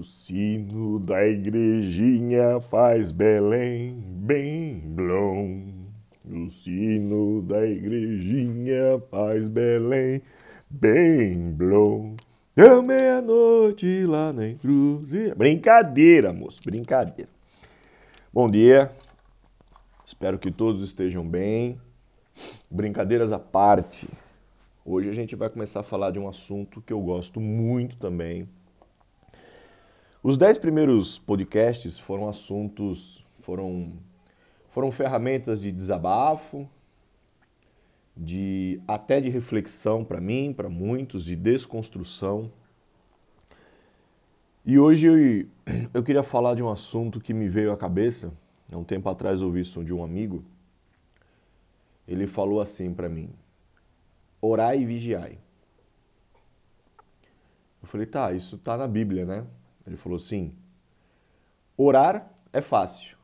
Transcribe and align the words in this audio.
O 0.00 0.02
sino 0.02 0.98
da 0.98 1.28
igrejinha 1.28 2.58
faz 2.70 3.12
Belém, 3.12 4.02
bem 4.02 4.78
blom. 4.78 5.74
O 6.24 6.48
sino 6.48 7.42
da 7.42 7.66
igrejinha 7.66 8.98
faz 9.10 9.46
Belém, 9.46 10.22
bem 10.70 11.52
blom. 11.52 12.16
Deu 12.56 12.82
meia-noite 12.82 14.06
lá 14.06 14.32
na 14.32 14.48
encruzilhada. 14.48 15.34
Brincadeira, 15.34 16.32
moço, 16.32 16.60
brincadeira. 16.64 17.28
Bom 18.32 18.50
dia, 18.50 18.90
espero 20.06 20.38
que 20.38 20.50
todos 20.50 20.82
estejam 20.82 21.28
bem. 21.28 21.78
Brincadeiras 22.70 23.32
à 23.32 23.38
parte, 23.38 24.08
hoje 24.82 25.10
a 25.10 25.12
gente 25.12 25.36
vai 25.36 25.50
começar 25.50 25.80
a 25.80 25.82
falar 25.82 26.10
de 26.10 26.18
um 26.18 26.26
assunto 26.26 26.80
que 26.80 26.90
eu 26.90 27.02
gosto 27.02 27.38
muito 27.38 27.98
também. 27.98 28.48
Os 30.22 30.36
dez 30.36 30.58
primeiros 30.58 31.18
podcasts 31.18 31.98
foram 31.98 32.28
assuntos, 32.28 33.24
foram, 33.38 33.94
foram 34.68 34.92
ferramentas 34.92 35.58
de 35.58 35.72
desabafo, 35.72 36.68
de 38.14 38.82
até 38.86 39.18
de 39.18 39.30
reflexão 39.30 40.04
para 40.04 40.20
mim, 40.20 40.52
para 40.52 40.68
muitos, 40.68 41.24
de 41.24 41.34
desconstrução. 41.34 42.52
E 44.62 44.78
hoje 44.78 45.06
eu, 45.06 45.46
eu 45.94 46.02
queria 46.02 46.22
falar 46.22 46.54
de 46.54 46.62
um 46.62 46.68
assunto 46.68 47.18
que 47.18 47.32
me 47.32 47.48
veio 47.48 47.72
à 47.72 47.76
cabeça. 47.76 48.30
Há 48.70 48.76
um 48.76 48.84
tempo 48.84 49.08
atrás 49.08 49.40
ouvi 49.40 49.62
isso 49.62 49.82
de 49.82 49.94
um 49.94 50.04
amigo. 50.04 50.44
Ele 52.06 52.26
falou 52.26 52.60
assim 52.60 52.92
para 52.92 53.08
mim: 53.08 53.30
orai 54.38 54.80
e 54.80 54.84
vigiai. 54.84 55.38
Eu 57.82 57.88
falei, 57.88 58.06
tá, 58.06 58.34
isso 58.34 58.58
tá 58.58 58.76
na 58.76 58.86
Bíblia, 58.86 59.24
né? 59.24 59.46
Ele 59.86 59.96
falou 59.96 60.16
assim: 60.16 60.54
orar 61.76 62.32
é 62.52 62.60
fácil, 62.60 63.16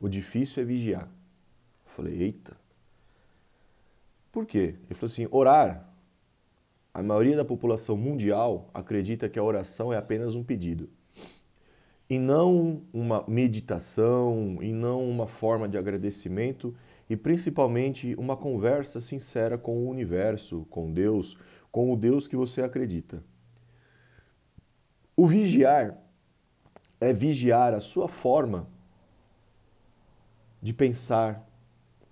o 0.00 0.08
difícil 0.08 0.62
é 0.62 0.66
vigiar. 0.66 1.08
Eu 1.86 1.92
falei, 1.92 2.22
eita. 2.22 2.56
Por 4.30 4.46
quê? 4.46 4.76
Ele 4.86 4.94
falou 4.94 5.06
assim: 5.06 5.28
orar, 5.30 5.88
a 6.92 7.02
maioria 7.02 7.36
da 7.36 7.44
população 7.44 7.96
mundial 7.96 8.70
acredita 8.74 9.28
que 9.28 9.38
a 9.38 9.42
oração 9.42 9.92
é 9.92 9.96
apenas 9.96 10.34
um 10.34 10.42
pedido. 10.42 10.88
E 12.10 12.18
não 12.18 12.82
uma 12.92 13.24
meditação, 13.28 14.58
e 14.62 14.72
não 14.72 15.08
uma 15.08 15.26
forma 15.26 15.68
de 15.68 15.76
agradecimento, 15.76 16.74
e 17.08 17.16
principalmente 17.16 18.14
uma 18.16 18.36
conversa 18.36 19.00
sincera 19.00 19.58
com 19.58 19.78
o 19.78 19.88
universo, 19.88 20.66
com 20.70 20.90
Deus, 20.90 21.36
com 21.70 21.92
o 21.92 21.96
Deus 21.96 22.26
que 22.26 22.36
você 22.36 22.62
acredita. 22.62 23.22
O 25.18 25.26
vigiar 25.26 25.98
é 27.00 27.12
vigiar 27.12 27.74
a 27.74 27.80
sua 27.80 28.06
forma 28.06 28.68
de 30.62 30.72
pensar, 30.72 31.44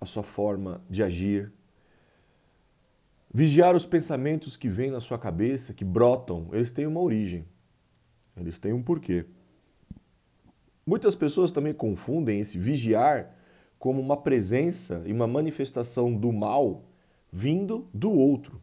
a 0.01 0.05
sua 0.05 0.23
forma 0.23 0.81
de 0.89 1.01
agir, 1.01 1.53
Vigiar 3.33 3.75
os 3.75 3.85
pensamentos 3.85 4.57
que 4.57 4.67
vêm 4.67 4.89
na 4.89 4.99
sua 4.99 5.19
cabeça, 5.19 5.71
que 5.71 5.85
brotam, 5.85 6.49
eles 6.51 6.71
têm 6.71 6.87
uma 6.87 6.99
origem. 6.99 7.45
Eles 8.35 8.57
têm 8.57 8.73
um 8.73 8.81
porquê. 8.81 9.25
Muitas 10.83 11.13
pessoas 11.13 11.51
também 11.51 11.71
confundem 11.71 12.39
esse 12.39 12.57
vigiar 12.57 13.35
como 13.77 14.01
uma 14.01 14.17
presença 14.17 15.03
e 15.05 15.13
uma 15.13 15.27
manifestação 15.27 16.15
do 16.15 16.33
mal 16.33 16.85
vindo 17.31 17.87
do 17.93 18.11
outro, 18.11 18.59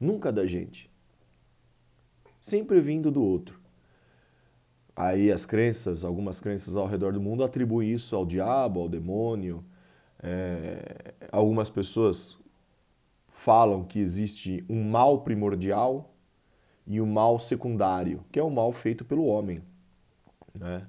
nunca 0.00 0.32
da 0.32 0.44
gente. 0.44 0.90
Sempre 2.40 2.80
vindo 2.80 3.12
do 3.12 3.22
outro. 3.22 3.59
Aí 5.00 5.32
as 5.32 5.46
crenças, 5.46 6.04
algumas 6.04 6.40
crenças 6.40 6.76
ao 6.76 6.86
redor 6.86 7.14
do 7.14 7.20
mundo 7.22 7.42
atribuem 7.42 7.90
isso 7.90 8.14
ao 8.14 8.26
diabo, 8.26 8.80
ao 8.80 8.88
demônio. 8.88 9.64
É, 10.22 11.14
algumas 11.32 11.70
pessoas 11.70 12.36
falam 13.26 13.82
que 13.82 13.98
existe 13.98 14.62
um 14.68 14.84
mal 14.84 15.22
primordial 15.22 16.14
e 16.86 17.00
um 17.00 17.06
mal 17.06 17.40
secundário, 17.40 18.22
que 18.30 18.38
é 18.38 18.42
o 18.42 18.50
mal 18.50 18.72
feito 18.72 19.02
pelo 19.02 19.24
homem. 19.24 19.62
Né? 20.54 20.86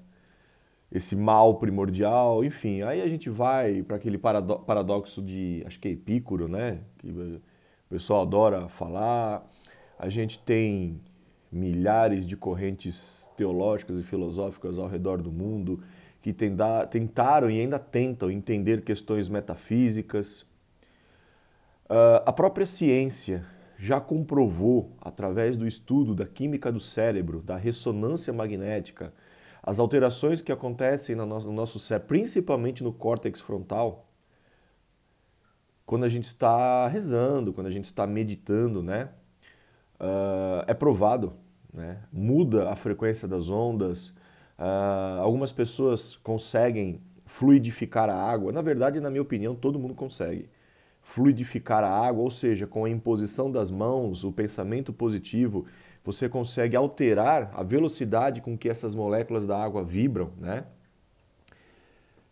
Esse 0.92 1.16
mal 1.16 1.56
primordial, 1.56 2.44
enfim, 2.44 2.82
aí 2.82 3.02
a 3.02 3.08
gente 3.08 3.30
vai 3.30 3.82
para 3.82 3.96
aquele 3.96 4.18
paradoxo 4.18 5.22
de, 5.22 5.64
acho 5.66 5.80
que 5.80 5.88
é 5.88 5.92
Epícoro, 5.92 6.50
né? 6.50 6.82
que 6.98 7.08
o 7.08 7.42
pessoal 7.88 8.24
adora 8.24 8.68
falar. 8.68 9.50
A 9.98 10.10
gente 10.10 10.38
tem 10.40 11.00
milhares 11.52 12.26
de 12.26 12.38
correntes 12.38 13.30
teológicas 13.36 14.00
e 14.00 14.04
filosóficas 14.04 14.80
ao 14.80 14.88
redor 14.88 15.22
do 15.22 15.32
mundo 15.32 15.84
que 16.22 16.32
tentaram 16.32 17.50
e 17.50 17.60
ainda 17.60 17.80
tentam 17.80 18.30
entender 18.30 18.84
questões 18.84 19.28
metafísicas, 19.28 20.46
Uh, 21.92 22.24
a 22.26 22.32
própria 22.32 22.66
ciência 22.66 23.46
já 23.78 24.00
comprovou, 24.00 24.96
através 25.02 25.58
do 25.58 25.68
estudo 25.68 26.16
da 26.16 26.26
química 26.26 26.72
do 26.72 26.80
cérebro, 26.80 27.42
da 27.42 27.58
ressonância 27.58 28.32
magnética, 28.32 29.14
as 29.62 29.78
alterações 29.78 30.42
que 30.42 30.54
acontecem 30.54 31.18
no 31.18 31.26
nosso 31.26 31.80
cérebro, 31.80 32.08
principalmente 32.08 32.82
no 32.82 32.94
córtex 32.94 33.42
frontal, 33.42 34.10
quando 35.86 36.06
a 36.06 36.08
gente 36.08 36.24
está 36.24 36.88
rezando, 36.88 37.52
quando 37.52 37.68
a 37.68 37.72
gente 37.72 37.84
está 37.84 38.08
meditando, 38.08 38.82
né? 38.82 39.10
Uh, 40.02 40.66
é 40.66 40.74
provado, 40.74 41.34
né? 41.72 42.00
muda 42.12 42.70
a 42.70 42.76
frequência 42.76 43.28
das 43.28 43.50
ondas. 43.50 44.10
Uh, 44.58 45.22
algumas 45.22 45.52
pessoas 45.52 46.16
conseguem 46.18 47.00
fluidificar 47.28 48.10
a 48.10 48.16
água. 48.16 48.52
Na 48.52 48.64
verdade, 48.64 49.00
na 49.00 49.12
minha 49.12 49.22
opinião, 49.22 49.54
todo 49.54 49.78
mundo 49.78 49.94
consegue 49.94 50.50
fluidificar 51.04 51.84
a 51.84 51.90
água, 51.90 52.24
ou 52.24 52.32
seja, 52.32 52.66
com 52.66 52.86
a 52.86 52.90
imposição 52.90 53.52
das 53.52 53.70
mãos, 53.70 54.24
o 54.24 54.32
pensamento 54.32 54.92
positivo, 54.92 55.66
você 56.04 56.28
consegue 56.28 56.76
alterar 56.76 57.52
a 57.54 57.64
velocidade 57.64 58.42
com 58.42 58.58
que 58.58 58.68
essas 58.68 58.96
moléculas 58.96 59.46
da 59.46 59.62
água 59.62 59.84
vibram, 59.84 60.32
né? 60.38 60.66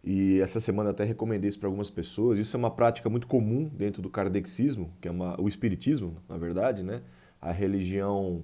E 0.04 0.40
essa 0.42 0.60
semana 0.60 0.92
até 0.92 1.04
recomendei 1.04 1.50
isso 1.50 1.60
para 1.60 1.68
algumas 1.68 1.90
pessoas. 1.90 2.40
Isso 2.40 2.56
é 2.56 2.58
uma 2.58 2.72
prática 2.72 3.10
muito 3.10 3.28
comum 3.28 3.70
dentro 3.72 4.02
do 4.02 4.10
kardexismo, 4.10 4.92
que 5.00 5.08
é 5.08 5.12
uma, 5.12 5.40
o 5.40 5.48
espiritismo, 5.48 6.18
na 6.28 6.38
verdade, 6.38 6.82
né? 6.82 7.02
A 7.42 7.52
religião 7.52 8.44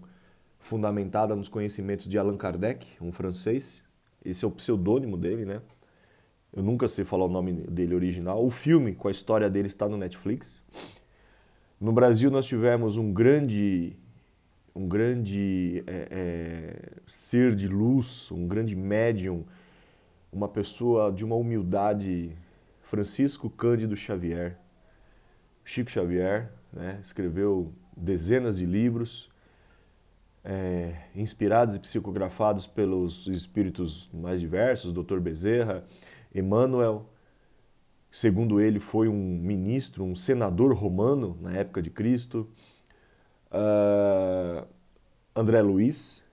fundamentada 0.60 1.36
nos 1.36 1.48
conhecimentos 1.48 2.08
de 2.08 2.18
Allan 2.18 2.38
Kardec, 2.38 2.88
um 3.02 3.12
francês. 3.12 3.84
Esse 4.24 4.44
é 4.44 4.48
o 4.48 4.52
pseudônimo 4.52 5.18
dele, 5.18 5.46
né? 5.46 5.62
Eu 6.52 6.64
nunca 6.64 6.88
sei 6.88 7.04
falar 7.04 7.26
o 7.26 7.30
nome 7.30 7.52
dele 7.54 7.94
original. 7.94 8.44
O 8.44 8.50
filme 8.50 8.96
com 8.96 9.08
a 9.08 9.12
história 9.12 9.50
dele 9.50 9.68
está 9.68 9.88
no 9.90 9.98
Netflix. 9.98 10.64
No 11.80 11.92
Brasil 11.92 12.32
nós 12.32 12.46
tivemos 12.46 12.96
um 12.96 13.12
grande, 13.12 13.98
um 14.74 14.88
grande 14.88 15.84
é, 15.86 16.08
é, 16.10 16.92
ser 17.06 17.56
de 17.56 17.68
luz, 17.68 18.32
um 18.32 18.48
grande 18.48 18.76
médium, 18.76 19.46
uma 20.32 20.48
pessoa 20.48 21.12
de 21.12 21.26
uma 21.26 21.36
humildade, 21.36 22.32
Francisco 22.82 23.50
Cândido 23.50 23.96
Xavier. 23.96 24.58
Chico 25.64 25.92
Xavier 25.92 26.52
né, 26.72 27.02
escreveu 27.04 27.74
dezenas 27.96 28.58
de 28.58 28.66
livros, 28.66 29.30
é, 30.44 30.96
inspirados 31.16 31.76
e 31.76 31.80
psicografados 31.80 32.68
pelos 32.68 33.26
espíritos 33.28 34.10
mais 34.14 34.40
diversos, 34.40 34.94
Dr. 34.94 35.20
Bezerra, 35.20 35.84
Emmanuel, 36.34 37.10
segundo 38.12 38.62
ele, 38.62 38.80
foi 38.80 39.08
um 39.08 39.40
ministro, 39.40 40.04
um 40.04 40.16
senador 40.16 40.74
romano 40.74 41.38
na 41.42 41.54
época 41.54 41.82
de 41.82 41.90
Cristo. 41.90 42.48
Uh, 43.52 44.66
André 45.36 45.62
Luiz, 45.62 46.24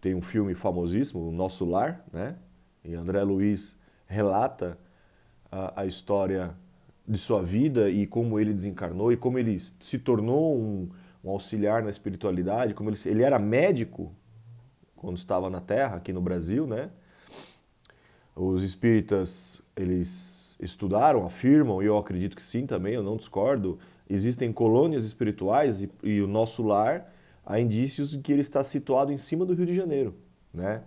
tem 0.00 0.14
um 0.14 0.22
filme 0.22 0.54
famosíssimo, 0.54 1.28
O 1.28 1.32
Nosso 1.32 1.64
Lar, 1.64 2.04
né? 2.12 2.36
E 2.84 2.94
André 2.94 3.22
Luiz 3.22 3.78
relata 4.06 4.78
a, 5.50 5.82
a 5.82 5.86
história 5.86 6.54
de 7.10 7.18
sua 7.18 7.42
vida 7.42 7.90
e 7.90 8.06
como 8.06 8.38
ele 8.38 8.54
desencarnou 8.54 9.10
e 9.12 9.16
como 9.16 9.36
ele 9.36 9.58
se 9.58 9.98
tornou 9.98 10.56
um, 10.56 10.88
um 11.24 11.30
auxiliar 11.30 11.82
na 11.82 11.90
espiritualidade, 11.90 12.72
como 12.72 12.88
ele, 12.88 12.98
ele 13.04 13.24
era 13.24 13.36
médico 13.36 14.14
quando 14.94 15.16
estava 15.16 15.50
na 15.50 15.60
Terra, 15.60 15.96
aqui 15.96 16.12
no 16.12 16.20
Brasil, 16.20 16.68
né? 16.68 16.88
Os 18.36 18.62
espíritas, 18.62 19.60
eles 19.74 20.56
estudaram, 20.60 21.26
afirmam, 21.26 21.82
e 21.82 21.86
eu 21.86 21.98
acredito 21.98 22.36
que 22.36 22.42
sim 22.42 22.64
também, 22.64 22.94
eu 22.94 23.02
não 23.02 23.16
discordo, 23.16 23.78
existem 24.08 24.52
colônias 24.52 25.04
espirituais 25.04 25.82
e, 25.82 25.90
e 26.04 26.20
o 26.20 26.28
nosso 26.28 26.62
lar, 26.62 27.12
há 27.44 27.58
indícios 27.58 28.10
de 28.10 28.18
que 28.18 28.30
ele 28.30 28.42
está 28.42 28.62
situado 28.62 29.10
em 29.10 29.16
cima 29.16 29.44
do 29.44 29.52
Rio 29.52 29.66
de 29.66 29.74
Janeiro, 29.74 30.14
né? 30.54 30.82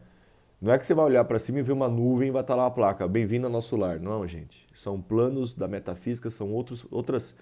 Não 0.63 0.71
é 0.71 0.79
que 0.79 0.85
você 0.85 0.93
vai 0.93 1.03
olhar 1.03 1.25
para 1.25 1.37
cima 1.39 1.59
e 1.59 1.61
ver 1.61 1.73
uma 1.73 1.89
nuvem 1.89 2.29
e 2.29 2.31
vai 2.31 2.39
estar 2.39 2.55
lá 2.55 2.63
uma 2.63 2.71
placa, 2.71 3.05
bem-vindo 3.05 3.45
ao 3.45 3.51
nosso 3.51 3.75
lar. 3.75 3.99
Não, 3.99 4.25
gente. 4.25 4.65
São 4.73 5.01
planos 5.01 5.53
da 5.53 5.67
metafísica, 5.67 6.29
são 6.29 6.53
outros, 6.53 6.85
outras 6.89 7.35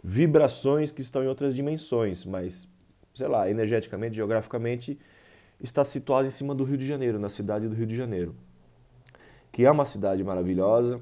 vibrações 0.00 0.92
que 0.92 1.00
estão 1.00 1.24
em 1.24 1.26
outras 1.26 1.56
dimensões, 1.56 2.24
mas, 2.24 2.68
sei 3.16 3.26
lá, 3.26 3.50
energeticamente, 3.50 4.14
geograficamente, 4.14 4.96
está 5.60 5.84
situado 5.84 6.28
em 6.28 6.30
cima 6.30 6.54
do 6.54 6.62
Rio 6.62 6.78
de 6.78 6.86
Janeiro, 6.86 7.18
na 7.18 7.28
cidade 7.28 7.66
do 7.66 7.74
Rio 7.74 7.84
de 7.84 7.96
Janeiro, 7.96 8.32
que 9.50 9.64
é 9.64 9.70
uma 9.72 9.84
cidade 9.84 10.22
maravilhosa, 10.22 11.00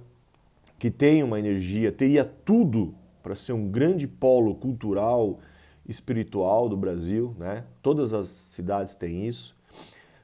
que 0.78 0.90
tem 0.90 1.22
uma 1.22 1.38
energia, 1.38 1.92
teria 1.92 2.24
tudo 2.24 2.94
para 3.22 3.36
ser 3.36 3.52
um 3.52 3.68
grande 3.68 4.06
polo 4.08 4.54
cultural, 4.54 5.40
espiritual 5.86 6.70
do 6.70 6.76
Brasil, 6.76 7.36
né? 7.38 7.64
Todas 7.82 8.14
as 8.14 8.28
cidades 8.28 8.94
têm 8.94 9.28
isso. 9.28 9.54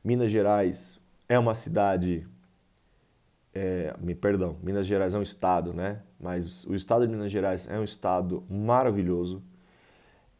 Minas 0.02 0.31
Gerais 0.31 1.01
é 1.32 1.38
uma 1.38 1.55
cidade, 1.55 2.26
é, 3.55 3.94
me 3.99 4.14
perdão, 4.14 4.58
Minas 4.62 4.87
Gerais 4.87 5.14
é 5.14 5.19
um 5.19 5.23
estado, 5.23 5.73
né? 5.73 6.02
Mas 6.20 6.64
o 6.67 6.75
estado 6.75 7.06
de 7.06 7.12
Minas 7.12 7.32
Gerais 7.32 7.67
é 7.70 7.79
um 7.79 7.84
estado 7.84 8.44
maravilhoso. 8.50 9.43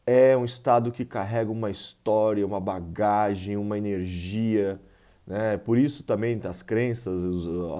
É 0.05 0.37
um 0.37 0.45
estado 0.45 0.91
que 0.91 1.03
carrega 1.03 1.51
uma 1.51 1.71
história, 1.71 2.45
uma 2.45 2.59
bagagem, 2.59 3.57
uma 3.57 3.75
energia, 3.75 4.79
né? 5.25 5.57
Por 5.57 5.79
isso 5.79 6.03
também 6.03 6.39
as 6.43 6.61
crenças, 6.61 7.23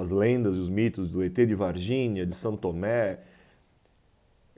as 0.01 0.09
lendas 0.09 0.55
e 0.55 0.59
os 0.59 0.69
mitos 0.69 1.07
do 1.11 1.23
ET 1.23 1.35
de 1.35 1.53
Varginha, 1.53 2.25
de 2.25 2.33
São 2.33 2.57
Tomé. 2.57 3.19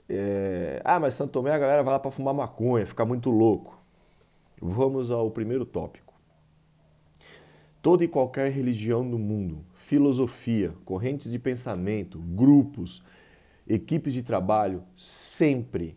É... 0.08 0.80
Ah, 0.82 0.98
mas 0.98 1.12
São 1.14 1.28
Tomé 1.28 1.52
a 1.52 1.58
galera 1.58 1.82
vai 1.82 1.92
lá 1.92 1.98
para 1.98 2.10
fumar 2.10 2.32
maconha, 2.32 2.86
ficar 2.86 3.04
muito 3.04 3.28
louco. 3.30 3.78
Vamos 4.60 5.10
ao 5.10 5.30
primeiro 5.30 5.66
tópico. 5.66 6.05
Toda 7.86 8.02
e 8.02 8.08
qualquer 8.08 8.50
religião 8.50 9.08
do 9.08 9.16
mundo, 9.16 9.64
filosofia, 9.76 10.74
correntes 10.84 11.30
de 11.30 11.38
pensamento, 11.38 12.18
grupos, 12.18 13.00
equipes 13.64 14.12
de 14.12 14.24
trabalho, 14.24 14.82
sempre 14.96 15.96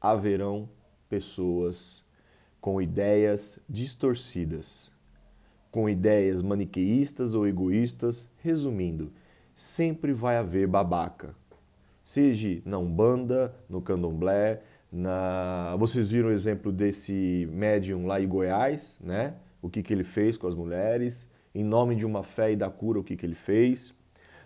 haverão 0.00 0.68
pessoas 1.08 2.06
com 2.60 2.80
ideias 2.80 3.58
distorcidas 3.68 4.92
com 5.72 5.88
ideias 5.88 6.40
maniqueístas 6.40 7.34
ou 7.34 7.48
egoístas, 7.48 8.28
resumindo, 8.38 9.12
sempre 9.56 10.12
vai 10.12 10.36
haver 10.36 10.68
babaca. 10.68 11.34
Seja 12.04 12.62
na 12.64 12.78
Umbanda, 12.78 13.52
no 13.68 13.82
Candomblé, 13.82 14.62
na... 14.90 15.74
vocês 15.80 16.08
viram 16.08 16.28
o 16.28 16.32
exemplo 16.32 16.70
desse 16.70 17.48
médium 17.52 18.06
lá 18.06 18.20
em 18.20 18.28
Goiás, 18.28 19.00
né? 19.02 19.34
O 19.60 19.68
que, 19.68 19.82
que 19.82 19.92
ele 19.92 20.04
fez 20.04 20.36
com 20.36 20.46
as 20.46 20.54
mulheres, 20.54 21.28
em 21.54 21.64
nome 21.64 21.94
de 21.94 22.06
uma 22.06 22.22
fé 22.22 22.52
e 22.52 22.56
da 22.56 22.70
cura, 22.70 23.00
o 23.00 23.04
que, 23.04 23.16
que 23.16 23.26
ele 23.26 23.34
fez. 23.34 23.94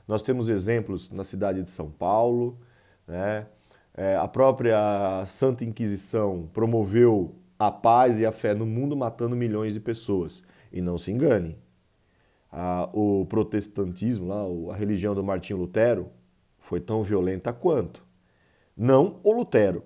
Nós 0.06 0.22
temos 0.22 0.48
exemplos 0.48 1.10
na 1.10 1.24
cidade 1.24 1.62
de 1.62 1.68
São 1.68 1.90
Paulo, 1.90 2.58
né? 3.06 3.46
É, 3.94 4.16
a 4.16 4.26
própria 4.26 5.24
Santa 5.26 5.64
Inquisição 5.64 6.48
promoveu 6.54 7.34
a 7.58 7.70
paz 7.70 8.18
e 8.18 8.24
a 8.24 8.32
fé 8.32 8.54
no 8.54 8.64
mundo, 8.64 8.96
matando 8.96 9.36
milhões 9.36 9.74
de 9.74 9.80
pessoas. 9.80 10.42
E 10.72 10.80
não 10.80 10.96
se 10.96 11.12
engane, 11.12 11.58
a, 12.50 12.88
o 12.92 13.26
protestantismo, 13.26 14.26
lá, 14.26 14.72
a 14.72 14.76
religião 14.76 15.14
do 15.14 15.22
Martinho 15.22 15.58
Lutero, 15.58 16.10
foi 16.58 16.80
tão 16.80 17.02
violenta 17.02 17.52
quanto. 17.52 18.04
Não 18.74 19.20
o 19.22 19.32
Lutero, 19.32 19.84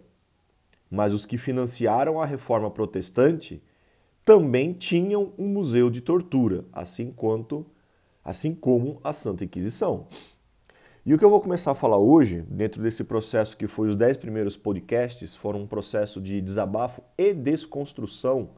mas 0.89 1.13
os 1.13 1.27
que 1.27 1.37
financiaram 1.37 2.21
a 2.21 2.27
reforma 2.27 2.71
protestante 2.71 3.63
também 4.27 4.73
tinham 4.73 5.33
um 5.39 5.47
museu 5.47 5.89
de 5.89 6.01
tortura, 6.01 6.65
assim 6.73 7.13
quanto 7.13 7.65
assim 8.25 8.53
como 8.53 9.01
a 9.05 9.13
Santa 9.13 9.45
Inquisição. 9.45 10.09
E 11.07 11.15
o 11.15 11.19
que 11.19 11.25
eu 11.25 11.31
vou 11.31 11.41
começar 11.41 11.71
a 11.71 11.77
falar 11.77 11.99
hoje, 11.99 12.43
dentro 12.51 12.83
desse 12.83 13.05
processo 13.05 13.57
que 13.57 13.69
foi 13.69 13.87
os 13.87 13.95
10 13.95 14.17
primeiros 14.17 14.57
podcasts, 14.57 15.37
foram 15.37 15.61
um 15.61 15.67
processo 15.69 16.21
de 16.21 16.41
desabafo 16.41 17.05
e 17.17 17.33
desconstrução, 17.33 18.51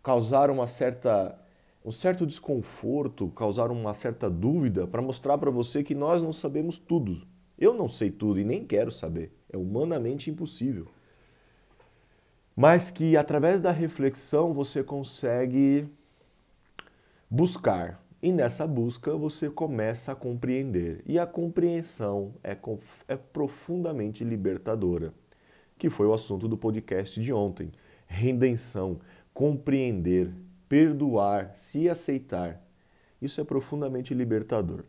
causaram 0.00 0.54
uma 0.54 0.68
certa 0.68 1.36
um 1.84 1.90
certo 1.90 2.24
desconforto, 2.24 3.28
causar 3.30 3.72
uma 3.72 3.94
certa 3.94 4.30
dúvida 4.30 4.86
para 4.86 5.02
mostrar 5.02 5.38
para 5.38 5.50
você 5.50 5.82
que 5.82 5.94
nós 5.94 6.22
não 6.22 6.32
sabemos 6.32 6.78
tudo. 6.78 7.26
Eu 7.58 7.74
não 7.74 7.88
sei 7.88 8.12
tudo 8.12 8.38
e 8.38 8.44
nem 8.44 8.64
quero 8.64 8.92
saber. 8.92 9.32
É 9.50 9.56
humanamente 9.56 10.30
impossível. 10.30 10.86
Mas 12.56 12.90
que 12.90 13.16
através 13.16 13.60
da 13.60 13.70
reflexão 13.70 14.52
você 14.52 14.82
consegue 14.82 15.88
buscar. 17.30 18.02
E 18.22 18.32
nessa 18.32 18.66
busca 18.66 19.16
você 19.16 19.48
começa 19.48 20.12
a 20.12 20.14
compreender. 20.14 21.02
E 21.06 21.18
a 21.18 21.26
compreensão 21.26 22.34
é, 22.44 22.56
é 23.08 23.16
profundamente 23.16 24.22
libertadora, 24.24 25.14
que 25.78 25.88
foi 25.88 26.06
o 26.06 26.12
assunto 26.12 26.46
do 26.46 26.56
podcast 26.56 27.20
de 27.20 27.32
ontem. 27.32 27.72
Redenção, 28.06 29.00
compreender, 29.32 30.28
perdoar, 30.68 31.52
se 31.54 31.88
aceitar. 31.88 32.60
Isso 33.22 33.40
é 33.40 33.44
profundamente 33.44 34.12
libertador. 34.12 34.84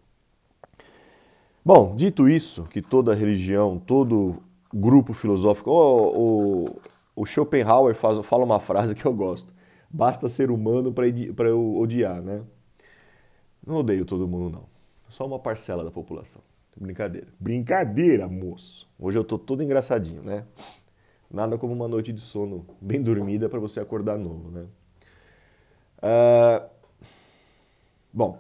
Bom, 1.64 1.96
dito 1.96 2.28
isso, 2.28 2.64
que 2.64 2.82
toda 2.82 3.14
religião, 3.14 3.78
todo 3.78 4.42
grupo 4.74 5.14
filosófico, 5.14 6.66
o 7.16 7.26
Schopenhauer 7.26 7.96
faz, 7.96 8.20
fala 8.20 8.44
uma 8.44 8.60
frase 8.60 8.96
que 8.96 9.06
eu 9.06 9.14
gosto: 9.14 9.54
basta 9.90 10.30
ser 10.30 10.52
humano 10.52 10.94
para 10.94 11.50
eu 11.50 11.78
odiar, 11.78 12.22
né? 12.22 12.42
Não 13.66 13.76
odeio 13.76 14.06
todo 14.06 14.28
mundo, 14.28 14.50
não. 14.50 14.66
Só 15.10 15.26
uma 15.26 15.40
parcela 15.40 15.84
da 15.84 15.92
população. 15.92 16.42
Brincadeira. 16.78 17.28
Brincadeira, 17.40 18.28
moço. 18.28 18.90
Hoje 18.98 19.18
eu 19.18 19.24
tô 19.24 19.38
todo 19.38 19.62
engraçadinho, 19.62 20.24
né? 20.24 20.46
Nada 21.30 21.58
como 21.58 21.74
uma 21.74 21.88
noite 21.88 22.12
de 22.12 22.22
sono 22.22 22.66
bem 22.80 23.02
dormida 23.02 23.50
para 23.50 23.60
você 23.60 23.80
acordar 23.80 24.18
novo, 24.18 24.50
né? 24.50 24.66
Uh, 25.98 26.70
bom, 28.12 28.40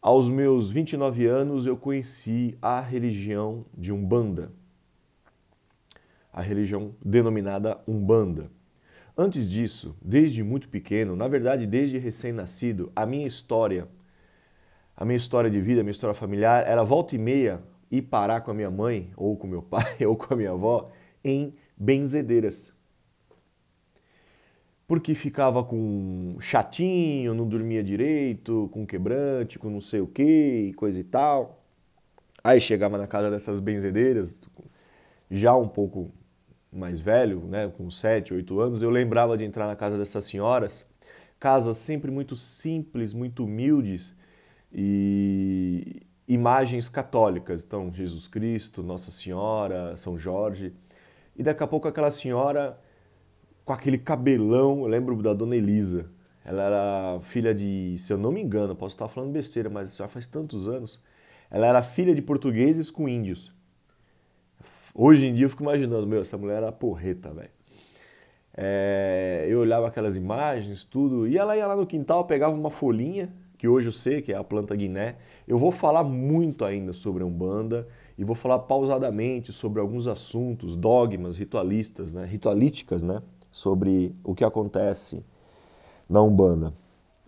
aos 0.00 0.30
meus 0.30 0.70
29 0.70 1.26
anos 1.26 1.66
eu 1.66 1.76
conheci 1.76 2.56
a 2.62 2.80
religião 2.80 3.64
de 3.76 3.92
Umbanda, 3.92 4.50
a 6.32 6.42
religião 6.42 6.94
denominada 7.04 7.78
Umbanda. 7.86 8.50
Antes 9.16 9.50
disso, 9.50 9.96
desde 10.00 10.42
muito 10.42 10.68
pequeno, 10.68 11.16
na 11.16 11.26
verdade 11.26 11.66
desde 11.66 11.98
recém-nascido, 11.98 12.92
a 12.94 13.04
minha 13.04 13.26
história, 13.26 13.88
a 14.96 15.04
minha 15.04 15.16
história 15.16 15.50
de 15.50 15.60
vida, 15.60 15.80
a 15.80 15.84
minha 15.84 15.92
história 15.92 16.14
familiar 16.14 16.66
era 16.66 16.82
volta 16.84 17.14
e 17.14 17.18
meia 17.18 17.60
ir 17.90 18.02
parar 18.02 18.42
com 18.42 18.50
a 18.50 18.54
minha 18.54 18.70
mãe, 18.70 19.10
ou 19.16 19.36
com 19.36 19.46
meu 19.46 19.62
pai, 19.62 19.96
ou 20.06 20.16
com 20.16 20.32
a 20.32 20.36
minha 20.36 20.50
avó, 20.50 20.90
em 21.24 21.54
benzedeiras 21.76 22.72
porque 24.88 25.14
ficava 25.14 25.62
com 25.62 26.38
chatinho, 26.40 27.34
não 27.34 27.46
dormia 27.46 27.84
direito, 27.84 28.70
com 28.72 28.86
quebrante, 28.86 29.58
com 29.58 29.68
não 29.68 29.82
sei 29.82 30.00
o 30.00 30.06
que, 30.06 30.72
coisa 30.76 30.98
e 30.98 31.04
tal. 31.04 31.62
Aí 32.42 32.58
chegava 32.58 32.96
na 32.96 33.06
casa 33.06 33.30
dessas 33.30 33.60
benzedeiras, 33.60 34.40
já 35.30 35.54
um 35.54 35.68
pouco 35.68 36.10
mais 36.78 37.00
velho, 37.00 37.40
né, 37.40 37.68
com 37.76 37.90
7, 37.90 38.34
8 38.34 38.60
anos, 38.60 38.82
eu 38.82 38.90
lembrava 38.90 39.36
de 39.36 39.44
entrar 39.44 39.66
na 39.66 39.76
casa 39.76 39.98
dessas 39.98 40.24
senhoras, 40.24 40.86
casas 41.38 41.76
sempre 41.76 42.10
muito 42.10 42.36
simples, 42.36 43.12
muito 43.12 43.44
humildes 43.44 44.16
e 44.72 46.02
imagens 46.26 46.88
católicas, 46.88 47.64
então 47.64 47.92
Jesus 47.92 48.28
Cristo, 48.28 48.82
Nossa 48.82 49.10
Senhora, 49.10 49.96
São 49.96 50.18
Jorge. 50.18 50.72
E 51.36 51.42
daqui 51.42 51.62
a 51.62 51.66
pouco 51.66 51.88
aquela 51.88 52.10
senhora 52.10 52.78
com 53.68 53.74
aquele 53.74 53.98
cabelão. 53.98 54.80
Eu 54.80 54.86
lembro 54.86 55.22
da 55.22 55.34
dona 55.34 55.54
Elisa. 55.54 56.06
Ela 56.42 56.62
era 56.62 57.20
filha 57.20 57.54
de, 57.54 57.96
se 57.98 58.10
eu 58.10 58.16
não 58.16 58.32
me 58.32 58.40
engano, 58.40 58.74
posso 58.74 58.94
estar 58.94 59.08
falando 59.08 59.30
besteira, 59.30 59.68
mas 59.68 59.94
já 59.94 60.08
faz 60.08 60.26
tantos 60.26 60.66
anos. 60.66 60.98
Ela 61.50 61.66
era 61.66 61.82
filha 61.82 62.14
de 62.14 62.22
portugueses 62.22 62.90
com 62.90 63.06
índios. 63.06 63.52
Hoje 64.94 65.26
em 65.26 65.34
dia 65.34 65.46
eu 65.46 65.50
fico 65.50 65.62
imaginando, 65.62 66.06
meu, 66.06 66.22
essa 66.22 66.36
mulher 66.36 66.58
era 66.58 66.72
porreta, 66.72 67.32
velho. 67.32 67.50
É, 68.56 69.46
eu 69.48 69.60
olhava 69.60 69.86
aquelas 69.86 70.16
imagens, 70.16 70.82
tudo, 70.82 71.28
e 71.28 71.38
ela 71.38 71.56
ia 71.56 71.66
lá 71.66 71.76
no 71.76 71.86
quintal, 71.86 72.24
pegava 72.24 72.54
uma 72.54 72.70
folhinha, 72.70 73.32
que 73.56 73.68
hoje 73.68 73.88
eu 73.88 73.92
sei 73.92 74.20
que 74.20 74.32
é 74.32 74.36
a 74.36 74.42
planta 74.42 74.74
guiné. 74.74 75.16
Eu 75.46 75.58
vou 75.58 75.70
falar 75.70 76.02
muito 76.02 76.64
ainda 76.64 76.92
sobre 76.92 77.22
a 77.22 77.26
Umbanda 77.26 77.86
e 78.16 78.24
vou 78.24 78.34
falar 78.34 78.58
pausadamente 78.60 79.52
sobre 79.52 79.80
alguns 79.80 80.08
assuntos, 80.08 80.74
dogmas 80.74 81.38
ritualistas, 81.38 82.12
né, 82.12 82.24
ritualísticas, 82.24 83.02
né, 83.02 83.22
sobre 83.52 84.14
o 84.24 84.34
que 84.34 84.44
acontece 84.44 85.24
na 86.08 86.20
Umbanda. 86.20 86.72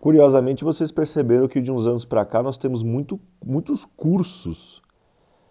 Curiosamente, 0.01 0.63
vocês 0.63 0.91
perceberam 0.91 1.47
que 1.47 1.61
de 1.61 1.71
uns 1.71 1.85
anos 1.85 2.03
para 2.03 2.25
cá 2.25 2.41
nós 2.41 2.57
temos 2.57 2.81
muito, 2.81 3.19
muitos 3.45 3.85
cursos 3.85 4.81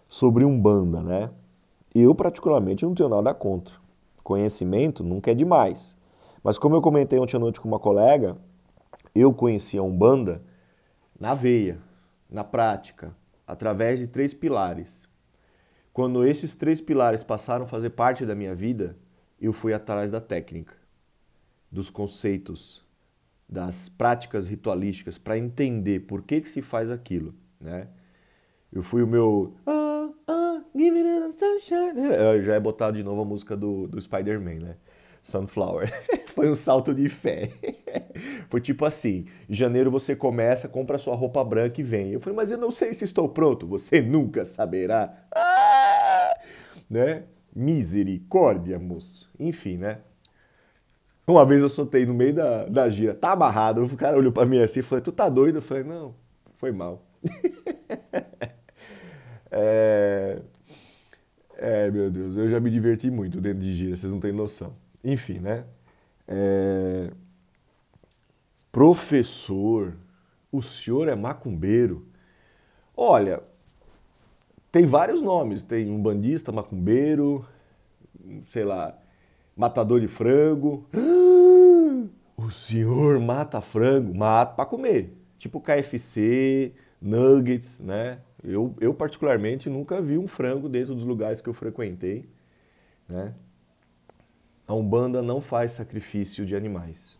sobre 0.09 0.43
Umbanda, 0.43 1.01
né? 1.01 1.29
Eu, 1.93 2.15
particularmente, 2.15 2.85
não 2.85 2.95
tenho 2.95 3.09
nada 3.09 3.33
contra. 3.33 3.75
Conhecimento 4.23 5.03
nunca 5.03 5.31
é 5.31 5.33
demais. 5.33 5.95
Mas 6.43 6.57
como 6.57 6.75
eu 6.75 6.81
comentei 6.81 7.19
ontem 7.19 7.35
à 7.35 7.39
noite 7.39 7.59
com 7.59 7.67
uma 7.67 7.79
colega, 7.79 8.35
eu 9.13 9.33
conheci 9.33 9.77
a 9.77 9.83
Umbanda 9.83 10.41
na 11.19 11.33
veia, 11.33 11.79
na 12.29 12.43
prática, 12.43 13.15
através 13.45 13.99
de 13.99 14.07
três 14.07 14.33
pilares. 14.33 15.07
Quando 15.93 16.25
esses 16.25 16.55
três 16.55 16.79
pilares 16.79 17.23
passaram 17.23 17.65
a 17.65 17.67
fazer 17.67 17.91
parte 17.91 18.25
da 18.25 18.33
minha 18.33 18.55
vida, 18.55 18.97
eu 19.39 19.51
fui 19.51 19.73
atrás 19.73 20.09
da 20.09 20.21
técnica, 20.21 20.73
dos 21.69 21.89
conceitos, 21.89 22.83
das 23.47 23.89
práticas 23.89 24.47
ritualísticas 24.47 25.17
para 25.17 25.37
entender 25.37 26.01
por 26.01 26.21
que, 26.21 26.39
que 26.39 26.47
se 26.47 26.61
faz 26.61 26.89
aquilo, 26.89 27.35
né? 27.59 27.89
Eu 28.71 28.81
fui 28.81 29.03
o 29.03 29.07
meu. 29.07 29.53
Ah, 29.65 30.09
ah, 30.27 30.61
give 30.73 30.97
it 30.97 31.05
sunshine. 31.61 32.13
Eu 32.13 32.41
já 32.41 32.55
é 32.55 32.59
botado 32.59 32.97
de 32.97 33.03
novo 33.03 33.21
a 33.21 33.25
música 33.25 33.55
do, 33.55 33.87
do 33.87 34.01
Spider-Man, 34.01 34.59
né? 34.59 34.75
Sunflower. 35.23 35.91
Foi 36.27 36.49
um 36.49 36.55
salto 36.55 36.93
de 36.93 37.07
fé. 37.07 37.51
Foi 38.49 38.59
tipo 38.59 38.85
assim: 38.85 39.25
em 39.47 39.53
janeiro 39.53 39.91
você 39.91 40.15
começa, 40.15 40.67
compra 40.67 40.97
sua 40.97 41.15
roupa 41.15 41.43
branca 41.43 41.79
e 41.79 41.83
vem. 41.83 42.11
Eu 42.11 42.19
falei, 42.19 42.35
mas 42.35 42.51
eu 42.51 42.57
não 42.57 42.71
sei 42.71 42.93
se 42.93 43.05
estou 43.05 43.29
pronto. 43.29 43.67
Você 43.67 44.01
nunca 44.01 44.45
saberá. 44.45 45.13
Ah! 45.33 46.33
Né? 46.89 47.23
Misericórdia, 47.55 48.79
moço. 48.79 49.31
Enfim, 49.39 49.77
né? 49.77 49.99
Uma 51.27 51.45
vez 51.45 51.61
eu 51.61 51.69
soltei 51.69 52.05
no 52.05 52.13
meio 52.13 52.33
da, 52.33 52.65
da 52.65 52.89
gira, 52.89 53.13
tá 53.13 53.33
amarrado. 53.33 53.83
O 53.83 53.95
cara 53.95 54.17
olhou 54.17 54.31
pra 54.31 54.45
mim 54.45 54.59
assim 54.59 54.79
e 54.79 54.83
falou: 54.83 55.03
Tu 55.03 55.11
tá 55.11 55.29
doido? 55.29 55.59
Eu 55.59 55.61
falei: 55.61 55.83
Não, 55.83 56.15
foi 56.57 56.71
mal. 56.71 57.05
é... 59.51 60.41
é, 61.61 61.91
meu 61.91 62.09
Deus, 62.09 62.35
eu 62.35 62.49
já 62.49 62.59
me 62.59 62.71
diverti 62.71 63.11
muito 63.11 63.39
dentro 63.39 63.59
de 63.59 63.73
gira, 63.73 63.95
vocês 63.95 64.11
não 64.11 64.19
têm 64.19 64.31
noção. 64.31 64.73
Enfim, 65.03 65.39
né? 65.39 65.63
É... 66.27 67.11
Professor, 68.71 69.93
o 70.51 70.61
senhor 70.61 71.07
é 71.07 71.15
macumbeiro? 71.15 72.05
Olha, 72.97 73.41
tem 74.71 74.85
vários 74.85 75.21
nomes. 75.21 75.63
Tem 75.63 75.89
um 75.89 76.01
bandista, 76.01 76.51
macumbeiro, 76.51 77.45
sei 78.45 78.63
lá, 78.63 78.97
matador 79.55 79.99
de 79.99 80.07
frango. 80.07 80.87
O 82.37 82.49
senhor 82.49 83.19
mata 83.19 83.61
frango? 83.61 84.17
Mata 84.17 84.55
para 84.55 84.65
comer. 84.65 85.15
Tipo 85.37 85.61
KFC, 85.61 86.73
nuggets, 86.99 87.77
né? 87.77 88.17
Eu, 88.43 88.75
eu 88.79 88.93
particularmente 88.93 89.69
nunca 89.69 90.01
vi 90.01 90.17
um 90.17 90.27
frango 90.27 90.67
dentro 90.67 90.95
dos 90.95 91.05
lugares 91.05 91.41
que 91.41 91.49
eu 91.49 91.53
frequentei, 91.53 92.25
né? 93.07 93.33
A 94.67 94.73
Umbanda 94.73 95.21
não 95.21 95.41
faz 95.41 95.73
sacrifício 95.73 96.45
de 96.45 96.55
animais. 96.55 97.19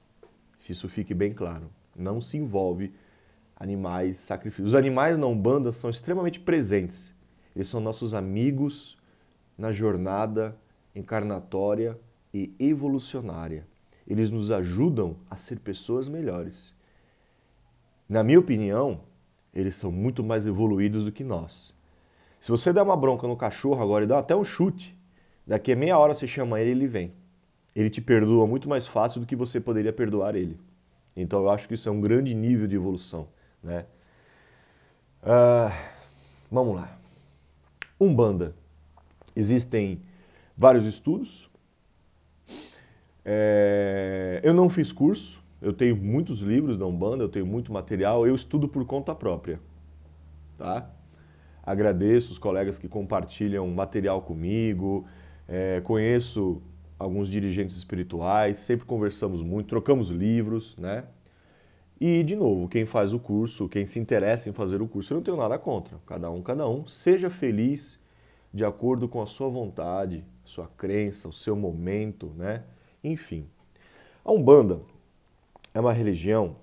Isso 0.68 0.88
fique 0.88 1.14
bem 1.14 1.34
claro. 1.34 1.70
Não 1.96 2.22
se 2.22 2.38
envolve 2.38 2.94
animais 3.58 4.18
sacrifícios. 4.18 4.70
Os 4.70 4.76
animais 4.76 5.18
na 5.18 5.28
Umbanda 5.28 5.72
são 5.72 5.90
extremamente 5.90 6.40
presentes. 6.40 7.12
Eles 7.56 7.68
são 7.68 7.82
nossos 7.82 8.14
amigos 8.14 8.98
na 9.58 9.72
jornada 9.72 10.58
encarnatória 10.96 12.00
e 12.34 12.54
evolucionária. 12.58 13.68
Eles 14.08 14.32
nos 14.32 14.50
ajudam 14.50 15.18
a 15.30 15.36
ser 15.36 15.60
pessoas 15.60 16.08
melhores. 16.08 16.74
Na 18.08 18.24
minha 18.24 18.40
opinião, 18.40 19.02
eles 19.54 19.76
são 19.76 19.92
muito 19.92 20.24
mais 20.24 20.48
evoluídos 20.48 21.06
do 21.06 21.12
que 21.12 21.24
nós. 21.24 21.74
Se 22.40 22.50
você 22.50 22.74
der 22.74 22.82
uma 22.82 22.96
bronca 22.96 23.28
no 23.28 23.36
cachorro 23.36 23.82
agora 23.82 24.04
e 24.04 24.08
dá 24.08 24.20
até 24.20 24.36
um 24.36 24.44
chute, 24.44 24.98
daqui 25.46 25.74
a 25.74 25.76
meia 25.76 25.98
hora 25.98 26.14
você 26.14 26.28
chama 26.28 26.60
ele 26.60 26.70
e 26.70 26.74
ele 26.74 26.88
vem. 26.88 27.14
Ele 27.76 27.90
te 27.90 28.02
perdoa 28.02 28.48
muito 28.48 28.68
mais 28.68 28.88
fácil 28.88 29.22
do 29.22 29.28
que 29.28 29.36
você 29.36 29.60
poderia 29.60 29.94
perdoar 29.94 30.36
ele. 30.36 30.60
Então 31.16 31.40
eu 31.42 31.50
acho 31.50 31.68
que 31.68 31.74
isso 31.74 31.88
é 31.88 31.92
um 31.92 32.02
grande 32.02 32.34
nível 32.34 32.68
de 32.68 32.76
evolução. 32.76 33.28
Né? 33.64 33.86
Uh, 35.24 35.72
vamos 36.50 36.76
lá. 36.76 36.98
Umbanda. 38.00 38.56
Existem 39.36 40.02
vários 40.58 40.86
estudos, 40.86 41.50
é, 43.24 44.42
eu 44.44 44.54
não 44.54 44.70
fiz 44.70 44.92
curso, 44.92 45.44
eu 45.62 45.72
tenho 45.72 45.96
muitos 45.96 46.42
livros 46.42 46.78
da 46.78 46.86
Umbanda, 46.86 47.24
eu 47.24 47.30
tenho 47.30 47.46
muito 47.46 47.72
material, 47.72 48.26
eu 48.26 48.34
estudo 48.34 48.68
por 48.68 48.84
conta 48.86 49.14
própria. 49.14 49.60
Tá? 50.58 50.90
Agradeço 51.64 52.32
os 52.32 52.40
colegas 52.40 52.80
que 52.80 52.88
compartilham 52.88 53.68
material 53.68 54.22
comigo, 54.22 55.06
é, 55.48 55.82
conheço 55.82 56.62
alguns 56.98 57.30
dirigentes 57.30 57.76
espirituais, 57.76 58.60
sempre 58.60 58.86
conversamos 58.86 59.44
muito, 59.44 59.68
trocamos 59.68 60.10
livros, 60.10 60.76
né? 60.78 61.06
E, 62.00 62.24
de 62.24 62.36
novo, 62.36 62.68
quem 62.68 62.84
faz 62.84 63.14
o 63.14 63.20
curso, 63.20 63.70
quem 63.70 63.86
se 63.86 64.00
interessa 64.00 64.50
em 64.50 64.54
fazer 64.54 64.82
o 64.82 64.88
curso, 64.88 65.14
eu 65.14 65.18
não 65.18 65.24
tenho 65.24 65.38
nada 65.38 65.60
contra. 65.60 66.00
Cada 66.08 66.32
um, 66.32 66.42
cada 66.42 66.68
um. 66.68 66.88
Seja 66.88 67.30
feliz 67.30 68.00
de 68.52 68.66
acordo 68.66 69.08
com 69.08 69.22
a 69.22 69.28
sua 69.28 69.50
vontade, 69.50 70.26
sua 70.44 70.68
crença, 70.68 71.28
o 71.30 71.34
seu 71.34 71.56
momento, 71.56 72.34
né? 72.36 72.64
Enfim, 73.04 73.46
a 74.26 74.32
Umbanda 74.32 74.82
é 75.74 75.80
uma 75.80 75.94
religião 75.94 76.56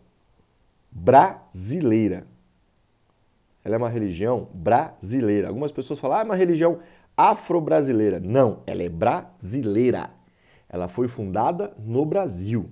brasileira. 0.90 2.26
Ela 3.64 3.74
é 3.74 3.78
uma 3.78 3.88
religião 3.88 4.48
brasileira. 4.54 5.48
Algumas 5.48 5.72
pessoas 5.72 5.98
falam, 5.98 6.18
ah, 6.18 6.20
é 6.20 6.24
uma 6.24 6.36
religião 6.36 6.80
afro-brasileira. 7.16 8.20
Não, 8.20 8.62
ela 8.66 8.82
é 8.82 8.88
brasileira. 8.88 10.10
Ela 10.68 10.88
foi 10.88 11.08
fundada 11.08 11.74
no 11.78 12.04
Brasil. 12.04 12.70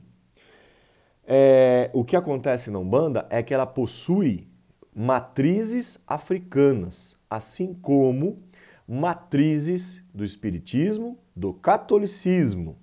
É, 1.26 1.90
o 1.92 2.04
que 2.04 2.16
acontece 2.16 2.70
na 2.70 2.78
Umbanda 2.78 3.26
é 3.30 3.42
que 3.42 3.52
ela 3.52 3.66
possui 3.66 4.46
matrizes 4.94 5.98
africanas, 6.06 7.16
assim 7.28 7.74
como 7.74 8.42
matrizes 8.86 10.02
do 10.14 10.24
Espiritismo, 10.24 11.18
do 11.34 11.52
Catolicismo 11.52 12.78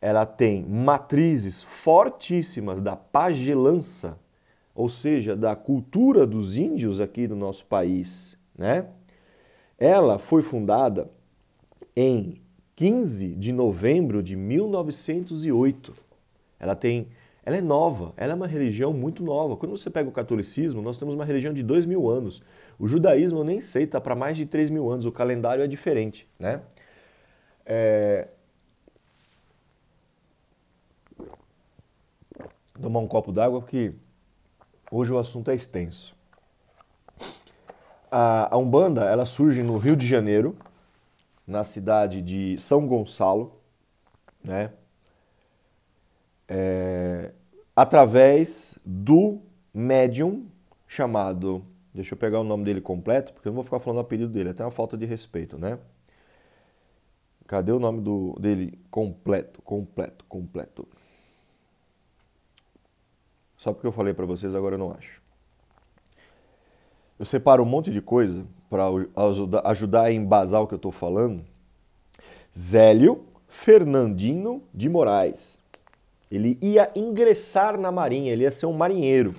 ela 0.00 0.24
tem 0.24 0.64
matrizes 0.64 1.62
fortíssimas 1.62 2.80
da 2.80 2.96
pagelança, 2.96 4.18
ou 4.74 4.88
seja, 4.88 5.36
da 5.36 5.54
cultura 5.54 6.26
dos 6.26 6.56
índios 6.56 7.00
aqui 7.00 7.28
no 7.28 7.36
nosso 7.36 7.66
país, 7.66 8.38
né? 8.56 8.86
Ela 9.78 10.18
foi 10.18 10.42
fundada 10.42 11.10
em 11.94 12.40
15 12.76 13.34
de 13.34 13.52
novembro 13.52 14.22
de 14.22 14.36
1908. 14.36 15.92
Ela 16.58 16.74
tem, 16.74 17.08
ela 17.44 17.56
é 17.56 17.60
nova, 17.60 18.12
ela 18.16 18.32
é 18.32 18.34
uma 18.34 18.46
religião 18.46 18.92
muito 18.92 19.22
nova. 19.22 19.56
Quando 19.56 19.76
você 19.76 19.90
pega 19.90 20.08
o 20.08 20.12
catolicismo, 20.12 20.80
nós 20.80 20.96
temos 20.96 21.14
uma 21.14 21.24
religião 21.24 21.52
de 21.52 21.62
dois 21.62 21.84
mil 21.84 22.08
anos. 22.08 22.42
O 22.78 22.88
judaísmo 22.88 23.40
eu 23.40 23.44
nem 23.44 23.60
sei, 23.60 23.84
está 23.84 24.00
para 24.00 24.14
mais 24.14 24.38
de 24.38 24.46
3 24.46 24.70
mil 24.70 24.90
anos. 24.90 25.04
O 25.04 25.12
calendário 25.12 25.62
é 25.62 25.66
diferente, 25.66 26.26
né? 26.38 26.62
É, 27.66 28.28
tomar 32.80 33.00
um 33.00 33.06
copo 33.06 33.32
d'água 33.32 33.60
porque 33.60 33.94
hoje 34.90 35.12
o 35.12 35.18
assunto 35.18 35.50
é 35.50 35.54
extenso. 35.54 36.14
A, 38.10 38.56
Umbanda 38.56 39.04
ela 39.04 39.24
surge 39.24 39.62
no 39.62 39.78
Rio 39.78 39.94
de 39.94 40.06
Janeiro, 40.06 40.56
na 41.46 41.62
cidade 41.62 42.20
de 42.20 42.58
São 42.58 42.86
Gonçalo, 42.86 43.60
né? 44.42 44.72
É, 46.48 47.32
através 47.76 48.76
do 48.84 49.40
médium 49.72 50.46
chamado, 50.86 51.64
deixa 51.94 52.14
eu 52.14 52.18
pegar 52.18 52.40
o 52.40 52.44
nome 52.44 52.64
dele 52.64 52.80
completo, 52.80 53.32
porque 53.32 53.46
eu 53.46 53.50
não 53.50 53.56
vou 53.56 53.64
ficar 53.64 53.78
falando 53.78 53.98
o 53.98 54.00
apelido 54.00 54.32
dele, 54.32 54.50
até 54.50 54.64
uma 54.64 54.72
falta 54.72 54.96
de 54.96 55.06
respeito, 55.06 55.56
né? 55.56 55.78
Cadê 57.46 57.70
o 57.70 57.78
nome 57.78 58.00
do, 58.00 58.36
dele 58.40 58.78
completo, 58.90 59.62
completo, 59.62 60.24
completo? 60.28 60.88
Só 63.60 63.74
porque 63.74 63.86
eu 63.86 63.92
falei 63.92 64.14
para 64.14 64.24
vocês, 64.24 64.54
agora 64.54 64.76
eu 64.76 64.78
não 64.78 64.90
acho. 64.90 65.20
Eu 67.18 67.26
separo 67.26 67.62
um 67.62 67.66
monte 67.66 67.90
de 67.90 68.00
coisa 68.00 68.46
para 68.70 68.84
ajudar 69.66 70.04
a 70.04 70.10
embasar 70.10 70.62
o 70.62 70.66
que 70.66 70.72
eu 70.72 70.76
estou 70.76 70.90
falando. 70.90 71.44
Zélio 72.58 73.22
Fernandino 73.46 74.62
de 74.72 74.88
Moraes. 74.88 75.60
Ele 76.32 76.56
ia 76.62 76.90
ingressar 76.96 77.78
na 77.78 77.92
marinha, 77.92 78.32
ele 78.32 78.44
ia 78.44 78.50
ser 78.50 78.64
um 78.64 78.72
marinheiro. 78.72 79.34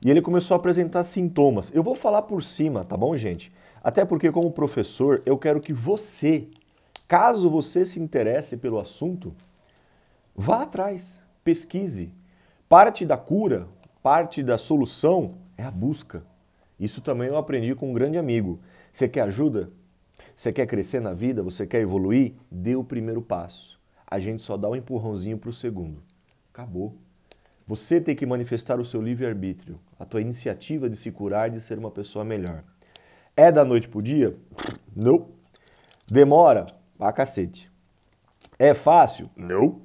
E 0.00 0.08
ele 0.08 0.22
começou 0.22 0.54
a 0.54 0.58
apresentar 0.58 1.02
sintomas. 1.02 1.74
Eu 1.74 1.82
vou 1.82 1.96
falar 1.96 2.22
por 2.22 2.44
cima, 2.44 2.84
tá 2.84 2.96
bom, 2.96 3.16
gente? 3.16 3.52
Até 3.82 4.04
porque, 4.04 4.30
como 4.30 4.52
professor, 4.52 5.22
eu 5.26 5.36
quero 5.36 5.60
que 5.60 5.72
você, 5.72 6.46
caso 7.08 7.50
você 7.50 7.84
se 7.84 7.98
interesse 7.98 8.56
pelo 8.56 8.78
assunto, 8.78 9.34
vá 10.36 10.62
atrás, 10.62 11.20
pesquise, 11.42 12.12
Parte 12.70 13.04
da 13.04 13.16
cura, 13.16 13.66
parte 14.00 14.44
da 14.44 14.56
solução 14.56 15.38
é 15.58 15.64
a 15.64 15.72
busca. 15.72 16.22
Isso 16.78 17.00
também 17.00 17.26
eu 17.26 17.36
aprendi 17.36 17.74
com 17.74 17.90
um 17.90 17.92
grande 17.92 18.16
amigo. 18.16 18.60
Você 18.92 19.08
quer 19.08 19.22
ajuda? 19.22 19.72
Você 20.36 20.52
quer 20.52 20.68
crescer 20.68 21.00
na 21.00 21.12
vida? 21.12 21.42
Você 21.42 21.66
quer 21.66 21.80
evoluir? 21.80 22.34
Dê 22.48 22.76
o 22.76 22.84
primeiro 22.84 23.20
passo. 23.20 23.76
A 24.06 24.20
gente 24.20 24.44
só 24.44 24.56
dá 24.56 24.68
um 24.68 24.76
empurrãozinho 24.76 25.36
para 25.36 25.50
o 25.50 25.52
segundo. 25.52 26.00
Acabou. 26.54 26.94
Você 27.66 28.00
tem 28.00 28.14
que 28.14 28.24
manifestar 28.24 28.78
o 28.78 28.84
seu 28.84 29.02
livre-arbítrio, 29.02 29.80
a 29.98 30.04
tua 30.04 30.20
iniciativa 30.20 30.88
de 30.88 30.94
se 30.94 31.10
curar, 31.10 31.50
de 31.50 31.60
ser 31.60 31.76
uma 31.76 31.90
pessoa 31.90 32.24
melhor. 32.24 32.62
É 33.36 33.50
da 33.50 33.64
noite 33.64 33.88
pro 33.88 34.00
dia? 34.00 34.36
Não. 34.94 35.26
Demora? 36.06 36.66
Pra 36.96 37.12
cacete. 37.12 37.68
É 38.56 38.74
fácil? 38.74 39.28
Não. 39.34 39.80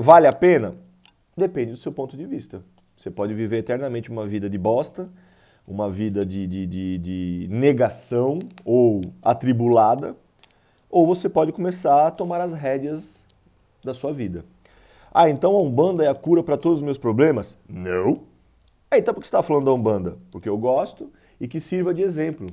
Vale 0.00 0.26
a 0.26 0.32
pena? 0.32 0.85
Depende 1.36 1.72
do 1.72 1.76
seu 1.76 1.92
ponto 1.92 2.16
de 2.16 2.24
vista. 2.24 2.62
Você 2.96 3.10
pode 3.10 3.34
viver 3.34 3.58
eternamente 3.58 4.10
uma 4.10 4.26
vida 4.26 4.48
de 4.48 4.56
bosta, 4.56 5.06
uma 5.68 5.90
vida 5.90 6.24
de, 6.24 6.46
de, 6.46 6.66
de, 6.66 6.98
de 6.98 7.48
negação 7.50 8.38
ou 8.64 9.02
atribulada, 9.22 10.16
ou 10.88 11.06
você 11.06 11.28
pode 11.28 11.52
começar 11.52 12.06
a 12.06 12.10
tomar 12.10 12.40
as 12.40 12.54
rédeas 12.54 13.22
da 13.84 13.92
sua 13.92 14.14
vida. 14.14 14.44
Ah, 15.12 15.28
então 15.28 15.54
a 15.54 15.62
Umbanda 15.62 16.04
é 16.04 16.08
a 16.08 16.14
cura 16.14 16.42
para 16.42 16.56
todos 16.56 16.78
os 16.78 16.84
meus 16.84 16.96
problemas? 16.96 17.56
Não. 17.68 18.16
Então 18.90 19.12
por 19.12 19.20
que 19.20 19.26
você 19.26 19.36
está 19.36 19.42
falando 19.42 19.66
da 19.66 19.72
Umbanda? 19.72 20.16
Porque 20.30 20.48
eu 20.48 20.56
gosto 20.56 21.10
e 21.38 21.46
que 21.46 21.60
sirva 21.60 21.92
de 21.92 22.00
exemplo. 22.00 22.46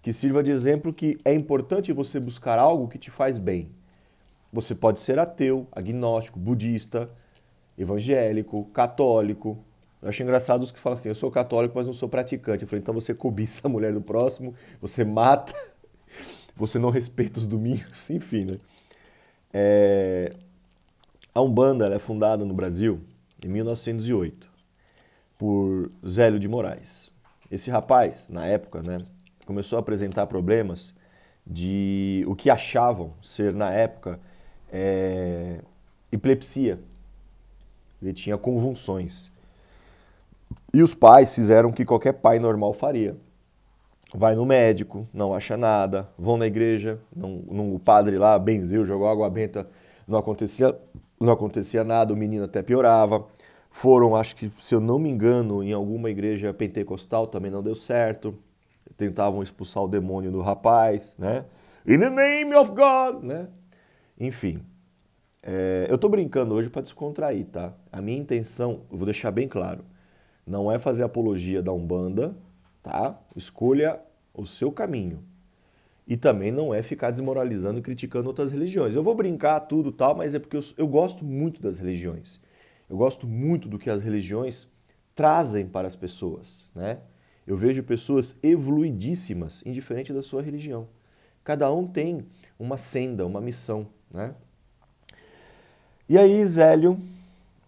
Que 0.00 0.14
sirva 0.14 0.42
de 0.42 0.50
exemplo 0.50 0.94
que 0.94 1.18
é 1.26 1.34
importante 1.34 1.92
você 1.92 2.18
buscar 2.18 2.58
algo 2.58 2.88
que 2.88 2.98
te 2.98 3.10
faz 3.10 3.38
bem. 3.38 3.68
Você 4.50 4.74
pode 4.74 5.00
ser 5.00 5.18
ateu, 5.18 5.66
agnóstico, 5.72 6.38
budista, 6.38 7.08
evangélico, 7.76 8.64
católico. 8.66 9.58
Eu 10.00 10.08
acho 10.08 10.22
engraçado 10.22 10.62
os 10.62 10.70
que 10.70 10.78
falam 10.78 10.94
assim: 10.94 11.08
eu 11.08 11.14
sou 11.14 11.30
católico, 11.30 11.74
mas 11.76 11.86
não 11.86 11.92
sou 11.92 12.08
praticante. 12.08 12.62
Eu 12.62 12.68
falei: 12.68 12.80
então 12.80 12.94
você 12.94 13.14
cobiça 13.14 13.62
a 13.64 13.68
mulher 13.68 13.92
do 13.92 14.00
próximo, 14.00 14.54
você 14.80 15.04
mata, 15.04 15.54
você 16.56 16.78
não 16.78 16.90
respeita 16.90 17.38
os 17.38 17.46
domingos, 17.46 18.08
enfim, 18.10 18.46
né? 18.50 18.58
É... 19.52 20.30
A 21.34 21.40
Umbanda 21.40 21.92
é 21.92 21.98
fundada 21.98 22.44
no 22.44 22.54
Brasil 22.54 23.00
em 23.44 23.48
1908 23.48 24.48
por 25.36 25.90
Zélio 26.06 26.38
de 26.38 26.48
Moraes. 26.48 27.10
Esse 27.50 27.70
rapaz, 27.70 28.28
na 28.28 28.46
época, 28.46 28.82
né, 28.82 28.98
começou 29.46 29.76
a 29.76 29.80
apresentar 29.80 30.26
problemas 30.26 30.94
de 31.46 32.24
o 32.26 32.34
que 32.34 32.48
achavam 32.48 33.12
ser, 33.20 33.52
na 33.52 33.70
época, 33.70 34.18
é, 34.72 35.60
epilepsia. 36.10 36.80
Ele 38.04 38.12
tinha 38.12 38.36
convulsões. 38.36 39.30
E 40.72 40.82
os 40.82 40.94
pais 40.94 41.34
fizeram 41.34 41.70
o 41.70 41.72
que 41.72 41.84
qualquer 41.84 42.12
pai 42.12 42.38
normal 42.38 42.72
faria. 42.74 43.16
Vai 44.14 44.34
no 44.34 44.46
médico, 44.46 45.06
não 45.12 45.34
acha 45.34 45.56
nada, 45.56 46.08
vão 46.16 46.36
na 46.36 46.46
igreja, 46.46 47.00
não, 47.14 47.42
não, 47.50 47.74
o 47.74 47.80
padre 47.80 48.16
lá 48.16 48.38
benzeu, 48.38 48.84
jogou 48.84 49.08
água 49.08 49.28
benta, 49.28 49.68
não 50.06 50.18
acontecia, 50.18 50.76
não 51.20 51.32
acontecia 51.32 51.82
nada, 51.82 52.12
o 52.12 52.16
menino 52.16 52.44
até 52.44 52.62
piorava. 52.62 53.26
Foram, 53.70 54.14
acho 54.14 54.36
que, 54.36 54.52
se 54.58 54.72
eu 54.72 54.80
não 54.80 55.00
me 55.00 55.10
engano, 55.10 55.64
em 55.64 55.72
alguma 55.72 56.10
igreja 56.10 56.54
pentecostal 56.54 57.26
também 57.26 57.50
não 57.50 57.62
deu 57.62 57.74
certo. 57.74 58.34
Tentavam 58.96 59.42
expulsar 59.42 59.82
o 59.82 59.88
demônio 59.88 60.30
do 60.30 60.40
rapaz, 60.40 61.14
né? 61.18 61.44
In 61.84 61.98
the 61.98 62.10
name 62.10 62.54
of 62.54 62.70
God, 62.70 63.24
né? 63.24 63.48
Enfim, 64.18 64.62
é, 65.46 65.86
eu 65.90 65.96
estou 65.96 66.08
brincando 66.08 66.54
hoje 66.54 66.70
para 66.70 66.80
descontrair, 66.80 67.44
tá? 67.44 67.74
A 67.92 68.00
minha 68.00 68.18
intenção, 68.18 68.80
eu 68.90 68.96
vou 68.96 69.04
deixar 69.04 69.30
bem 69.30 69.46
claro, 69.46 69.84
não 70.46 70.72
é 70.72 70.78
fazer 70.78 71.04
apologia 71.04 71.62
da 71.62 71.70
Umbanda, 71.70 72.34
tá? 72.82 73.20
Escolha 73.36 74.00
o 74.32 74.46
seu 74.46 74.72
caminho. 74.72 75.22
E 76.08 76.16
também 76.16 76.50
não 76.50 76.72
é 76.72 76.82
ficar 76.82 77.10
desmoralizando 77.10 77.78
e 77.78 77.82
criticando 77.82 78.28
outras 78.28 78.52
religiões. 78.52 78.96
Eu 78.96 79.02
vou 79.02 79.14
brincar 79.14 79.60
tudo 79.60 79.92
tal, 79.92 80.14
mas 80.14 80.34
é 80.34 80.38
porque 80.38 80.56
eu, 80.56 80.64
eu 80.78 80.88
gosto 80.88 81.22
muito 81.26 81.60
das 81.60 81.78
religiões. 81.78 82.40
Eu 82.88 82.96
gosto 82.96 83.26
muito 83.26 83.68
do 83.68 83.78
que 83.78 83.90
as 83.90 84.00
religiões 84.00 84.70
trazem 85.14 85.66
para 85.66 85.86
as 85.86 85.94
pessoas, 85.94 86.70
né? 86.74 87.00
Eu 87.46 87.56
vejo 87.56 87.82
pessoas 87.82 88.38
evoluidíssimas, 88.42 89.62
indiferente 89.66 90.10
da 90.10 90.22
sua 90.22 90.40
religião. 90.40 90.88
Cada 91.42 91.70
um 91.70 91.86
tem 91.86 92.26
uma 92.58 92.78
senda, 92.78 93.26
uma 93.26 93.42
missão, 93.42 93.86
né? 94.10 94.34
E 96.08 96.18
aí 96.18 96.44
Zélio 96.46 97.00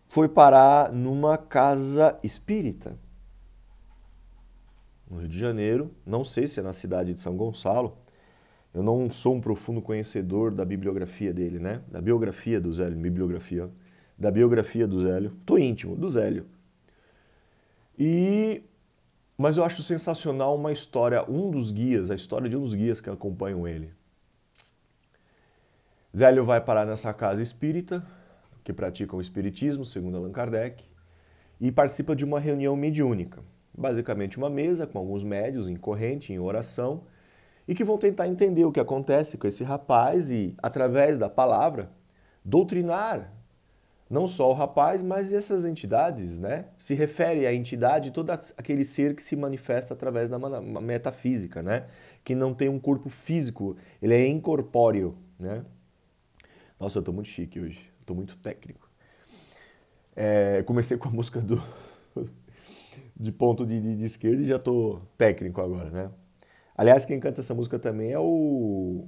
foi 0.09 0.29
parar 0.29 0.93
numa 0.93 1.39
casa 1.39 2.19
espírita. 2.23 2.97
No 5.11 5.19
Rio 5.21 5.29
de 5.29 5.39
Janeiro, 5.39 5.91
não 6.05 6.25
sei 6.25 6.47
se 6.47 6.61
é 6.61 6.63
na 6.63 6.73
cidade 6.73 7.15
de 7.15 7.21
São 7.21 7.37
Gonçalo. 7.37 7.97
Eu 8.75 8.83
não 8.83 9.11
sou 9.11 9.35
um 9.35 9.41
profundo 9.41 9.81
conhecedor 9.81 10.51
da 10.51 10.65
bibliografia 10.65 11.33
dele, 11.33 11.59
né? 11.59 11.81
Da 11.89 12.01
biografia 12.01 12.61
do 12.61 12.73
Zélio, 12.73 12.99
bibliografia 12.99 13.71
da 14.19 14.31
biografia 14.31 14.87
do 14.87 15.01
Zélio. 15.01 15.33
Tô 15.45 15.59
íntimo 15.59 15.97
do 15.97 16.09
Zélio. 16.09 16.47
E 17.99 18.63
mas 19.39 19.59
eu 19.59 19.65
acho 19.65 19.83
sensacional 19.83 20.57
uma 20.57 20.73
história, 20.73 21.23
um 21.31 21.51
dos 21.51 21.71
guias, 21.71 22.11
a 22.11 22.15
história 22.15 22.49
de 22.49 22.57
um 22.57 22.63
dos 22.63 22.75
guias 22.75 23.01
que 23.01 23.11
acompanham 23.11 23.69
ele. 23.69 23.93
Zélio 26.17 26.45
vai 26.45 26.59
parar 26.59 26.87
nessa 26.87 27.13
casa 27.13 27.43
espírita, 27.43 28.03
que 28.67 28.73
pratica 28.73 29.15
o 29.15 29.21
espiritismo, 29.21 29.85
segundo 29.85 30.17
Allan 30.17 30.33
Kardec, 30.33 30.83
e 31.61 31.71
participa 31.71 32.17
de 32.17 32.25
uma 32.25 32.41
reunião 32.41 32.75
mediúnica. 32.75 33.41
Basicamente 33.73 34.39
uma 34.39 34.51
mesa 34.51 34.89
com 34.89 34.99
alguns 34.99 35.23
médios 35.23 35.69
em 35.69 35.77
corrente, 35.77 36.33
em 36.33 36.41
oração, 36.41 37.05
e 37.69 37.77
que 37.77 37.85
vão 37.85 37.97
tentar 37.97 38.27
entender 38.27 38.65
o 38.65 38.73
que 38.73 38.81
acontece 38.81 39.39
com 39.39 39.47
esse 39.47 39.63
rapaz 39.63 40.33
e, 40.33 40.57
através 40.61 41.17
da 41.17 41.29
palavra, 41.29 41.93
doutrinar 42.45 43.33
não 44.11 44.27
só 44.27 44.51
o 44.51 44.53
rapaz, 44.53 45.01
mas 45.01 45.33
essas 45.33 45.65
entidades, 45.65 46.41
né? 46.41 46.65
Se 46.77 46.95
refere 46.95 47.47
à 47.47 47.55
entidade 47.55 48.11
todo 48.11 48.31
aquele 48.31 48.85
ser 48.85 49.15
que 49.15 49.23
se 49.23 49.37
manifesta 49.37 49.95
através 49.95 50.29
da 50.29 50.41
metafísica, 50.81 51.63
né? 51.63 51.87
Que 52.25 52.35
não 52.35 52.53
tem 52.53 52.69
um 52.69 52.81
corpo 52.81 53.09
físico, 53.11 53.77
ele 54.03 54.15
é 54.15 54.27
incorpóreo, 54.27 55.17
né? 55.39 55.65
Nossa, 56.81 56.99
eu 56.99 57.03
tô 57.03 57.13
muito 57.13 57.29
chique 57.29 57.61
hoje, 57.61 57.96
tô 58.07 58.15
muito 58.15 58.37
técnico. 58.37 58.89
É, 60.15 60.63
comecei 60.63 60.97
com 60.97 61.09
a 61.09 61.13
música 61.13 61.41
do 61.41 61.63
de 63.19 63.33
ponto 63.33 63.67
de, 63.67 63.81
de, 63.81 63.97
de 63.97 64.05
esquerda 64.05 64.43
e 64.43 64.47
já 64.47 64.59
tô 64.59 65.01
técnico 65.17 65.61
agora, 65.61 65.91
né? 65.91 66.11
Aliás, 66.77 67.07
quem 67.07 67.19
canta 67.19 67.41
essa 67.41 67.55
música 67.55 67.79
também 67.79 68.13
é 68.13 68.19
o 68.19 69.07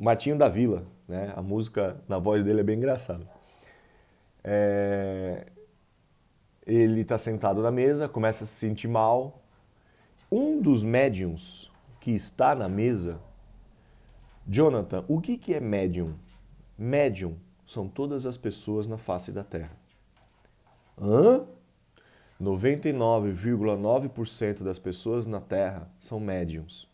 Martinho 0.00 0.36
da 0.36 0.48
Vila, 0.48 0.86
né? 1.06 1.32
A 1.36 1.42
música 1.42 2.02
na 2.08 2.18
voz 2.18 2.42
dele 2.42 2.60
é 2.60 2.64
bem 2.64 2.78
engraçada. 2.78 3.26
É... 4.42 5.46
Ele 6.66 7.02
está 7.02 7.18
sentado 7.18 7.62
na 7.62 7.70
mesa, 7.70 8.08
começa 8.08 8.44
a 8.44 8.46
se 8.46 8.54
sentir 8.54 8.88
mal. 8.88 9.42
Um 10.32 10.60
dos 10.60 10.82
médiums 10.82 11.70
que 12.00 12.10
está 12.10 12.54
na 12.54 12.68
mesa, 12.68 13.20
Jonathan, 14.46 15.04
o 15.06 15.20
que, 15.20 15.36
que 15.36 15.52
é 15.54 15.60
médium? 15.60 16.14
Médium 16.76 17.36
são 17.66 17.88
todas 17.88 18.26
as 18.26 18.36
pessoas 18.36 18.86
na 18.86 18.98
face 18.98 19.32
da 19.32 19.42
Terra. 19.42 19.74
Hã? 21.00 21.46
99,9% 22.40 24.62
das 24.62 24.78
pessoas 24.78 25.26
na 25.26 25.40
Terra 25.40 25.90
são 26.00 26.20
médiums. 26.20 26.88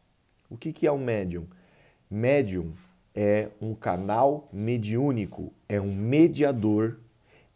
O 0.49 0.57
que, 0.57 0.87
é 0.87 0.93
um 0.93 0.99
médium? 0.99 1.47
Médium 2.11 2.73
é 3.15 3.51
um 3.61 3.75
canal 3.75 4.49
mediúnico, 4.53 5.53
é 5.69 5.79
um 5.81 5.95
mediador 5.95 6.99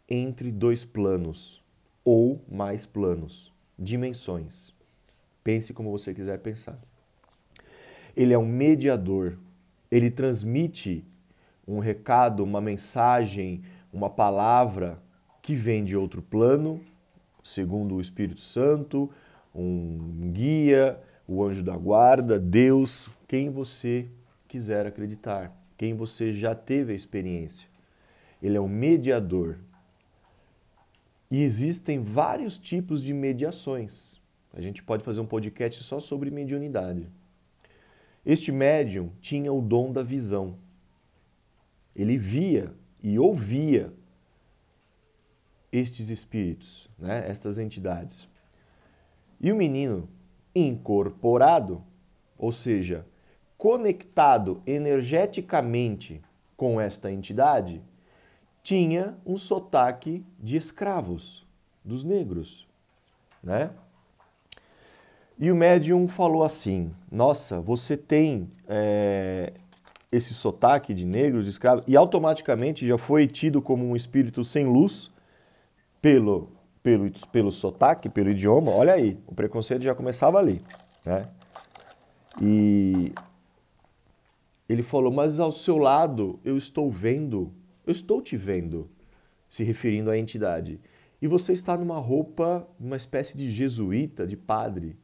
entre 0.09 0.51
dois 0.51 0.85
planos 0.85 1.61
ou 2.03 2.41
mais 2.49 2.85
planos, 2.85 3.53
dimensões. 3.77 4.73
Pense 5.43 5.73
como 5.73 5.91
você 5.91 6.13
quiser 6.13 6.39
pensar. 6.39 6.79
Ele 8.15 8.33
é 8.33 8.37
um 8.37 8.45
mediador, 8.45 9.37
ele 9.91 10.09
transmite 10.09 11.03
um 11.67 11.79
recado, 11.79 12.43
uma 12.43 12.61
mensagem, 12.61 13.63
uma 13.91 14.09
palavra 14.09 15.01
que 15.41 15.55
vem 15.55 15.83
de 15.83 15.95
outro 15.95 16.21
plano, 16.21 16.81
segundo 17.43 17.95
o 17.95 18.01
Espírito 18.01 18.41
Santo, 18.41 19.09
um 19.53 20.31
guia, 20.33 20.99
o 21.27 21.43
anjo 21.43 21.63
da 21.63 21.77
guarda, 21.77 22.39
Deus, 22.39 23.07
quem 23.27 23.49
você 23.49 24.07
quiser 24.47 24.85
acreditar, 24.85 25.55
quem 25.77 25.93
você 25.93 26.33
já 26.33 26.53
teve 26.53 26.93
a 26.93 26.95
experiência. 26.95 27.67
Ele 28.41 28.57
é 28.57 28.61
um 28.61 28.67
mediador, 28.67 29.57
e 31.29 31.41
existem 31.41 32.01
vários 32.01 32.57
tipos 32.57 33.01
de 33.01 33.13
mediações. 33.13 34.21
A 34.53 34.61
gente 34.61 34.83
pode 34.83 35.03
fazer 35.03 35.19
um 35.19 35.25
podcast 35.25 35.83
só 35.83 35.99
sobre 35.99 36.29
mediunidade. 36.29 37.07
Este 38.25 38.51
médium 38.51 39.11
tinha 39.19 39.51
o 39.51 39.61
dom 39.61 39.91
da 39.91 40.01
visão. 40.01 40.55
Ele 41.95 42.17
via 42.17 42.73
e 43.01 43.17
ouvia 43.17 43.93
estes 45.71 46.09
espíritos, 46.09 46.89
né? 46.97 47.25
estas 47.27 47.57
entidades. 47.57 48.27
E 49.39 49.51
o 49.51 49.55
menino 49.55 50.09
incorporado, 50.53 51.83
ou 52.37 52.51
seja, 52.51 53.05
conectado 53.57 54.61
energeticamente 54.65 56.21
com 56.55 56.79
esta 56.79 57.11
entidade, 57.11 57.81
tinha 58.63 59.17
um 59.25 59.37
sotaque 59.37 60.25
de 60.39 60.57
escravos, 60.57 61.45
dos 61.83 62.03
negros, 62.03 62.67
né? 63.43 63.69
E 65.37 65.51
o 65.51 65.55
médium 65.55 66.07
falou 66.07 66.43
assim: 66.43 66.91
Nossa, 67.11 67.59
você 67.59 67.95
tem 67.95 68.49
é, 68.67 69.53
esse 70.11 70.33
sotaque 70.33 70.93
de 70.93 71.05
negros, 71.05 71.45
de 71.45 71.51
escravos, 71.51 71.83
e 71.87 71.95
automaticamente 71.95 72.87
já 72.87 72.97
foi 72.97 73.27
tido 73.27 73.61
como 73.61 73.85
um 73.85 73.95
espírito 73.95 74.43
sem 74.43 74.65
luz, 74.65 75.11
pelo, 76.01 76.51
pelo, 76.83 77.11
pelo 77.31 77.51
sotaque, 77.51 78.09
pelo 78.09 78.29
idioma, 78.29 78.71
olha 78.71 78.93
aí, 78.93 79.17
o 79.25 79.33
preconceito 79.33 79.81
já 79.81 79.95
começava 79.95 80.37
ali. 80.37 80.61
Né? 81.03 81.27
E 82.41 83.11
ele 84.67 84.83
falou, 84.83 85.11
mas 85.11 85.39
ao 85.39 85.51
seu 85.51 85.77
lado 85.77 86.39
eu 86.43 86.57
estou 86.57 86.91
vendo, 86.91 87.51
eu 87.85 87.91
estou 87.91 88.21
te 88.21 88.37
vendo, 88.37 88.89
se 89.49 89.63
referindo 89.63 90.11
à 90.11 90.17
entidade. 90.17 90.79
E 91.21 91.27
você 91.27 91.53
está 91.53 91.75
numa 91.77 91.97
roupa, 91.97 92.67
uma 92.79 92.95
espécie 92.97 93.37
de 93.37 93.49
jesuíta, 93.51 94.27
de 94.27 94.37
padre. 94.37 94.95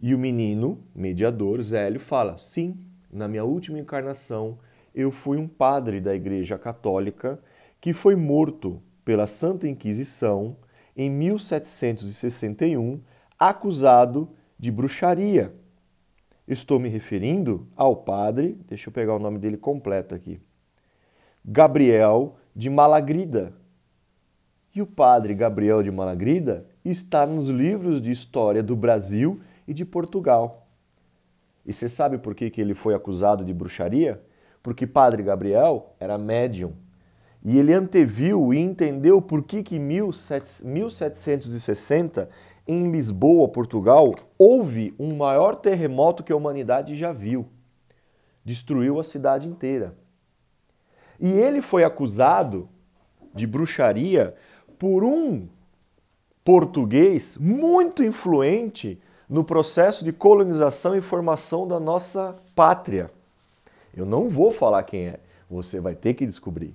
E 0.00 0.14
o 0.14 0.18
menino, 0.18 0.82
mediador, 0.94 1.60
Zélio, 1.60 2.00
fala: 2.00 2.38
sim, 2.38 2.78
na 3.14 3.28
minha 3.28 3.44
última 3.44 3.78
encarnação 3.78 4.58
eu 4.94 5.10
fui 5.10 5.38
um 5.38 5.48
padre 5.48 6.00
da 6.00 6.14
Igreja 6.14 6.58
Católica 6.58 7.40
que 7.80 7.92
foi 7.92 8.16
morto 8.16 8.82
pela 9.04 9.26
Santa 9.26 9.68
Inquisição 9.68 10.56
em 10.96 11.10
1761, 11.10 13.00
acusado 13.38 14.30
de 14.58 14.70
bruxaria. 14.70 15.54
Estou 16.46 16.78
me 16.78 16.88
referindo 16.88 17.66
ao 17.76 17.96
padre, 17.96 18.58
deixa 18.68 18.88
eu 18.88 18.92
pegar 18.92 19.14
o 19.14 19.18
nome 19.18 19.38
dele 19.38 19.56
completo 19.56 20.14
aqui, 20.14 20.40
Gabriel 21.44 22.36
de 22.54 22.68
Malagrida. 22.70 23.52
E 24.74 24.82
o 24.82 24.86
padre 24.86 25.34
Gabriel 25.34 25.82
de 25.82 25.90
Malagrida 25.90 26.66
está 26.84 27.24
nos 27.26 27.48
livros 27.48 28.00
de 28.00 28.10
história 28.10 28.62
do 28.62 28.74
Brasil 28.74 29.40
e 29.68 29.74
de 29.74 29.84
Portugal. 29.84 30.63
E 31.64 31.72
você 31.72 31.88
sabe 31.88 32.18
por 32.18 32.34
que, 32.34 32.50
que 32.50 32.60
ele 32.60 32.74
foi 32.74 32.94
acusado 32.94 33.44
de 33.44 33.54
bruxaria? 33.54 34.22
Porque 34.62 34.86
padre 34.86 35.22
Gabriel 35.22 35.94
era 35.98 36.18
médium 36.18 36.74
e 37.44 37.58
ele 37.58 37.74
anteviu 37.74 38.54
e 38.54 38.58
entendeu 38.58 39.20
por 39.20 39.42
que, 39.42 39.62
que 39.62 39.76
em 39.76 39.78
1760, 39.78 42.30
em 42.66 42.90
Lisboa, 42.90 43.46
Portugal, 43.48 44.14
houve 44.38 44.94
um 44.98 45.14
maior 45.14 45.56
terremoto 45.56 46.24
que 46.24 46.32
a 46.32 46.36
humanidade 46.36 46.96
já 46.96 47.12
viu. 47.12 47.46
Destruiu 48.42 48.98
a 48.98 49.04
cidade 49.04 49.46
inteira. 49.46 49.94
E 51.20 51.30
ele 51.30 51.60
foi 51.60 51.84
acusado 51.84 52.66
de 53.34 53.46
bruxaria 53.46 54.34
por 54.78 55.04
um 55.04 55.46
português 56.42 57.36
muito 57.36 58.02
influente 58.02 58.98
no 59.28 59.44
processo 59.44 60.04
de 60.04 60.12
colonização 60.12 60.96
e 60.96 61.00
formação 61.00 61.66
da 61.66 61.80
nossa 61.80 62.34
pátria. 62.54 63.10
Eu 63.96 64.04
não 64.04 64.28
vou 64.28 64.50
falar 64.50 64.82
quem 64.82 65.06
é, 65.06 65.20
você 65.48 65.80
vai 65.80 65.94
ter 65.94 66.14
que 66.14 66.26
descobrir 66.26 66.74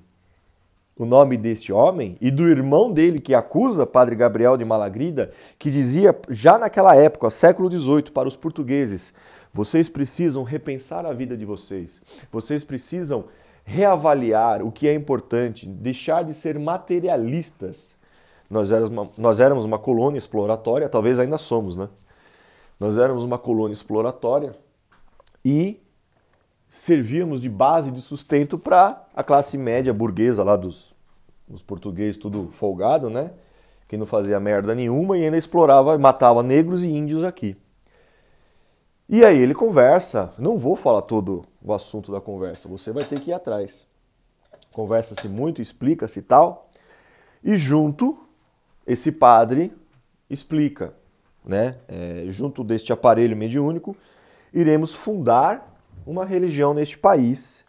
o 1.00 1.06
nome 1.06 1.38
deste 1.38 1.72
homem 1.72 2.18
e 2.20 2.30
do 2.30 2.50
irmão 2.50 2.92
dele 2.92 3.22
que 3.22 3.34
acusa 3.34 3.86
Padre 3.86 4.18
Gabriel 4.18 4.58
de 4.58 4.66
Malagrida, 4.66 5.32
que 5.58 5.72
dizia 5.72 6.14
já 6.30 6.58
naquela 6.58 6.94
época, 6.94 7.30
século 7.30 7.72
XVIII, 7.72 8.12
para 8.14 8.28
os 8.28 8.36
portugueses: 8.36 9.14
vocês 9.54 9.88
precisam 9.88 10.44
repensar 10.44 11.06
a 11.06 11.14
vida 11.14 11.38
de 11.38 11.46
vocês, 11.46 12.02
vocês 12.30 12.66
precisam 12.66 13.26
reavaliar 13.64 14.62
o 14.62 14.72
que 14.72 14.90
é 14.90 14.94
importante, 14.94 15.66
deixar 15.66 16.24
de 16.24 16.34
ser 16.34 16.60
materialistas. 16.60 17.96
Nós 18.50 18.72
éramos 18.72 18.90
uma, 18.90 19.08
nós 19.18 19.40
éramos 19.40 19.64
uma 19.64 19.80
colônia 19.80 20.18
exploratória, 20.18 20.90
talvez 20.90 21.18
ainda 21.18 21.38
somos, 21.38 21.78
né? 21.78 21.88
Nós 22.80 22.98
éramos 22.98 23.24
uma 23.24 23.38
colônia 23.38 23.74
exploratória 23.74 24.56
e 25.44 25.82
servíamos 26.70 27.42
de 27.42 27.50
base 27.50 27.92
de 27.92 28.00
sustento 28.00 28.58
para 28.58 29.06
a 29.14 29.24
classe 29.24 29.58
média 29.58 29.94
burguesa 29.94 30.44
lá 30.44 30.56
dos, 30.56 30.96
dos 31.48 31.62
portugueses, 31.62 32.18
tudo 32.18 32.50
folgado, 32.52 33.10
né? 33.10 33.32
Que 33.88 33.98
não 33.98 34.06
fazia 34.06 34.40
merda 34.40 34.74
nenhuma 34.74 35.18
e 35.18 35.26
ainda 35.26 35.38
explorava, 35.38 35.98
matava 35.98 36.42
negros 36.42 36.84
e 36.84 36.88
índios 36.88 37.24
aqui. 37.24 37.58
E 39.10 39.26
aí 39.26 39.40
ele 39.40 39.56
conversa, 39.56 40.32
não 40.38 40.58
vou 40.58 40.76
falar 40.76 41.02
todo 41.02 41.44
o 41.62 41.74
assunto 41.74 42.12
da 42.12 42.22
conversa, 42.22 42.70
você 42.70 42.92
vai 42.92 43.04
ter 43.04 43.20
que 43.20 43.32
ir 43.32 43.34
atrás. 43.34 43.86
Conversa-se 44.72 45.28
muito, 45.28 45.62
explica-se 45.62 46.20
e 46.20 46.22
tal. 46.22 46.70
E 47.44 47.58
junto, 47.58 48.20
esse 48.86 49.12
padre 49.12 49.74
explica, 50.30 50.94
né? 51.46 51.78
É, 51.88 52.26
junto 52.30 52.64
deste 52.64 52.92
aparelho 52.92 53.36
mediúnico, 53.36 53.96
iremos 54.54 54.94
fundar 54.94 55.76
uma 56.06 56.26
religião 56.26 56.74
neste 56.74 56.98
país, 56.98 57.64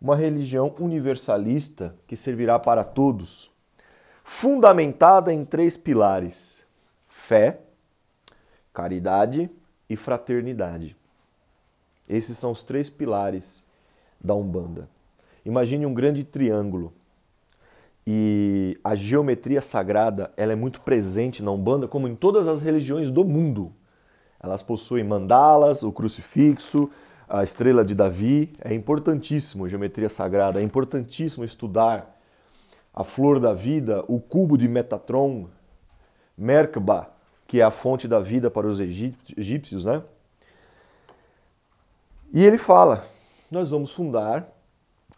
uma 0.00 0.16
religião 0.16 0.74
universalista 0.78 1.94
que 2.06 2.16
servirá 2.16 2.58
para 2.58 2.84
todos, 2.84 3.50
fundamentada 4.22 5.32
em 5.32 5.44
três 5.44 5.76
pilares: 5.76 6.64
fé, 7.08 7.60
caridade 8.72 9.50
e 9.88 9.96
fraternidade. 9.96 10.96
Esses 12.08 12.36
são 12.36 12.50
os 12.50 12.62
três 12.62 12.90
pilares 12.90 13.62
da 14.20 14.34
Umbanda. 14.34 14.88
Imagine 15.44 15.86
um 15.86 15.94
grande 15.94 16.24
triângulo. 16.24 16.92
E 18.06 18.78
a 18.84 18.94
geometria 18.94 19.62
sagrada 19.62 20.30
ela 20.36 20.52
é 20.52 20.56
muito 20.56 20.80
presente 20.80 21.42
na 21.42 21.50
Umbanda, 21.50 21.88
como 21.88 22.06
em 22.06 22.14
todas 22.14 22.46
as 22.46 22.60
religiões 22.60 23.10
do 23.10 23.24
mundo. 23.24 23.72
Elas 24.42 24.62
possuem 24.62 25.02
mandalas, 25.02 25.82
o 25.82 25.90
crucifixo, 25.90 26.90
a 27.26 27.42
estrela 27.42 27.82
de 27.82 27.94
Davi. 27.94 28.52
É 28.62 28.74
importantíssimo 28.74 29.68
geometria 29.68 30.10
sagrada, 30.10 30.60
é 30.60 30.62
importantíssimo 30.62 31.44
estudar 31.44 32.14
a 32.92 33.02
flor 33.02 33.40
da 33.40 33.54
vida, 33.54 34.04
o 34.06 34.20
cubo 34.20 34.58
de 34.58 34.68
Metatron, 34.68 35.48
Merkaba, 36.36 37.10
que 37.46 37.60
é 37.60 37.64
a 37.64 37.70
fonte 37.70 38.06
da 38.06 38.20
vida 38.20 38.50
para 38.50 38.66
os 38.66 38.80
egípcios, 38.80 39.84
né? 39.84 40.02
E 42.32 42.44
ele 42.44 42.58
fala: 42.58 43.04
nós 43.50 43.70
vamos 43.70 43.92
fundar 43.92 44.46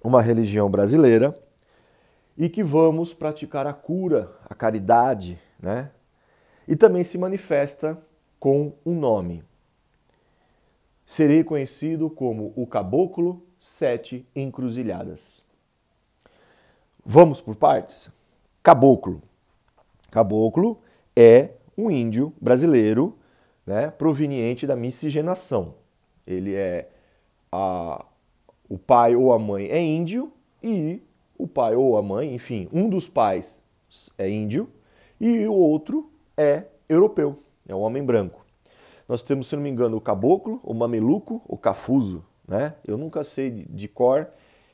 uma 0.05 0.23
religião 0.23 0.71
brasileira 0.71 1.35
e 2.37 2.49
que 2.49 2.63
vamos 2.63 3.15
praticar 3.15 3.67
a 3.67 3.73
cura, 3.73 4.37
a 4.49 4.55
caridade, 4.55 5.39
né? 5.61 5.91
E 6.69 6.77
também 6.77 7.05
se 7.05 7.17
manifesta 7.17 7.99
com 8.39 8.73
um 8.85 8.95
nome, 8.99 9.43
serei 11.07 11.45
conhecido 11.45 12.11
como 12.11 12.53
o 12.57 12.67
Caboclo 12.67 13.43
Sete 13.59 14.29
Encruzilhadas. 14.35 15.45
Vamos 17.05 17.41
por 17.41 17.57
partes? 17.57 18.11
Caboclo. 18.63 19.23
Caboclo 20.11 20.83
é 21.15 21.51
um 21.79 21.91
índio 21.91 22.33
brasileiro 22.41 23.17
né, 23.65 23.91
proveniente 23.91 24.67
da 24.67 24.77
miscigenação. 24.77 25.75
Ele 26.27 26.55
é 26.55 26.89
a, 27.51 28.05
o 28.69 28.77
pai 28.77 29.15
ou 29.15 29.33
a 29.33 29.39
mãe 29.39 29.67
é 29.67 29.81
índio 29.81 30.33
e 30.63 31.03
o 31.39 31.47
pai 31.47 31.75
ou 31.75 31.97
a 31.97 32.03
mãe, 32.03 32.35
enfim, 32.35 32.69
um 32.73 32.89
dos 32.89 33.09
pais 33.09 33.63
é 34.19 34.29
índio 34.29 34.69
e 35.21 35.47
o 35.47 35.55
outro 35.55 36.11
é 36.37 36.65
europeu, 36.89 37.39
é 37.69 37.75
um 37.75 37.81
homem 37.81 38.05
branco. 38.05 38.45
Nós 39.09 39.23
temos, 39.23 39.47
se 39.47 39.55
não 39.55 39.63
me 39.63 39.71
engano, 39.71 39.97
o 39.97 40.01
caboclo, 40.01 40.61
o 40.65 40.75
mameluco, 40.75 41.41
o 41.47 41.57
cafuso. 41.57 42.25
Né? 42.47 42.75
Eu 42.85 42.97
nunca 42.97 43.23
sei 43.23 43.51
de 43.51 43.89
cor. 43.89 44.29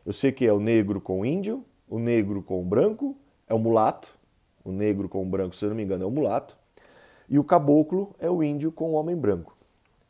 Eu 0.05 0.13
sei 0.13 0.33
que 0.33 0.47
é 0.47 0.53
o 0.53 0.59
negro 0.59 1.01
com 1.01 1.21
o 1.21 1.27
índio, 1.27 1.65
o 1.89 1.99
negro 1.99 2.43
com 2.43 2.61
o 2.61 2.65
branco, 2.65 3.17
é 3.47 3.55
o 3.55 3.59
mulato. 3.59 4.17
O 4.65 4.73
negro 4.73 5.09
com 5.09 5.23
o 5.23 5.27
branco, 5.27 5.55
se 5.55 5.67
não 5.67 5.75
me 5.75 5.83
engano, 5.83 6.05
é 6.05 6.07
o 6.07 6.11
mulato. 6.11 6.57
E 7.29 7.39
o 7.39 7.45
caboclo 7.45 8.15
é 8.19 8.31
o 8.31 8.43
índio 8.43 8.73
com 8.73 8.91
o 8.91 8.95
homem 8.95 9.17
branco. 9.17 9.57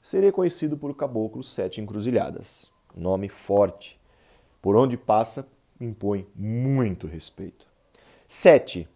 Seria 0.00 0.32
conhecido 0.32 0.76
por 0.76 0.94
caboclo 0.94 1.42
sete 1.42 1.80
encruzilhadas. 1.80 2.70
Nome 2.94 3.28
forte. 3.28 4.00
Por 4.60 4.76
onde 4.76 4.96
passa, 4.96 5.46
impõe 5.84 6.26
muito 6.34 7.06
respeito. 7.06 7.66
Sete, 8.26 8.88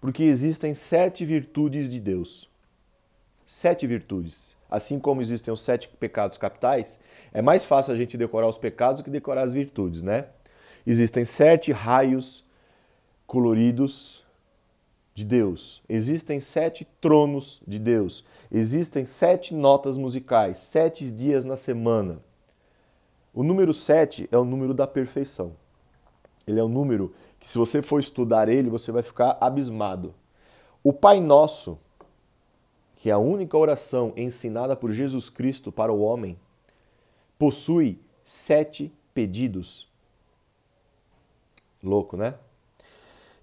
porque 0.00 0.22
existem 0.22 0.74
sete 0.74 1.24
virtudes 1.24 1.90
de 1.90 1.98
Deus. 2.00 2.48
Sete 3.46 3.86
virtudes 3.86 4.56
assim 4.74 4.98
como 4.98 5.20
existem 5.20 5.54
os 5.54 5.62
sete 5.62 5.86
pecados 5.86 6.36
capitais, 6.36 6.98
é 7.32 7.40
mais 7.40 7.64
fácil 7.64 7.94
a 7.94 7.96
gente 7.96 8.18
decorar 8.18 8.48
os 8.48 8.58
pecados 8.58 9.00
do 9.00 9.04
que 9.04 9.10
decorar 9.10 9.44
as 9.44 9.52
virtudes, 9.52 10.02
né? 10.02 10.26
Existem 10.84 11.24
sete 11.24 11.70
raios 11.70 12.44
coloridos 13.24 14.24
de 15.14 15.24
Deus, 15.24 15.80
existem 15.88 16.40
sete 16.40 16.84
tronos 17.00 17.62
de 17.68 17.78
Deus, 17.78 18.24
existem 18.50 19.04
sete 19.04 19.54
notas 19.54 19.96
musicais, 19.96 20.58
sete 20.58 21.08
dias 21.08 21.44
na 21.44 21.56
semana. 21.56 22.20
O 23.32 23.44
número 23.44 23.72
sete 23.72 24.28
é 24.32 24.36
o 24.36 24.44
número 24.44 24.74
da 24.74 24.88
perfeição. 24.88 25.52
Ele 26.46 26.60
é 26.60 26.64
um 26.64 26.68
número 26.68 27.12
que, 27.40 27.50
se 27.50 27.58
você 27.58 27.82
for 27.82 28.00
estudar 28.00 28.48
ele, 28.48 28.70
você 28.70 28.92
vai 28.92 29.02
ficar 29.02 29.36
abismado. 29.40 30.14
O 30.82 30.92
Pai 30.92 31.20
Nosso, 31.20 31.78
que 32.96 33.10
é 33.10 33.12
a 33.12 33.18
única 33.18 33.56
oração 33.56 34.12
ensinada 34.16 34.76
por 34.76 34.90
Jesus 34.90 35.28
Cristo 35.28 35.72
para 35.72 35.92
o 35.92 36.00
homem, 36.00 36.38
possui 37.38 37.98
sete 38.22 38.92
pedidos. 39.12 39.88
Louco, 41.82 42.16
né? 42.16 42.34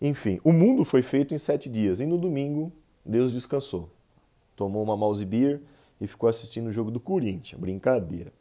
Enfim, 0.02 0.40
o 0.44 0.52
mundo 0.52 0.84
foi 0.84 1.04
feito 1.04 1.34
em 1.34 1.38
sete 1.38 1.70
dias 1.70 2.00
e 2.00 2.06
no 2.08 2.18
domingo 2.18 2.72
Deus 3.06 3.32
descansou. 3.32 3.90
Tomou 4.56 4.82
uma 4.82 4.98
mouse 4.98 5.24
beer 5.24 5.62
e 6.00 6.08
ficou 6.08 6.28
assistindo 6.28 6.68
o 6.68 6.72
jogo 6.72 6.90
do 6.90 7.00
Corinthians. 7.00 7.60
Brincadeira. 7.60 8.34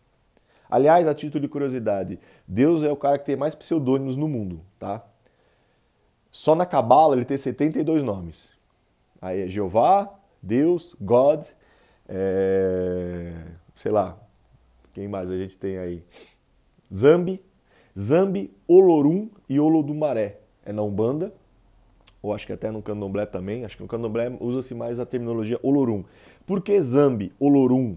Aliás, 0.70 1.08
a 1.08 1.14
título 1.14 1.40
de 1.42 1.48
curiosidade, 1.48 2.18
Deus 2.46 2.82
é 2.82 2.90
o 2.90 2.96
cara 2.96 3.18
que 3.18 3.26
tem 3.26 3.36
mais 3.36 3.54
pseudônimos 3.54 4.16
no 4.16 4.28
mundo, 4.28 4.60
tá? 4.78 5.04
Só 6.30 6.54
na 6.54 6.64
Cabala 6.64 7.16
ele 7.16 7.24
tem 7.24 7.36
72 7.36 8.02
nomes. 8.02 8.52
Aí 9.20 9.42
é 9.42 9.48
Jeová, 9.48 10.08
Deus, 10.40 10.94
God, 11.00 11.44
é... 12.08 13.32
sei 13.74 13.90
lá, 13.90 14.16
quem 14.92 15.08
mais 15.08 15.30
a 15.30 15.36
gente 15.36 15.56
tem 15.56 15.78
aí? 15.78 16.04
Zambi, 16.92 17.42
Zambi, 17.98 18.54
Olorum 18.66 19.28
e 19.48 19.58
Olodumaré. 19.58 20.38
É 20.64 20.72
na 20.72 20.82
Umbanda, 20.82 21.32
ou 22.22 22.34
acho 22.34 22.46
que 22.46 22.52
até 22.52 22.70
no 22.70 22.82
Candomblé 22.82 23.26
também. 23.26 23.64
Acho 23.64 23.76
que 23.76 23.82
no 23.82 23.88
Candomblé 23.88 24.36
usa-se 24.40 24.74
mais 24.74 25.00
a 25.00 25.06
terminologia 25.06 25.58
Olorum. 25.62 26.04
Por 26.46 26.60
que 26.60 26.80
Zambi, 26.80 27.32
Olorum? 27.38 27.96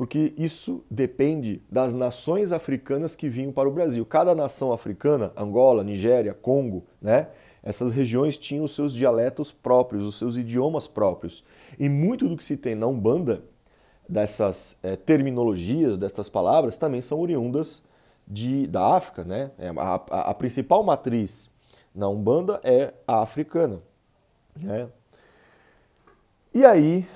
Porque 0.00 0.32
isso 0.38 0.82
depende 0.90 1.60
das 1.70 1.92
nações 1.92 2.52
africanas 2.54 3.14
que 3.14 3.28
vinham 3.28 3.52
para 3.52 3.68
o 3.68 3.70
Brasil. 3.70 4.06
Cada 4.06 4.34
nação 4.34 4.72
africana, 4.72 5.30
Angola, 5.36 5.84
Nigéria, 5.84 6.32
Congo, 6.32 6.86
né? 7.02 7.28
Essas 7.62 7.92
regiões 7.92 8.38
tinham 8.38 8.64
os 8.64 8.74
seus 8.74 8.94
dialetos 8.94 9.52
próprios, 9.52 10.06
os 10.06 10.16
seus 10.16 10.38
idiomas 10.38 10.88
próprios. 10.88 11.44
E 11.78 11.86
muito 11.86 12.26
do 12.26 12.34
que 12.34 12.42
se 12.42 12.56
tem 12.56 12.74
na 12.74 12.86
Umbanda, 12.86 13.42
dessas 14.08 14.78
é, 14.82 14.96
terminologias, 14.96 15.98
dessas 15.98 16.30
palavras, 16.30 16.78
também 16.78 17.02
são 17.02 17.20
oriundas 17.20 17.82
de, 18.26 18.66
da 18.68 18.96
África. 18.96 19.22
Né? 19.22 19.50
É, 19.58 19.68
a, 19.68 20.00
a, 20.10 20.30
a 20.30 20.34
principal 20.34 20.82
matriz 20.82 21.50
na 21.94 22.08
Umbanda 22.08 22.58
é 22.64 22.94
a 23.06 23.20
africana. 23.20 23.82
Né? 24.56 24.88
E 26.54 26.64
aí, 26.64 27.06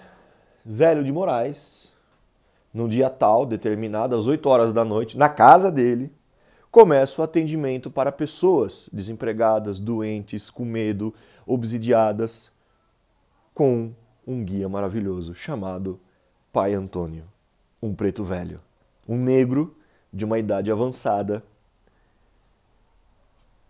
Zélio 0.68 1.02
de 1.02 1.10
Moraes, 1.10 1.93
num 2.74 2.88
dia 2.88 3.08
tal, 3.08 3.46
determinado, 3.46 4.16
às 4.16 4.26
8 4.26 4.48
horas 4.48 4.72
da 4.72 4.84
noite, 4.84 5.16
na 5.16 5.28
casa 5.28 5.70
dele, 5.70 6.12
começa 6.72 7.20
o 7.20 7.24
atendimento 7.24 7.88
para 7.88 8.10
pessoas 8.10 8.90
desempregadas, 8.92 9.78
doentes, 9.78 10.50
com 10.50 10.64
medo, 10.64 11.14
obsidiadas, 11.46 12.50
com 13.54 13.92
um 14.26 14.44
guia 14.44 14.68
maravilhoso 14.68 15.36
chamado 15.36 16.00
Pai 16.52 16.74
Antônio, 16.74 17.22
um 17.80 17.94
preto 17.94 18.24
velho, 18.24 18.60
um 19.08 19.16
negro 19.16 19.76
de 20.12 20.24
uma 20.24 20.36
idade 20.36 20.72
avançada, 20.72 21.44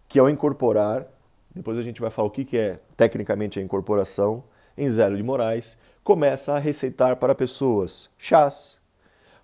que 0.08 0.18
ao 0.18 0.30
incorporar, 0.30 1.06
depois 1.54 1.78
a 1.78 1.82
gente 1.82 2.00
vai 2.00 2.10
falar 2.10 2.28
o 2.28 2.30
que 2.30 2.56
é 2.56 2.80
tecnicamente 2.96 3.58
a 3.58 3.62
incorporação, 3.62 4.44
em 4.78 4.88
Zélio 4.88 5.16
de 5.16 5.22
Moraes, 5.22 5.76
começa 6.02 6.54
a 6.54 6.58
receitar 6.58 7.16
para 7.16 7.34
pessoas 7.34 8.08
chás, 8.16 8.78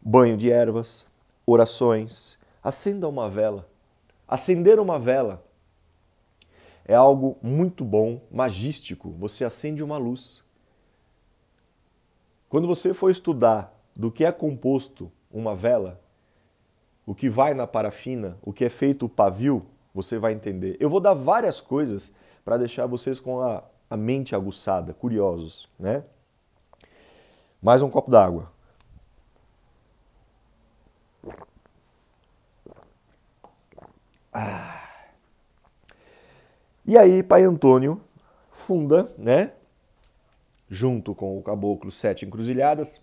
banho 0.00 0.36
de 0.36 0.50
ervas, 0.50 1.06
orações, 1.46 2.38
acenda 2.62 3.08
uma 3.08 3.28
vela. 3.28 3.68
Acender 4.26 4.78
uma 4.78 4.98
vela 4.98 5.44
é 6.84 6.94
algo 6.94 7.36
muito 7.42 7.84
bom, 7.84 8.20
magístico. 8.30 9.10
Você 9.18 9.44
acende 9.44 9.82
uma 9.82 9.98
luz. 9.98 10.42
Quando 12.48 12.66
você 12.66 12.92
for 12.92 13.10
estudar 13.10 13.72
do 13.94 14.10
que 14.10 14.24
é 14.24 14.32
composto 14.32 15.10
uma 15.30 15.54
vela, 15.54 16.00
o 17.06 17.14
que 17.14 17.28
vai 17.28 17.54
na 17.54 17.66
parafina, 17.66 18.36
o 18.42 18.52
que 18.52 18.64
é 18.64 18.68
feito 18.68 19.06
o 19.06 19.08
pavio, 19.08 19.66
você 19.94 20.18
vai 20.18 20.32
entender. 20.32 20.76
Eu 20.80 20.90
vou 20.90 21.00
dar 21.00 21.14
várias 21.14 21.60
coisas 21.60 22.12
para 22.44 22.56
deixar 22.56 22.86
vocês 22.86 23.20
com 23.20 23.40
a, 23.40 23.62
a 23.88 23.96
mente 23.96 24.34
aguçada, 24.34 24.92
curiosos, 24.92 25.68
né? 25.78 26.04
Mais 27.62 27.82
um 27.82 27.90
copo 27.90 28.10
d'água. 28.10 28.50
Ah. 34.32 34.80
E 36.86 36.96
aí, 36.96 37.22
Pai 37.22 37.44
Antônio 37.44 38.00
funda, 38.50 39.12
né? 39.16 39.52
Junto 40.68 41.14
com 41.14 41.38
o 41.38 41.42
caboclo 41.42 41.90
Sete 41.90 42.26
Encruzilhadas. 42.26 43.00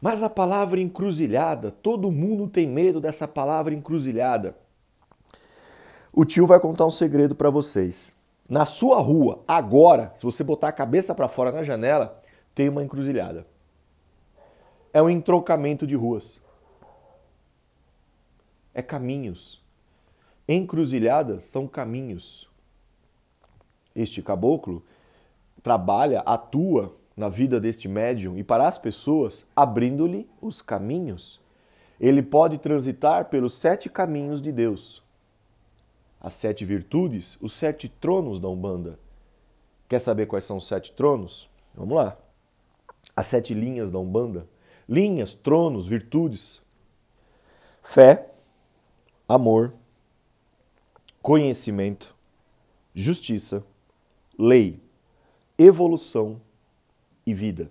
Mas 0.00 0.22
a 0.22 0.28
palavra 0.28 0.80
encruzilhada, 0.80 1.70
todo 1.70 2.10
mundo 2.10 2.48
tem 2.48 2.66
medo 2.66 3.00
dessa 3.00 3.28
palavra 3.28 3.72
encruzilhada. 3.72 4.56
O 6.12 6.24
tio 6.24 6.44
vai 6.46 6.58
contar 6.58 6.84
um 6.84 6.90
segredo 6.90 7.36
para 7.36 7.48
vocês. 7.50 8.12
Na 8.50 8.66
sua 8.66 8.98
rua, 9.00 9.42
agora, 9.46 10.12
se 10.16 10.24
você 10.24 10.42
botar 10.42 10.68
a 10.68 10.72
cabeça 10.72 11.14
para 11.14 11.28
fora 11.28 11.52
na 11.52 11.62
janela, 11.62 12.20
tem 12.52 12.68
uma 12.68 12.82
encruzilhada. 12.82 13.46
É 14.92 15.00
um 15.00 15.08
entrocamento 15.08 15.86
de 15.86 15.94
ruas. 15.94 16.40
É 18.74 18.82
caminhos. 18.82 19.61
Encruzilhadas 20.48 21.44
são 21.44 21.66
caminhos. 21.66 22.48
Este 23.94 24.22
caboclo 24.22 24.82
trabalha, 25.62 26.20
atua 26.20 26.94
na 27.16 27.28
vida 27.28 27.60
deste 27.60 27.86
médium 27.88 28.36
e 28.36 28.42
para 28.42 28.66
as 28.66 28.78
pessoas, 28.78 29.46
abrindo-lhe 29.54 30.28
os 30.40 30.60
caminhos. 30.60 31.40
Ele 32.00 32.22
pode 32.22 32.58
transitar 32.58 33.26
pelos 33.26 33.54
sete 33.54 33.88
caminhos 33.88 34.42
de 34.42 34.50
Deus. 34.50 35.02
As 36.20 36.34
sete 36.34 36.64
virtudes, 36.64 37.38
os 37.40 37.52
sete 37.52 37.88
tronos 37.88 38.40
da 38.40 38.48
Umbanda. 38.48 38.98
Quer 39.88 40.00
saber 40.00 40.26
quais 40.26 40.44
são 40.44 40.56
os 40.56 40.66
sete 40.66 40.92
tronos? 40.92 41.48
Vamos 41.74 41.96
lá. 41.96 42.16
As 43.14 43.26
sete 43.26 43.54
linhas 43.54 43.90
da 43.90 43.98
Umbanda. 43.98 44.48
Linhas, 44.88 45.34
tronos, 45.34 45.86
virtudes. 45.86 46.60
Fé, 47.82 48.30
amor, 49.28 49.74
conhecimento, 51.22 52.14
justiça, 52.92 53.64
lei, 54.36 54.80
evolução 55.56 56.40
e 57.24 57.32
vida. 57.32 57.70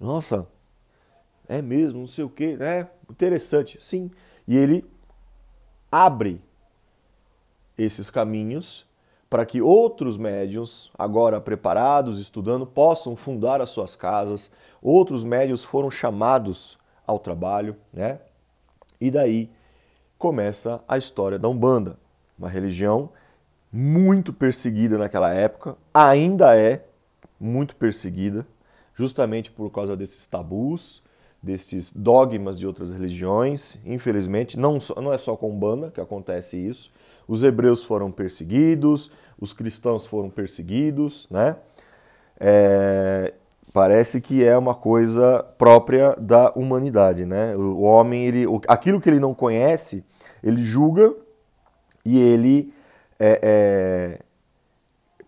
Nossa, 0.00 0.46
é 1.48 1.60
mesmo, 1.60 2.00
não 2.00 2.06
sei 2.06 2.24
o 2.24 2.30
que, 2.30 2.56
é 2.60 2.88
interessante, 3.10 3.76
sim. 3.80 4.10
E 4.46 4.56
ele 4.56 4.84
abre 5.90 6.40
esses 7.76 8.08
caminhos 8.08 8.86
para 9.28 9.44
que 9.44 9.60
outros 9.60 10.16
médios, 10.16 10.92
agora 10.96 11.40
preparados, 11.40 12.20
estudando, 12.20 12.64
possam 12.64 13.16
fundar 13.16 13.60
as 13.60 13.70
suas 13.70 13.96
casas. 13.96 14.52
Outros 14.80 15.24
médios 15.24 15.64
foram 15.64 15.90
chamados 15.90 16.78
ao 17.04 17.18
trabalho, 17.18 17.76
né? 17.92 18.20
E 19.00 19.10
daí 19.10 19.50
começa 20.18 20.80
a 20.88 20.96
história 20.96 21.38
da 21.38 21.48
Umbanda, 21.48 21.98
uma 22.38 22.48
religião 22.48 23.10
muito 23.72 24.32
perseguida 24.32 24.96
naquela 24.96 25.32
época, 25.32 25.76
ainda 25.92 26.56
é 26.56 26.84
muito 27.38 27.76
perseguida, 27.76 28.46
justamente 28.94 29.50
por 29.50 29.70
causa 29.70 29.96
desses 29.96 30.26
tabus, 30.26 31.02
desses 31.42 31.92
dogmas 31.92 32.58
de 32.58 32.66
outras 32.66 32.92
religiões. 32.92 33.78
Infelizmente, 33.84 34.58
não, 34.58 34.78
não 34.96 35.12
é 35.12 35.18
só 35.18 35.36
com 35.36 35.50
Umbanda 35.50 35.90
que 35.90 36.00
acontece 36.00 36.56
isso. 36.56 36.90
Os 37.28 37.42
hebreus 37.42 37.82
foram 37.82 38.10
perseguidos, 38.10 39.10
os 39.38 39.52
cristãos 39.52 40.06
foram 40.06 40.30
perseguidos, 40.30 41.26
né? 41.30 41.56
É, 42.38 43.34
parece 43.72 44.20
que 44.20 44.44
é 44.44 44.56
uma 44.56 44.74
coisa 44.74 45.44
própria 45.58 46.14
da 46.16 46.50
humanidade, 46.52 47.24
né? 47.24 47.54
O 47.56 47.82
homem, 47.82 48.26
ele, 48.26 48.44
aquilo 48.68 49.00
que 49.00 49.08
ele 49.08 49.20
não 49.20 49.34
conhece, 49.34 50.04
ele 50.42 50.64
julga 50.64 51.14
e 52.04 52.18
ele 52.18 52.72
é, 53.18 53.40
é, 53.42 54.18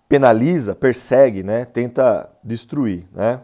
penaliza, 0.09 0.75
persegue, 0.75 1.43
né? 1.43 1.65
Tenta 1.65 2.29
destruir, 2.43 3.07
né? 3.13 3.41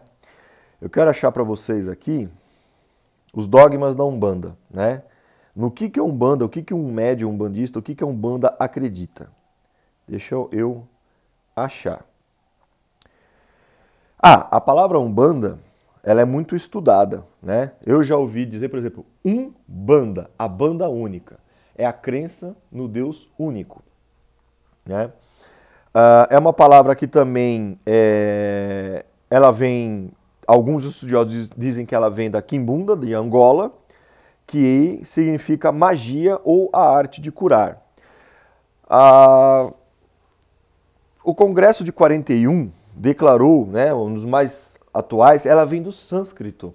Eu 0.81 0.89
quero 0.89 1.09
achar 1.09 1.31
para 1.31 1.43
vocês 1.43 1.87
aqui 1.87 2.29
os 3.33 3.47
dogmas 3.47 3.95
da 3.95 4.03
Umbanda, 4.03 4.55
né? 4.69 5.03
No 5.55 5.71
que 5.71 5.89
que 5.89 5.99
é 5.99 6.03
Umbanda, 6.03 6.45
o 6.45 6.49
que 6.49 6.61
que 6.61 6.73
um 6.73 6.91
médium 6.91 7.31
umbandista, 7.31 7.79
o 7.79 7.81
que 7.81 7.95
que 7.95 8.03
a 8.03 8.07
Umbanda 8.07 8.55
acredita. 8.59 9.29
Deixa 10.07 10.35
eu 10.51 10.85
achar. 11.55 12.05
Ah, 14.27 14.47
a 14.49 14.59
palavra 14.59 14.99
Umbanda, 14.99 15.59
ela 16.03 16.19
é 16.19 16.25
muito 16.25 16.55
estudada, 16.55 17.23
né? 17.43 17.73
Eu 17.85 18.01
já 18.01 18.17
ouvi 18.17 18.43
dizer, 18.43 18.69
por 18.69 18.79
exemplo, 18.79 19.05
Umbanda, 19.23 20.31
a 20.35 20.47
banda 20.47 20.89
única. 20.89 21.37
É 21.77 21.85
a 21.85 21.93
crença 21.93 22.55
no 22.71 22.87
Deus 22.87 23.31
único, 23.37 23.83
né? 24.83 25.11
Uh, 25.93 26.25
é 26.31 26.39
uma 26.39 26.51
palavra 26.51 26.95
que 26.95 27.05
também 27.05 27.79
é, 27.85 29.05
ela 29.29 29.51
vem, 29.51 30.11
alguns 30.47 30.85
estudiosos 30.85 31.47
dizem 31.55 31.85
que 31.85 31.93
ela 31.93 32.09
vem 32.09 32.31
da 32.31 32.41
Kimbunda, 32.41 32.95
de 32.95 33.13
Angola, 33.13 33.71
que 34.47 35.01
significa 35.03 35.71
magia 35.71 36.41
ou 36.43 36.71
a 36.73 36.81
arte 36.81 37.21
de 37.21 37.31
curar. 37.31 37.79
Uh, 38.85 39.71
O 41.23 41.35
Congresso 41.35 41.83
de 41.83 41.91
41 41.91 42.71
declarou, 42.95 43.65
né, 43.65 43.93
um 43.93 44.13
dos 44.13 44.25
mais 44.25 44.79
atuais, 44.93 45.45
ela 45.45 45.65
vem 45.65 45.81
do 45.81 45.91
sânscrito. 45.91 46.73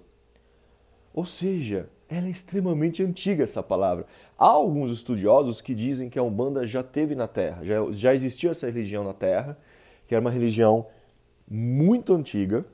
Ou 1.14 1.24
seja, 1.24 1.88
ela 2.08 2.26
é 2.26 2.30
extremamente 2.30 3.02
antiga 3.02 3.42
essa 3.42 3.62
palavra. 3.62 4.06
Há 4.38 4.46
alguns 4.46 4.90
estudiosos 4.90 5.60
que 5.60 5.74
dizem 5.74 6.10
que 6.10 6.18
a 6.18 6.22
Umbanda 6.22 6.66
já 6.66 6.82
teve 6.82 7.14
na 7.14 7.26
Terra, 7.26 7.64
já, 7.64 7.76
já 7.90 8.14
existiu 8.14 8.50
essa 8.50 8.66
religião 8.66 9.04
na 9.04 9.12
Terra, 9.12 9.56
que 10.06 10.14
era 10.14 10.20
uma 10.20 10.30
religião 10.30 10.86
muito 11.48 12.14
antiga, 12.14 12.64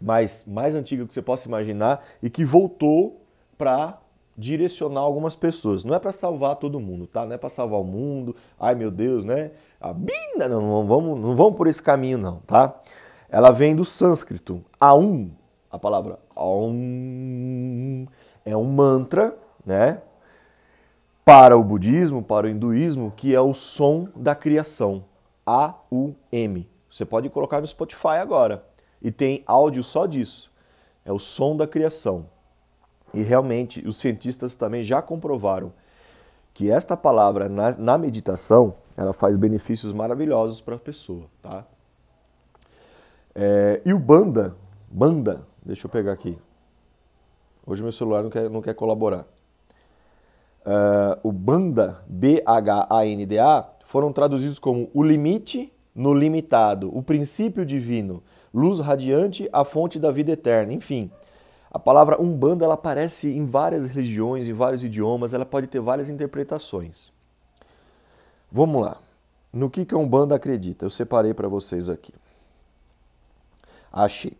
mas 0.00 0.44
mais 0.46 0.74
antiga 0.74 1.06
que 1.06 1.14
você 1.14 1.22
possa 1.22 1.48
imaginar, 1.48 2.04
e 2.22 2.28
que 2.28 2.44
voltou 2.44 3.22
para 3.56 4.00
direcionar 4.36 5.00
algumas 5.00 5.36
pessoas. 5.36 5.84
Não 5.84 5.94
é 5.94 5.98
para 5.98 6.12
salvar 6.12 6.56
todo 6.56 6.80
mundo, 6.80 7.06
tá? 7.06 7.24
Não 7.24 7.34
é 7.34 7.38
para 7.38 7.48
salvar 7.48 7.80
o 7.80 7.84
mundo. 7.84 8.34
Ai 8.58 8.74
meu 8.74 8.90
Deus, 8.90 9.24
né? 9.24 9.52
A 9.84 9.92
binda, 9.92 10.48
não, 10.48 10.62
não 10.62 10.86
vamos, 10.86 11.20
não 11.20 11.36
vamos 11.36 11.58
por 11.58 11.66
esse 11.66 11.82
caminho 11.82 12.16
não, 12.16 12.36
tá? 12.46 12.74
Ela 13.28 13.50
vem 13.50 13.76
do 13.76 13.84
sânscrito. 13.84 14.64
Aum, 14.80 15.30
a 15.70 15.78
palavra 15.78 16.18
Aum 16.34 18.06
é 18.46 18.56
um 18.56 18.64
mantra, 18.64 19.36
né? 19.62 20.00
Para 21.22 21.54
o 21.54 21.62
budismo, 21.62 22.22
para 22.22 22.46
o 22.46 22.48
hinduísmo, 22.48 23.12
que 23.14 23.34
é 23.34 23.40
o 23.42 23.52
som 23.52 24.08
da 24.16 24.34
criação. 24.34 25.04
A-U-M. 25.44 26.66
Você 26.90 27.04
pode 27.04 27.28
colocar 27.28 27.60
no 27.60 27.66
Spotify 27.66 28.16
agora. 28.22 28.64
E 29.02 29.12
tem 29.12 29.44
áudio 29.46 29.84
só 29.84 30.06
disso. 30.06 30.50
É 31.04 31.12
o 31.12 31.18
som 31.18 31.54
da 31.54 31.66
criação. 31.66 32.24
E 33.12 33.20
realmente 33.20 33.86
os 33.86 33.98
cientistas 33.98 34.54
também 34.54 34.82
já 34.82 35.02
comprovaram 35.02 35.74
que 36.54 36.70
esta 36.70 36.96
palavra 36.96 37.50
na, 37.50 37.72
na 37.72 37.98
meditação 37.98 38.72
ela 38.96 39.12
faz 39.12 39.36
benefícios 39.36 39.92
maravilhosos 39.92 40.60
para 40.60 40.76
a 40.76 40.78
pessoa, 40.78 41.26
tá? 41.42 41.64
É, 43.34 43.82
e 43.84 43.92
o 43.92 43.98
banda, 43.98 44.54
banda, 44.88 45.44
deixa 45.64 45.86
eu 45.86 45.90
pegar 45.90 46.12
aqui. 46.12 46.38
Hoje 47.66 47.82
meu 47.82 47.90
celular 47.92 48.22
não 48.22 48.30
quer, 48.30 48.48
não 48.48 48.62
quer 48.62 48.74
colaborar. 48.74 49.26
Uh, 50.64 51.28
o 51.28 51.32
banda, 51.32 52.00
B-H-A-N-D-A, 52.06 53.68
foram 53.84 54.12
traduzidos 54.12 54.58
como 54.58 54.88
o 54.94 55.02
limite 55.02 55.72
no 55.94 56.14
limitado, 56.14 56.96
o 56.96 57.02
princípio 57.02 57.64
divino, 57.64 58.22
luz 58.52 58.80
radiante, 58.80 59.48
a 59.52 59.64
fonte 59.64 59.98
da 59.98 60.10
vida 60.10 60.32
eterna, 60.32 60.72
enfim. 60.72 61.10
A 61.70 61.78
palavra 61.78 62.20
Umbanda 62.20 62.64
ela 62.64 62.74
aparece 62.74 63.28
em 63.30 63.44
várias 63.44 63.86
religiões, 63.86 64.48
em 64.48 64.52
vários 64.52 64.82
idiomas, 64.84 65.34
ela 65.34 65.44
pode 65.44 65.66
ter 65.66 65.80
várias 65.80 66.08
interpretações. 66.08 67.13
Vamos 68.56 68.82
lá. 68.82 68.98
No 69.52 69.68
que, 69.68 69.84
que 69.84 69.96
a 69.96 69.98
Umbanda 69.98 70.36
acredita? 70.36 70.84
Eu 70.84 70.90
separei 70.90 71.34
para 71.34 71.48
vocês 71.48 71.90
aqui. 71.90 72.14
Achei. 73.92 74.34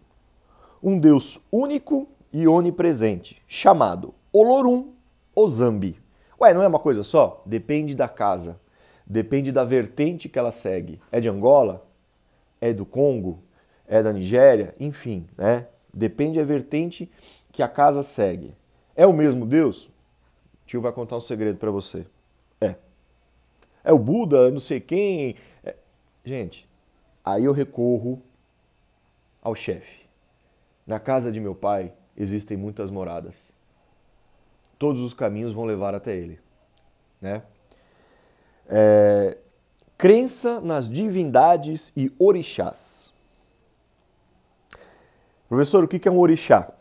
Um 0.81 1.01
Deus 1.01 1.41
único 1.51 2.07
e 2.33 2.47
onipresente, 2.47 3.43
chamado 3.49 4.15
Olorum 4.33 4.93
Ozambi. 5.35 6.01
Ué, 6.41 6.55
não 6.55 6.63
é 6.63 6.69
uma 6.69 6.79
coisa 6.79 7.03
só? 7.03 7.43
Depende 7.45 7.93
da 7.97 8.07
casa. 8.07 8.61
Depende 9.05 9.51
da 9.51 9.65
vertente 9.65 10.29
que 10.29 10.39
ela 10.39 10.53
segue. 10.53 11.01
É 11.11 11.19
de 11.19 11.29
Angola? 11.29 11.85
É 12.61 12.73
do 12.73 12.87
Congo? 12.87 13.41
É 13.85 14.01
da 14.01 14.13
Nigéria? 14.13 14.77
Enfim, 14.79 15.27
né? 15.37 15.67
Depende 15.93 16.39
da 16.39 16.45
vertente 16.45 17.11
que 17.51 17.65
a 17.65 17.69
casa 17.69 18.05
segue. 18.05 18.55
É 18.95 19.09
o 19.09 19.13
mesmo 19.13 19.45
Deus? 19.45 19.87
O 19.87 19.91
tio 20.67 20.81
vai 20.81 20.93
contar 20.93 21.17
um 21.17 21.21
segredo 21.21 21.59
para 21.59 21.73
você. 21.73 22.07
É. 23.85 23.93
O 23.93 23.99
Buda, 23.99 24.51
não 24.51 24.61
sei 24.61 24.81
quem. 24.81 25.37
É... 25.63 25.77
Gente, 26.25 26.69
aí 27.25 27.45
eu 27.45 27.53
recorro 27.53 28.21
ao 29.43 29.55
chefe. 29.55 30.05
Na 30.87 30.99
casa 30.99 31.31
de 31.31 31.41
meu 31.41 31.55
pai 31.55 31.93
existem 32.17 32.57
muitas 32.57 32.91
moradas. 32.91 33.55
Todos 34.79 35.03
os 35.03 35.13
caminhos 35.13 35.53
vão 35.53 35.65
levar 35.65 35.95
até 35.95 36.17
ele. 36.17 36.41
Né? 37.21 37.43
É... 38.67 39.39
Crença 39.97 40.61
nas 40.61 40.91
divindades 40.91 41.93
e 41.97 42.13
orixás. 42.19 43.13
Professor, 45.49 45.85
o 45.85 45.89
que 45.89 46.09
é 46.09 46.11
um 46.11 46.19
orixá? 46.19 46.73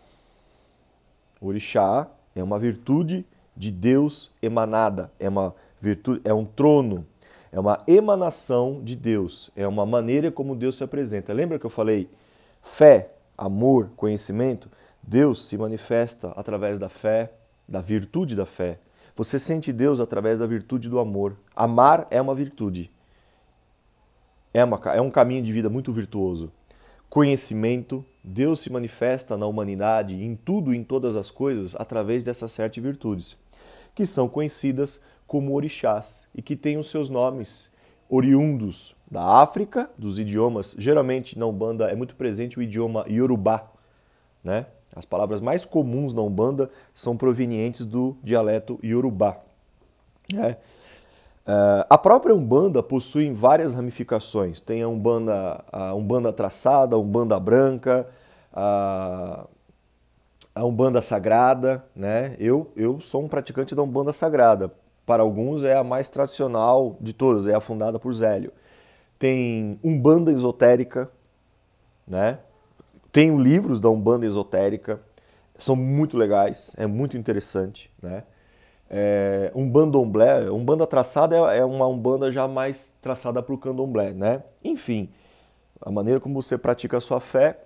Orixá 1.39 2.09
é 2.35 2.41
uma 2.41 2.57
virtude 2.57 3.25
de 3.55 3.69
Deus 3.69 4.31
emanada, 4.41 5.11
é 5.19 5.29
uma 5.29 5.53
virtude, 5.83 6.21
é 6.23 6.33
um 6.33 6.45
trono, 6.45 7.05
é 7.51 7.59
uma 7.59 7.83
emanação 7.85 8.81
de 8.83 8.95
Deus, 8.95 9.51
é 9.55 9.67
uma 9.67 9.85
maneira 9.85 10.31
como 10.31 10.55
Deus 10.55 10.77
se 10.77 10.83
apresenta. 10.83 11.33
Lembra 11.33 11.59
que 11.59 11.65
eu 11.65 11.69
falei 11.69 12.09
fé, 12.63 13.11
amor, 13.37 13.91
conhecimento? 13.97 14.69
Deus 15.01 15.45
se 15.45 15.57
manifesta 15.57 16.29
através 16.37 16.79
da 16.79 16.87
fé, 16.87 17.33
da 17.67 17.81
virtude 17.81 18.35
da 18.35 18.45
fé. 18.45 18.79
Você 19.15 19.37
sente 19.37 19.73
Deus 19.73 19.99
através 19.99 20.39
da 20.39 20.47
virtude 20.47 20.89
do 20.89 20.97
amor. 20.97 21.35
Amar 21.55 22.07
é 22.09 22.21
uma 22.21 22.33
virtude. 22.33 22.89
É, 24.53 24.63
uma, 24.63 24.79
é 24.95 25.01
um 25.01 25.11
caminho 25.11 25.43
de 25.43 25.51
vida 25.51 25.69
muito 25.69 25.91
virtuoso 25.91 26.51
conhecimento, 27.13 28.03
Deus 28.23 28.61
se 28.61 28.71
manifesta 28.71 29.37
na 29.37 29.45
humanidade, 29.45 30.15
em 30.15 30.35
tudo 30.35 30.73
e 30.73 30.77
em 30.77 30.83
todas 30.83 31.15
as 31.15 31.29
coisas, 31.29 31.75
através 31.75 32.23
dessas 32.23 32.51
sete 32.51 32.81
virtudes, 32.81 33.37
que 33.93 34.03
são 34.03 34.27
conhecidas 34.27 34.99
como 35.33 35.51
orixás 35.55 36.27
e 36.35 36.43
que 36.43 36.55
têm 36.55 36.77
os 36.77 36.91
seus 36.91 37.09
nomes 37.09 37.71
oriundos 38.07 38.95
da 39.09 39.41
África, 39.41 39.89
dos 39.97 40.19
idiomas, 40.19 40.75
geralmente 40.77 41.39
na 41.39 41.47
Umbanda 41.47 41.87
é 41.87 41.95
muito 41.95 42.15
presente 42.15 42.59
o 42.59 42.61
idioma 42.61 43.03
Yorubá, 43.09 43.67
né? 44.43 44.67
As 44.95 45.05
palavras 45.05 45.41
mais 45.41 45.65
comuns 45.65 46.13
na 46.13 46.21
Umbanda 46.21 46.69
são 46.93 47.17
provenientes 47.17 47.83
do 47.83 48.15
dialeto 48.21 48.79
Yorubá. 48.83 49.39
Né? 50.31 50.57
Uh, 51.47 51.81
a 51.89 51.97
própria 51.97 52.35
Umbanda 52.35 52.83
possui 52.83 53.33
várias 53.33 53.73
ramificações. 53.73 54.61
Tem 54.61 54.83
a 54.83 54.87
Umbanda, 54.87 55.65
a 55.71 55.95
Umbanda 55.95 56.31
traçada, 56.31 56.95
a 56.95 56.99
Umbanda 56.99 57.39
branca, 57.39 58.07
a, 58.53 59.47
a 60.53 60.63
Umbanda 60.63 61.01
sagrada. 61.01 61.83
Né? 61.95 62.35
Eu, 62.39 62.71
eu 62.75 63.01
sou 63.01 63.23
um 63.23 63.27
praticante 63.27 63.73
da 63.73 63.81
Umbanda 63.81 64.13
sagrada. 64.13 64.71
Para 65.05 65.23
alguns 65.23 65.63
é 65.63 65.75
a 65.75 65.83
mais 65.83 66.09
tradicional 66.09 66.97
de 66.99 67.13
todas, 67.13 67.47
é 67.47 67.53
a 67.53 67.59
fundada 67.59 67.99
por 67.99 68.13
Zélio. 68.13 68.51
Tem 69.19 69.79
Umbanda 69.83 70.31
esotérica, 70.31 71.09
né? 72.07 72.39
Tenho 73.11 73.37
livros 73.39 73.79
da 73.79 73.89
Umbanda 73.89 74.25
esotérica, 74.25 74.99
são 75.57 75.75
muito 75.75 76.17
legais, 76.17 76.73
é 76.77 76.87
muito 76.87 77.17
interessante, 77.17 77.91
né? 78.01 78.23
É, 78.89 79.51
um 79.55 79.67
bandomblé, 79.69 80.51
um 80.51 80.63
banda 80.63 80.85
traçada 80.85 81.35
é, 81.35 81.59
é 81.59 81.65
uma 81.65 81.87
umbanda 81.87 82.31
já 82.31 82.47
mais 82.47 82.93
traçada 83.01 83.41
para 83.41 83.53
o 83.55 83.57
candomblé, 83.57 84.13
né? 84.13 84.43
Enfim, 84.63 85.09
a 85.81 85.89
maneira 85.89 86.19
como 86.19 86.39
você 86.39 86.57
pratica 86.57 86.97
a 86.97 87.01
sua 87.01 87.19
fé 87.19 87.59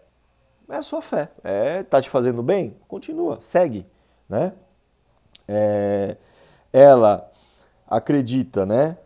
é 0.70 0.76
a 0.76 0.82
sua 0.82 1.02
fé. 1.02 1.30
É, 1.44 1.84
tá 1.84 2.02
te 2.02 2.10
fazendo 2.10 2.42
bem? 2.42 2.76
Continua, 2.88 3.40
segue, 3.42 3.86
né? 4.30 4.54
É, 5.48 6.16
ela 6.78 7.32
acredita, 7.88 8.66
né, 8.66 8.98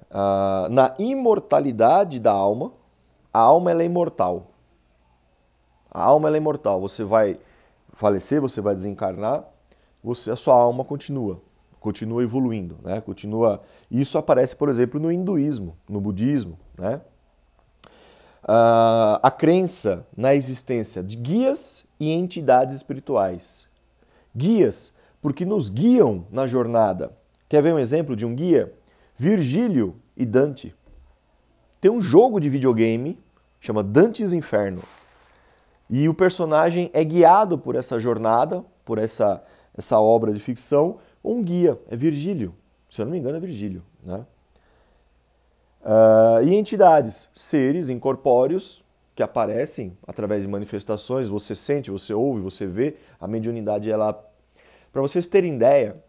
na 0.69 0.93
imortalidade 0.99 2.19
da 2.19 2.31
alma. 2.31 2.71
A 3.33 3.39
alma 3.39 3.71
ela 3.71 3.81
é 3.83 3.85
imortal. 3.85 4.47
A 5.89 6.03
alma 6.03 6.27
ela 6.27 6.37
é 6.37 6.39
imortal. 6.39 6.81
Você 6.81 7.03
vai 7.03 7.39
falecer, 7.93 8.41
você 8.41 8.59
vai 8.61 8.75
desencarnar, 8.75 9.45
você, 10.03 10.31
a 10.31 10.35
sua 10.35 10.55
alma 10.55 10.83
continua 10.83 11.39
continua 11.81 12.23
evoluindo, 12.23 12.77
né? 12.83 13.01
Continua. 13.01 13.63
Isso 13.89 14.17
aparece, 14.17 14.55
por 14.55 14.69
exemplo, 14.69 14.99
no 14.99 15.11
hinduísmo, 15.11 15.75
no 15.89 15.99
budismo, 15.99 16.57
né? 16.77 17.01
Uh, 18.43 19.17
a 19.21 19.31
crença 19.31 20.05
na 20.15 20.33
existência 20.33 21.03
de 21.03 21.17
guias 21.17 21.83
e 21.99 22.11
entidades 22.11 22.75
espirituais. 22.75 23.67
Guias, 24.35 24.93
porque 25.21 25.43
nos 25.43 25.69
guiam 25.69 26.25
na 26.31 26.47
jornada. 26.47 27.11
Quer 27.51 27.61
ver 27.61 27.73
um 27.73 27.79
exemplo 27.79 28.15
de 28.15 28.25
um 28.25 28.33
guia? 28.33 28.71
Virgílio 29.17 29.97
e 30.15 30.25
Dante. 30.25 30.73
Tem 31.81 31.91
um 31.91 31.99
jogo 31.99 32.39
de 32.39 32.47
videogame 32.47 33.19
chama 33.59 33.83
Dante's 33.83 34.31
Inferno. 34.31 34.81
E 35.89 36.07
o 36.07 36.13
personagem 36.13 36.89
é 36.93 37.03
guiado 37.03 37.57
por 37.57 37.75
essa 37.75 37.99
jornada, 37.99 38.63
por 38.85 38.97
essa, 38.97 39.43
essa 39.77 39.99
obra 39.99 40.31
de 40.31 40.39
ficção, 40.39 40.99
um 41.21 41.43
guia, 41.43 41.77
é 41.89 41.97
Virgílio. 41.97 42.55
Se 42.89 43.01
eu 43.01 43.05
não 43.05 43.11
me 43.11 43.19
engano, 43.19 43.35
é 43.35 43.41
Virgílio. 43.41 43.83
Né? 44.01 44.25
Uh, 45.81 46.43
e 46.45 46.55
entidades, 46.55 47.27
seres 47.35 47.89
incorpóreos 47.89 48.81
que 49.13 49.21
aparecem 49.21 49.97
através 50.07 50.43
de 50.43 50.47
manifestações, 50.47 51.27
você 51.27 51.53
sente, 51.53 51.91
você 51.91 52.13
ouve, 52.13 52.39
você 52.39 52.65
vê, 52.65 52.95
a 53.19 53.27
mediunidade 53.27 53.91
ela... 53.91 54.13
Para 54.93 55.01
vocês 55.01 55.27
terem 55.27 55.55
ideia, 55.55 56.01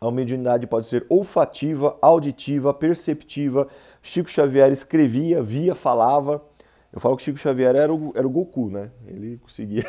A 0.00 0.10
mediunidade 0.10 0.66
pode 0.66 0.86
ser 0.86 1.04
olfativa, 1.10 1.98
auditiva, 2.00 2.72
perceptiva. 2.72 3.68
Chico 4.02 4.30
Xavier 4.30 4.72
escrevia, 4.72 5.42
via, 5.42 5.74
falava. 5.74 6.42
Eu 6.90 6.98
falo 6.98 7.16
que 7.16 7.22
Chico 7.22 7.38
Xavier 7.38 7.76
era 7.76 7.92
o, 7.92 8.10
era 8.14 8.26
o 8.26 8.30
Goku, 8.30 8.70
né? 8.70 8.90
Ele 9.06 9.36
conseguia. 9.36 9.84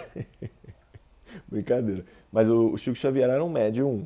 Brincadeira. 1.47 2.03
Mas 2.29 2.49
o, 2.49 2.73
o, 2.73 2.77
Chico 2.77 2.97
Xavier 2.97 3.29
era 3.29 3.43
um 3.43 3.49
médium 3.49 4.05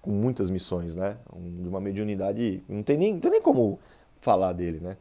com 0.00 0.10
muitas 0.10 0.48
missões, 0.48 0.94
né? 0.94 1.18
Um, 1.30 1.62
de 1.62 1.68
uma 1.68 1.80
mediunidade. 1.80 2.62
Não 2.66 2.82
tem, 2.82 2.96
nem, 2.96 3.12
não 3.12 3.20
tem 3.20 3.30
nem 3.30 3.42
como 3.42 3.78
falar 4.22 4.54
dele, 4.54 4.80
né? 4.80 4.96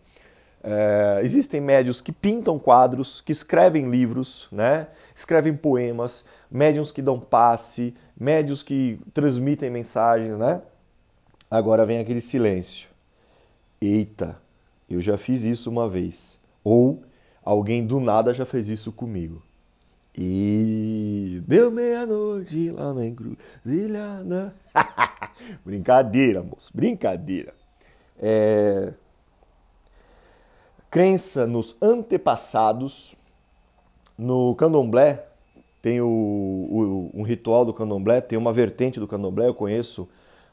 É, 0.62 1.20
existem 1.24 1.62
médios 1.62 2.02
que 2.02 2.12
pintam 2.12 2.60
quadros, 2.60 3.22
que 3.22 3.32
escrevem 3.32 3.90
livros, 3.90 4.48
né? 4.52 4.88
escrevem 5.14 5.56
poemas, 5.56 6.26
médiums 6.50 6.92
que 6.92 7.02
dão 7.02 7.20
passe, 7.20 7.94
médios 8.20 8.64
que 8.64 9.00
transmitem 9.14 9.70
mensagens, 9.70 10.38
né? 10.38 10.62
Agora 11.50 11.86
vem 11.86 12.00
aquele 12.00 12.22
silêncio. 12.22 12.90
Eita, 13.82 14.40
eu 14.90 15.02
já 15.02 15.18
fiz 15.18 15.44
isso 15.44 15.70
uma 15.70 15.90
vez. 15.90 16.40
Ou 16.64 17.04
alguém 17.44 17.86
do 17.86 18.00
nada 18.00 18.34
já 18.34 18.46
fez 18.46 18.70
isso 18.70 18.92
comigo. 18.92 19.42
E 20.16 21.42
deu 21.48 21.72
meia-noite 21.72 22.70
lá 22.70 22.94
na 22.94 23.06
encruzilhada. 23.06 24.54
brincadeira, 25.66 26.44
moço, 26.44 26.72
brincadeira. 26.74 27.54
É... 28.20 28.94
Crença 30.90 31.48
nos 31.48 31.76
antepassados. 31.82 33.16
No 34.16 34.54
candomblé, 34.54 35.28
tem 35.84 36.00
o, 36.00 36.08
o, 36.08 37.12
um 37.14 37.24
ritual 37.24 37.66
do 37.66 37.74
candomblé, 37.74 38.22
tem 38.22 38.40
uma 38.40 38.54
vertente 38.54 39.02
do 39.02 39.08
candomblé, 39.08 39.50
eu 39.50 39.54
conheço 39.54 40.08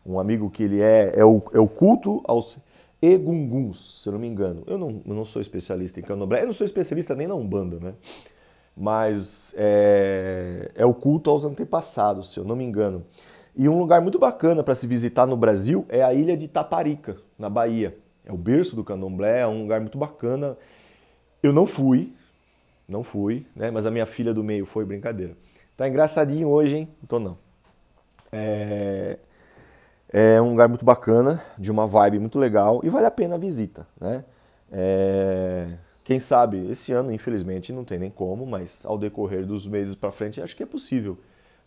um 0.05 0.19
amigo 0.19 0.51
que 0.51 0.65
ele 0.65 0.81
é, 0.81 1.13
é, 1.15 1.25
o, 1.25 1.41
é 1.55 1.61
o 1.61 1.69
culto 1.69 2.21
aos 2.25 2.59
egunguns, 3.01 4.03
se 4.03 4.09
eu 4.09 4.13
não 4.13 4.19
me 4.19 4.27
engano. 4.27 4.65
Eu 4.67 4.77
não, 4.77 5.01
eu 5.07 5.15
não 5.15 5.25
sou 5.25 5.41
especialista 5.41 6.01
em 6.01 6.03
candomblé, 6.03 6.43
eu 6.43 6.47
não 6.47 6.53
sou 6.53 6.65
especialista 6.65 7.15
nem 7.15 7.29
na 7.29 7.37
Umbanda, 7.37 7.79
né? 7.79 7.95
Mas 8.77 9.55
é, 9.57 10.73
é 10.75 10.85
o 10.85 10.93
culto 10.93 11.31
aos 11.31 11.45
antepassados, 11.45 12.33
se 12.33 12.41
eu 12.41 12.45
não 12.45 12.57
me 12.57 12.65
engano. 12.65 13.07
E 13.55 13.69
um 13.69 13.79
lugar 13.79 14.01
muito 14.01 14.19
bacana 14.19 14.65
para 14.65 14.75
se 14.75 14.85
visitar 14.85 15.27
no 15.27 15.37
Brasil 15.37 15.87
é 15.89 16.03
a 16.03 16.13
ilha 16.13 16.37
de 16.37 16.49
Taparica, 16.49 17.19
na 17.39 17.49
Bahia. 17.49 17.97
É 18.27 18.33
o 18.33 18.37
berço 18.37 18.75
do 18.75 18.83
candomblé, 18.83 19.43
é 19.43 19.47
um 19.47 19.63
lugar 19.63 19.81
muito 19.81 19.97
bacana. 19.97 20.59
Eu 21.41 21.53
não 21.53 21.67
fui, 21.67 22.13
não 22.91 23.03
fui, 23.03 23.47
né? 23.55 23.71
Mas 23.71 23.87
a 23.87 23.91
minha 23.91 24.07
filha 24.07 24.35
do 24.35 24.43
meio 24.43 24.67
foi 24.67 24.85
brincadeira. 24.85 25.37
Tá 25.77 25.89
engraçadinho 25.89 26.49
hoje, 26.49 26.77
hein? 26.77 26.89
Tô 27.09 27.19
não. 27.19 27.39
É... 28.33 29.19
é 30.13 30.43
um 30.43 30.51
lugar 30.51 30.69
muito 30.69 30.85
bacana, 30.85 31.43
de 31.59 31.71
uma 31.71 31.87
vibe 31.87 32.19
muito 32.19 32.39
legal 32.39 32.81
e 32.85 32.91
vale 32.91 33.07
a 33.07 33.11
pena 33.11 33.37
a 33.37 33.39
visita, 33.39 33.87
né? 33.99 34.25
É... 34.71 35.69
Quem 36.05 36.19
sabe, 36.19 36.69
esse 36.71 36.93
ano, 36.93 37.13
infelizmente, 37.13 37.73
não 37.73 37.85
tem 37.85 37.99
nem 37.99 38.11
como, 38.11 38.45
mas 38.45 38.85
ao 38.85 38.99
decorrer 38.99 39.47
dos 39.47 39.67
meses 39.67 39.95
para 39.95 40.11
frente, 40.11 40.43
acho 40.43 40.57
que 40.57 40.63
é 40.63 40.67
possível 40.67 41.17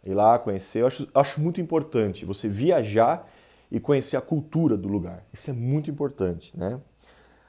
ir 0.06 0.14
lá 0.14 0.38
conhecer. 0.38 0.82
Eu 0.82 0.88
acho, 0.88 1.08
acho 1.14 1.42
muito 1.42 1.62
importante 1.62 2.26
você 2.26 2.50
viajar 2.50 3.30
e 3.72 3.80
conhecer 3.80 4.18
a 4.18 4.22
cultura 4.22 4.76
do 4.76 4.88
lugar. 4.88 5.24
Isso 5.32 5.50
é 5.50 5.54
muito 5.54 5.90
importante, 5.90 6.52
né? 6.56 6.80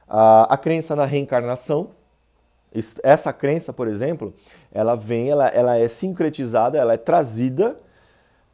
A, 0.09 0.55
a 0.55 0.57
crença 0.57 0.95
na 0.95 1.05
reencarnação, 1.05 1.91
essa 3.03 3.33
crença, 3.33 3.73
por 3.73 3.87
exemplo, 3.87 4.35
ela 4.73 4.97
vem, 4.97 5.31
ela, 5.31 5.47
ela 5.49 5.77
é 5.77 5.89
sincretizada, 5.89 6.77
ela 6.77 6.95
é 6.95 6.97
trazida 6.97 7.79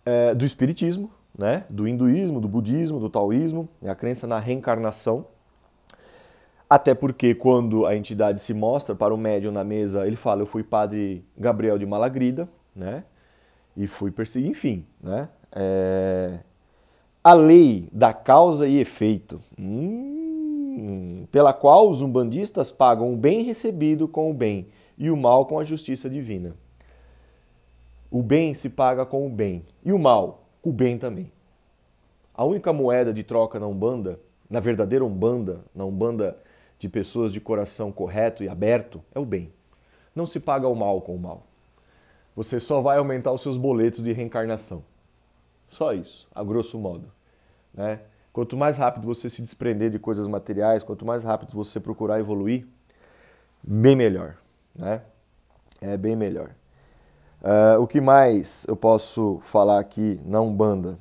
é, 0.05 0.35
do 0.35 0.45
espiritismo, 0.45 1.11
né? 1.37 1.65
do 1.71 1.89
hinduísmo, 1.89 2.41
do 2.41 2.49
budismo, 2.49 3.01
do 3.01 3.09
taoísmo, 3.09 3.69
é 3.83 3.89
a 3.89 3.95
crença 3.95 4.27
na 4.27 4.39
reencarnação. 4.39 5.27
Até 6.69 6.95
porque 6.95 7.35
quando 7.35 7.87
a 7.87 7.97
entidade 7.97 8.41
se 8.41 8.55
mostra 8.55 8.95
para 8.95 9.13
o 9.13 9.17
médium 9.17 9.51
na 9.51 9.65
mesa, 9.65 10.07
ele 10.07 10.17
fala, 10.17 10.43
eu 10.43 10.47
fui 10.47 10.63
padre 10.63 11.25
Gabriel 11.37 11.79
de 11.79 11.87
Malagrida, 11.87 12.49
né? 12.77 13.03
E 13.77 13.87
fui 13.87 14.11
perseguido, 14.11 14.53
enfim, 14.53 14.87
né? 15.03 15.29
É... 15.51 16.39
A 17.25 17.35
lei 17.35 17.89
da 17.93 18.13
causa 18.13 18.69
e 18.69 18.79
efeito. 18.79 19.41
Hum, 19.59 20.20
pela 21.31 21.53
qual 21.53 21.91
os 21.91 22.03
umbandistas 22.03 22.71
pagam 22.71 23.13
o 23.13 23.17
bem 23.17 23.43
recebido 23.43 24.09
com 24.09 24.31
o 24.31 24.35
bem 24.35 24.69
e 24.97 25.11
o 25.11 25.17
mal 25.17 25.47
com 25.47 25.59
a 25.59 25.65
justiça 25.65 26.09
divina. 26.09 26.55
O 28.11 28.23
bem 28.23 28.55
se 28.55 28.71
paga 28.71 29.07
com 29.07 29.27
o 29.27 29.31
bem 29.31 29.65
e 29.85 29.93
o 29.93 29.99
mal 29.99 30.45
com 30.61 30.71
o 30.71 30.73
bem 30.73 30.99
também. 30.99 31.27
A 32.35 32.45
única 32.45 32.73
moeda 32.73 33.13
de 33.13 33.23
troca 33.23 33.59
na 33.59 33.67
Umbanda, 33.67 34.19
na 34.49 34.61
verdadeira 34.61 35.05
Umbanda, 35.05 35.61
na 35.75 35.85
Umbanda 35.85 36.37
de 36.79 36.89
pessoas 36.89 37.33
de 37.33 37.41
coração 37.41 37.93
correto 37.93 38.43
e 38.43 38.49
aberto, 38.49 39.03
é 39.15 39.21
o 39.21 39.25
bem. 39.25 39.53
Não 40.15 40.27
se 40.27 40.41
paga 40.41 40.67
o 40.67 40.75
mal 40.75 41.01
com 41.03 41.15
o 41.15 41.19
mal. 41.19 41.47
Você 42.35 42.59
só 42.59 42.81
vai 42.81 42.99
aumentar 42.99 43.33
os 43.33 43.43
seus 43.43 43.57
boletos 43.57 44.03
de 44.03 44.13
reencarnação. 44.13 44.83
Só 45.69 45.93
isso, 45.93 46.27
a 46.35 46.43
grosso 46.43 46.79
modo. 46.79 47.13
Né? 47.73 48.01
Quanto 48.33 48.57
mais 48.57 48.79
rápido 48.79 49.07
você 49.07 49.29
se 49.29 49.43
desprender 49.43 49.91
de 49.91 49.99
coisas 49.99 50.29
materiais, 50.29 50.85
quanto 50.85 51.05
mais 51.05 51.25
rápido 51.25 51.53
você 51.53 51.81
procurar 51.81 52.21
evoluir, 52.21 52.67
bem 53.63 53.97
melhor, 53.97 54.37
né? 54.75 55.03
É 55.81 55.97
bem 55.97 56.15
melhor. 56.15 56.51
Uh, 57.43 57.81
o 57.81 57.87
que 57.87 58.01
mais 58.01 58.65
eu 58.69 58.77
posso 58.77 59.41
falar 59.45 59.81
aqui 59.81 60.21
na 60.25 60.41
Umbanda? 60.41 60.99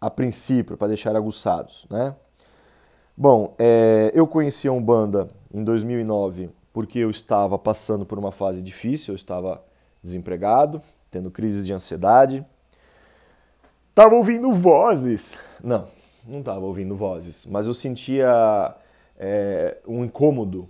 A 0.00 0.08
princípio, 0.08 0.76
para 0.76 0.88
deixar 0.88 1.16
aguçados, 1.16 1.86
né? 1.90 2.14
Bom, 3.16 3.54
é, 3.58 4.10
eu 4.14 4.26
conheci 4.26 4.66
a 4.66 4.72
Umbanda 4.72 5.28
em 5.52 5.62
2009 5.62 6.50
porque 6.72 7.00
eu 7.00 7.10
estava 7.10 7.58
passando 7.58 8.06
por 8.06 8.18
uma 8.18 8.32
fase 8.32 8.62
difícil, 8.62 9.12
eu 9.12 9.16
estava 9.16 9.62
desempregado, 10.02 10.80
tendo 11.10 11.30
crise 11.30 11.64
de 11.64 11.72
ansiedade. 11.72 12.44
Estava 13.90 14.14
ouvindo 14.14 14.52
vozes. 14.52 15.38
Não, 15.62 15.88
não 16.26 16.40
estava 16.40 16.64
ouvindo 16.64 16.96
vozes, 16.96 17.46
mas 17.46 17.66
eu 17.66 17.74
sentia 17.74 18.74
é, 19.18 19.78
um 19.86 20.04
incômodo, 20.04 20.68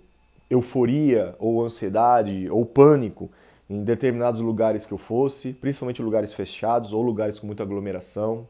euforia 0.49 1.35
ou 1.39 1.63
ansiedade 1.63 2.49
ou 2.49 2.65
pânico 2.65 3.29
em 3.69 3.83
determinados 3.83 4.41
lugares 4.41 4.85
que 4.85 4.91
eu 4.91 4.97
fosse, 4.97 5.53
principalmente 5.53 6.01
lugares 6.01 6.33
fechados 6.33 6.91
ou 6.91 7.01
lugares 7.01 7.39
com 7.39 7.47
muita 7.47 7.63
aglomeração. 7.63 8.47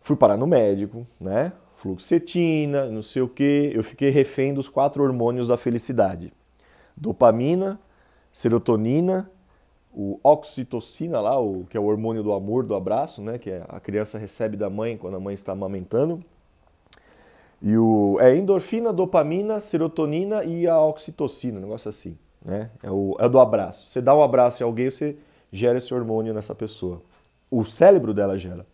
Fui 0.00 0.16
parar 0.16 0.36
no 0.36 0.46
médico, 0.46 1.06
né? 1.18 1.52
Fluoxetina, 1.76 2.86
não 2.86 3.00
sei 3.00 3.22
o 3.22 3.28
que. 3.28 3.70
Eu 3.74 3.82
fiquei 3.82 4.10
refém 4.10 4.52
dos 4.52 4.68
quatro 4.68 5.02
hormônios 5.02 5.48
da 5.48 5.56
felicidade: 5.56 6.32
dopamina, 6.94 7.80
serotonina 8.30 9.30
o 9.94 10.18
oxitocina 10.22 11.20
lá, 11.20 11.38
o, 11.40 11.64
que 11.70 11.76
é 11.76 11.80
o 11.80 11.84
hormônio 11.84 12.22
do 12.22 12.32
amor, 12.32 12.64
do 12.64 12.74
abraço, 12.74 13.22
né, 13.22 13.38
que 13.38 13.50
é 13.50 13.64
a 13.68 13.78
criança 13.78 14.18
recebe 14.18 14.56
da 14.56 14.68
mãe 14.68 14.96
quando 14.96 15.16
a 15.16 15.20
mãe 15.20 15.34
está 15.34 15.52
amamentando. 15.52 16.22
E 17.62 17.76
o 17.78 18.18
é 18.20 18.36
endorfina, 18.36 18.92
dopamina, 18.92 19.60
serotonina 19.60 20.44
e 20.44 20.66
a 20.66 20.78
oxitocina, 20.80 21.58
um 21.58 21.62
negócio 21.62 21.88
assim, 21.88 22.18
né? 22.44 22.70
É 22.82 22.90
o 22.90 23.16
é 23.18 23.26
do 23.26 23.40
abraço. 23.40 23.86
Você 23.86 24.02
dá 24.02 24.14
um 24.14 24.22
abraço 24.22 24.62
em 24.62 24.66
alguém, 24.66 24.90
você 24.90 25.16
gera 25.50 25.78
esse 25.78 25.94
hormônio 25.94 26.34
nessa 26.34 26.54
pessoa. 26.54 27.00
O 27.50 27.64
cérebro 27.64 28.12
dela 28.12 28.36
gera. 28.36 28.66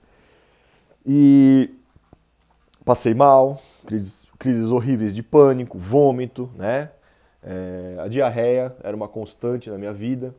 E 1.06 1.70
passei 2.84 3.14
mal, 3.14 3.62
crises, 3.86 4.26
crises 4.38 4.70
horríveis 4.72 5.14
de 5.14 5.22
pânico, 5.22 5.78
vômito, 5.78 6.50
né? 6.56 6.90
É, 7.42 7.96
a 8.00 8.08
diarreia 8.08 8.74
era 8.82 8.96
uma 8.96 9.06
constante 9.06 9.70
na 9.70 9.78
minha 9.78 9.92
vida. 9.92 10.34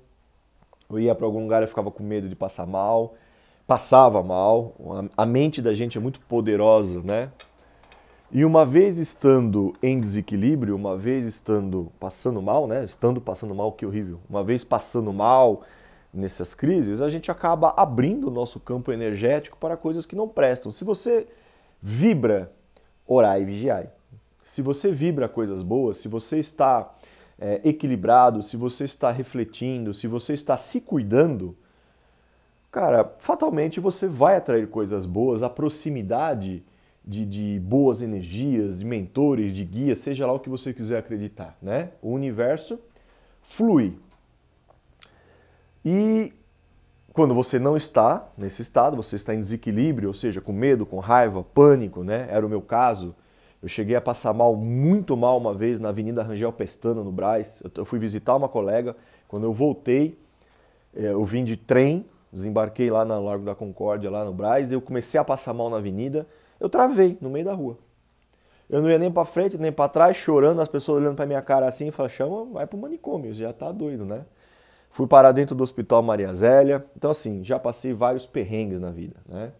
Eu 0.97 0.99
ia 0.99 1.15
para 1.15 1.25
algum 1.25 1.41
lugar 1.41 1.63
e 1.63 1.67
ficava 1.67 1.91
com 1.91 2.03
medo 2.03 2.27
de 2.27 2.35
passar 2.35 2.65
mal, 2.65 3.15
passava 3.65 4.21
mal. 4.21 4.75
A 5.15 5.25
mente 5.25 5.61
da 5.61 5.73
gente 5.73 5.97
é 5.97 6.01
muito 6.01 6.19
poderosa, 6.21 7.01
né? 7.03 7.29
E 8.31 8.45
uma 8.45 8.65
vez 8.65 8.97
estando 8.97 9.73
em 9.83 9.99
desequilíbrio, 9.99 10.75
uma 10.75 10.95
vez 10.97 11.25
estando 11.25 11.91
passando 11.99 12.41
mal, 12.41 12.65
né? 12.65 12.85
Estando 12.85 13.19
passando 13.19 13.53
mal, 13.53 13.73
que 13.73 13.85
horrível. 13.85 14.19
Uma 14.29 14.41
vez 14.41 14.63
passando 14.63 15.11
mal 15.11 15.63
nessas 16.13 16.53
crises, 16.53 17.01
a 17.01 17.09
gente 17.09 17.29
acaba 17.29 17.73
abrindo 17.75 18.27
o 18.27 18.31
nosso 18.31 18.59
campo 18.59 18.91
energético 18.91 19.57
para 19.57 19.75
coisas 19.75 20.05
que 20.05 20.15
não 20.15 20.27
prestam. 20.27 20.71
Se 20.71 20.85
você 20.85 21.27
vibra, 21.81 22.51
orai 23.05 23.41
e 23.41 23.45
vigiai. 23.45 23.89
Se 24.45 24.61
você 24.61 24.91
vibra 24.91 25.27
coisas 25.27 25.61
boas, 25.61 25.97
se 25.97 26.07
você 26.07 26.39
está 26.39 26.89
é, 27.41 27.59
equilibrado, 27.63 28.43
se 28.43 28.55
você 28.55 28.83
está 28.83 29.11
refletindo, 29.11 29.95
se 29.95 30.05
você 30.05 30.33
está 30.33 30.55
se 30.55 30.79
cuidando, 30.79 31.57
cara, 32.71 33.03
fatalmente 33.19 33.79
você 33.79 34.07
vai 34.07 34.35
atrair 34.37 34.69
coisas 34.69 35.07
boas, 35.07 35.41
a 35.41 35.49
proximidade 35.49 36.63
de, 37.03 37.25
de 37.25 37.59
boas 37.59 38.03
energias, 38.03 38.79
de 38.79 38.85
mentores, 38.85 39.51
de 39.51 39.65
guias, 39.65 39.97
seja 39.97 40.27
lá 40.27 40.33
o 40.33 40.39
que 40.39 40.49
você 40.49 40.71
quiser 40.71 40.99
acreditar, 40.99 41.57
né? 41.59 41.89
O 41.99 42.11
universo 42.11 42.79
flui. 43.41 43.97
E 45.83 46.31
quando 47.11 47.33
você 47.33 47.57
não 47.57 47.75
está 47.75 48.29
nesse 48.37 48.61
estado, 48.61 48.95
você 48.95 49.15
está 49.15 49.33
em 49.33 49.41
desequilíbrio, 49.41 50.09
ou 50.09 50.13
seja, 50.13 50.39
com 50.39 50.53
medo, 50.53 50.85
com 50.85 50.99
raiva, 50.99 51.43
pânico, 51.43 52.03
né? 52.03 52.27
Era 52.29 52.45
o 52.45 52.49
meu 52.49 52.61
caso. 52.61 53.15
Eu 53.61 53.67
cheguei 53.69 53.95
a 53.95 54.01
passar 54.01 54.33
mal, 54.33 54.55
muito 54.55 55.15
mal 55.15 55.37
uma 55.37 55.53
vez 55.53 55.79
na 55.79 55.89
Avenida 55.89 56.23
Rangel 56.23 56.51
Pestana, 56.51 57.03
no 57.03 57.11
Braz. 57.11 57.61
Eu 57.75 57.85
fui 57.85 57.99
visitar 57.99 58.35
uma 58.35 58.49
colega. 58.49 58.95
Quando 59.27 59.43
eu 59.43 59.53
voltei, 59.53 60.17
eh, 60.95 61.13
eu 61.13 61.23
vim 61.23 61.43
de 61.43 61.55
trem, 61.55 62.05
desembarquei 62.33 62.89
lá 62.89 63.05
no 63.05 63.23
Largo 63.23 63.45
da 63.45 63.53
Concórdia, 63.53 64.09
lá 64.09 64.25
no 64.25 64.33
Braz. 64.33 64.71
Eu 64.71 64.81
comecei 64.81 65.19
a 65.19 65.23
passar 65.23 65.53
mal 65.53 65.69
na 65.69 65.77
avenida. 65.77 66.25
Eu 66.59 66.69
travei 66.69 67.17
no 67.21 67.29
meio 67.29 67.45
da 67.45 67.53
rua. 67.53 67.77
Eu 68.67 68.81
não 68.81 68.89
ia 68.89 68.97
nem 68.97 69.11
para 69.11 69.25
frente, 69.25 69.57
nem 69.57 69.71
para 69.71 69.89
trás, 69.89 70.17
chorando, 70.17 70.59
as 70.61 70.69
pessoas 70.69 70.99
olhando 71.01 71.15
para 71.15 71.25
minha 71.27 71.41
cara 71.41 71.67
assim 71.67 71.91
falando: 71.91 72.11
chama, 72.11 72.45
vai 72.45 72.65
pro 72.65 72.79
manicômio, 72.79 73.31
já 73.33 73.53
tá 73.53 73.71
doido, 73.71 74.05
né? 74.05 74.25
Fui 74.89 75.05
parar 75.05 75.33
dentro 75.33 75.55
do 75.55 75.61
Hospital 75.61 76.01
Maria 76.01 76.33
Zélia. 76.33 76.83
Então, 76.97 77.11
assim, 77.11 77.43
já 77.43 77.59
passei 77.59 77.93
vários 77.93 78.25
perrengues 78.25 78.79
na 78.79 78.89
vida, 78.89 79.17
né? 79.27 79.51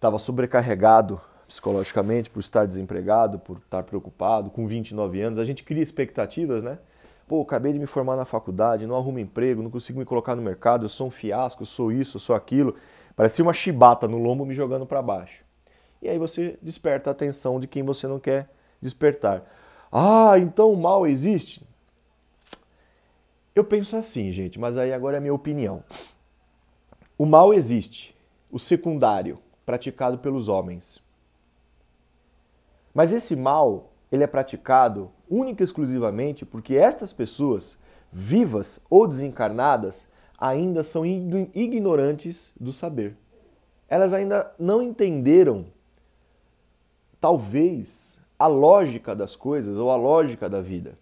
Tava 0.00 0.18
sobrecarregado 0.18 1.20
psicologicamente 1.46 2.30
por 2.30 2.40
estar 2.40 2.66
desempregado, 2.66 3.38
por 3.38 3.58
estar 3.58 3.82
preocupado, 3.82 4.50
com 4.50 4.66
29 4.66 5.20
anos. 5.20 5.38
A 5.38 5.44
gente 5.44 5.62
cria 5.62 5.82
expectativas, 5.82 6.62
né? 6.62 6.78
Pô, 7.26 7.40
acabei 7.42 7.72
de 7.72 7.78
me 7.78 7.86
formar 7.86 8.16
na 8.16 8.24
faculdade, 8.24 8.86
não 8.86 8.96
arrumo 8.96 9.18
emprego, 9.18 9.62
não 9.62 9.70
consigo 9.70 9.98
me 9.98 10.04
colocar 10.04 10.34
no 10.34 10.42
mercado, 10.42 10.84
eu 10.84 10.88
sou 10.88 11.06
um 11.06 11.10
fiasco, 11.10 11.62
eu 11.62 11.66
sou 11.66 11.90
isso, 11.90 12.16
eu 12.16 12.20
sou 12.20 12.36
aquilo. 12.36 12.74
Parecia 13.16 13.42
uma 13.42 13.52
chibata 13.52 14.06
no 14.06 14.18
lombo 14.18 14.44
me 14.44 14.54
jogando 14.54 14.84
para 14.84 15.00
baixo. 15.00 15.42
E 16.02 16.08
aí 16.08 16.18
você 16.18 16.58
desperta 16.60 17.10
a 17.10 17.12
atenção 17.12 17.58
de 17.58 17.66
quem 17.66 17.82
você 17.82 18.06
não 18.06 18.18
quer 18.18 18.50
despertar. 18.80 19.42
Ah, 19.90 20.38
então 20.38 20.72
o 20.72 20.76
mal 20.76 21.06
existe? 21.06 21.62
Eu 23.54 23.64
penso 23.64 23.96
assim, 23.96 24.32
gente, 24.32 24.58
mas 24.58 24.76
aí 24.76 24.92
agora 24.92 25.16
é 25.16 25.18
a 25.18 25.20
minha 25.20 25.32
opinião. 25.32 25.82
O 27.16 27.24
mal 27.24 27.54
existe, 27.54 28.14
o 28.50 28.58
secundário, 28.58 29.38
praticado 29.64 30.18
pelos 30.18 30.48
homens. 30.48 31.03
Mas 32.94 33.12
esse 33.12 33.34
mal, 33.34 33.90
ele 34.10 34.22
é 34.22 34.26
praticado 34.28 35.10
única 35.28 35.62
e 35.62 35.66
exclusivamente 35.66 36.46
porque 36.46 36.76
estas 36.76 37.12
pessoas, 37.12 37.76
vivas 38.12 38.80
ou 38.88 39.06
desencarnadas, 39.08 40.08
ainda 40.38 40.84
são 40.84 41.04
ignorantes 41.04 42.52
do 42.58 42.72
saber. 42.72 43.16
Elas 43.88 44.14
ainda 44.14 44.52
não 44.58 44.80
entenderam, 44.80 45.66
talvez, 47.20 48.18
a 48.38 48.46
lógica 48.46 49.14
das 49.14 49.34
coisas 49.34 49.78
ou 49.78 49.90
a 49.90 49.96
lógica 49.96 50.48
da 50.48 50.60
vida. 50.60 50.96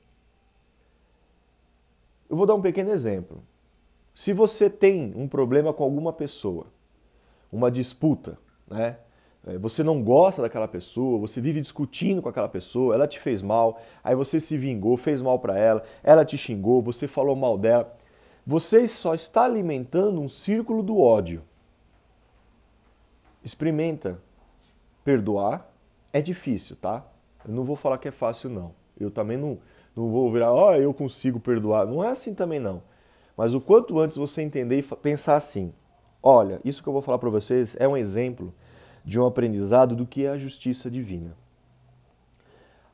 Eu 2.28 2.36
vou 2.36 2.46
dar 2.46 2.54
um 2.54 2.62
pequeno 2.62 2.90
exemplo. 2.90 3.42
Se 4.14 4.32
você 4.32 4.70
tem 4.70 5.12
um 5.16 5.28
problema 5.28 5.72
com 5.72 5.84
alguma 5.84 6.12
pessoa, 6.12 6.66
uma 7.50 7.70
disputa, 7.70 8.38
né? 8.68 8.96
É, 9.46 9.58
você 9.58 9.82
não 9.82 10.02
gosta 10.02 10.40
daquela 10.40 10.68
pessoa, 10.68 11.18
você 11.18 11.40
vive 11.40 11.60
discutindo 11.60 12.22
com 12.22 12.28
aquela 12.28 12.48
pessoa, 12.48 12.94
ela 12.94 13.08
te 13.08 13.18
fez 13.18 13.42
mal, 13.42 13.80
aí 14.02 14.14
você 14.14 14.38
se 14.38 14.56
vingou, 14.56 14.96
fez 14.96 15.20
mal 15.20 15.38
para 15.38 15.58
ela, 15.58 15.82
ela 16.02 16.24
te 16.24 16.38
xingou, 16.38 16.80
você 16.80 17.08
falou 17.08 17.34
mal 17.34 17.58
dela. 17.58 17.92
Você 18.46 18.86
só 18.88 19.14
está 19.14 19.44
alimentando 19.44 20.20
um 20.20 20.28
círculo 20.28 20.82
do 20.82 20.98
ódio. 20.98 21.42
Experimenta 23.44 24.20
perdoar. 25.04 25.68
É 26.12 26.20
difícil, 26.20 26.76
tá? 26.76 27.04
Eu 27.46 27.54
não 27.54 27.64
vou 27.64 27.76
falar 27.76 27.98
que 27.98 28.08
é 28.08 28.12
fácil, 28.12 28.50
não. 28.50 28.74
Eu 28.98 29.10
também 29.10 29.36
não, 29.36 29.58
não 29.96 30.10
vou 30.10 30.30
virar, 30.30 30.52
ó, 30.52 30.70
oh, 30.70 30.74
eu 30.74 30.92
consigo 30.92 31.40
perdoar. 31.40 31.86
Não 31.86 32.04
é 32.04 32.08
assim 32.08 32.34
também, 32.34 32.60
não. 32.60 32.82
Mas 33.36 33.54
o 33.54 33.60
quanto 33.60 33.98
antes 33.98 34.16
você 34.16 34.42
entender 34.42 34.78
e 34.78 34.82
pensar 34.82 35.36
assim: 35.36 35.72
olha, 36.22 36.60
isso 36.64 36.82
que 36.82 36.88
eu 36.88 36.92
vou 36.92 37.02
falar 37.02 37.18
para 37.18 37.30
vocês 37.30 37.76
é 37.78 37.88
um 37.88 37.96
exemplo 37.96 38.52
de 39.04 39.20
um 39.20 39.26
aprendizado 39.26 39.96
do 39.96 40.06
que 40.06 40.24
é 40.24 40.30
a 40.30 40.38
justiça 40.38 40.90
divina. 40.90 41.36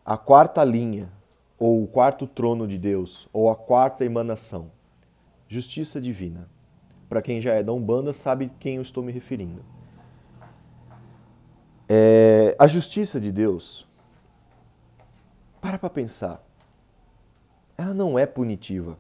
A 0.05 0.17
quarta 0.17 0.65
linha, 0.65 1.11
ou 1.59 1.83
o 1.83 1.87
quarto 1.87 2.27
trono 2.27 2.67
de 2.67 2.79
Deus, 2.79 3.29
ou 3.33 3.51
a 3.51 3.57
quarta 3.57 4.05
emanação, 4.05 4.71
justiça 5.49 6.01
divina. 6.01 6.49
Para 7.09 7.23
quem 7.23 7.41
já 7.41 7.55
é 7.55 7.63
da 7.63 7.73
Umbanda, 7.73 8.13
sabe 8.13 8.51
quem 8.59 8.77
eu 8.77 8.83
estou 8.83 9.03
me 9.03 9.13
referindo. 9.13 9.65
É, 11.89 12.55
a 12.59 12.67
justiça 12.67 13.19
de 13.19 13.33
Deus, 13.33 13.89
para 15.61 15.79
para 15.79 15.89
pensar, 15.89 16.45
ela 17.77 17.95
não 17.95 18.19
é 18.19 18.27
punitiva. 18.27 18.99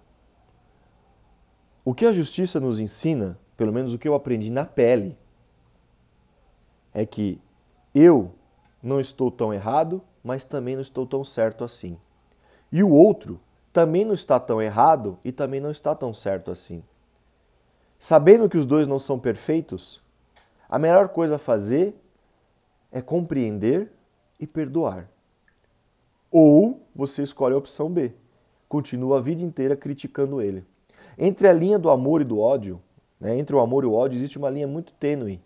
O 1.84 1.94
que 1.94 2.06
a 2.06 2.12
justiça 2.12 2.58
nos 2.60 2.80
ensina, 2.80 3.38
pelo 3.56 3.72
menos 3.72 3.92
o 3.92 3.98
que 3.98 4.08
eu 4.08 4.14
aprendi 4.14 4.50
na 4.50 4.64
pele, 4.64 5.16
é 6.92 7.04
que 7.04 7.40
eu 7.94 8.32
não 8.82 9.00
estou 9.00 9.30
tão 9.30 9.52
errado, 9.52 10.02
mas 10.22 10.44
também 10.44 10.74
não 10.74 10.82
estou 10.82 11.06
tão 11.06 11.24
certo 11.24 11.64
assim. 11.64 11.98
E 12.70 12.82
o 12.82 12.90
outro 12.90 13.40
também 13.72 14.04
não 14.04 14.14
está 14.14 14.38
tão 14.38 14.60
errado 14.60 15.18
e 15.24 15.32
também 15.32 15.60
não 15.60 15.70
está 15.70 15.94
tão 15.94 16.12
certo 16.12 16.50
assim. 16.50 16.82
Sabendo 17.98 18.48
que 18.48 18.56
os 18.56 18.66
dois 18.66 18.86
não 18.86 18.98
são 18.98 19.18
perfeitos, 19.18 20.02
a 20.68 20.78
melhor 20.78 21.08
coisa 21.08 21.36
a 21.36 21.38
fazer 21.38 21.94
é 22.92 23.00
compreender 23.00 23.90
e 24.38 24.46
perdoar. 24.46 25.08
Ou 26.30 26.82
você 26.94 27.22
escolhe 27.22 27.54
a 27.54 27.58
opção 27.58 27.90
B, 27.90 28.12
continua 28.68 29.18
a 29.18 29.20
vida 29.20 29.42
inteira 29.42 29.76
criticando 29.76 30.40
ele. 30.40 30.64
Entre 31.16 31.48
a 31.48 31.52
linha 31.52 31.78
do 31.78 31.90
amor 31.90 32.20
e 32.20 32.24
do 32.24 32.38
ódio, 32.38 32.80
né, 33.18 33.36
entre 33.36 33.56
o 33.56 33.60
amor 33.60 33.82
e 33.82 33.86
o 33.86 33.92
ódio, 33.92 34.16
existe 34.16 34.38
uma 34.38 34.50
linha 34.50 34.66
muito 34.66 34.92
tênue. 34.92 35.40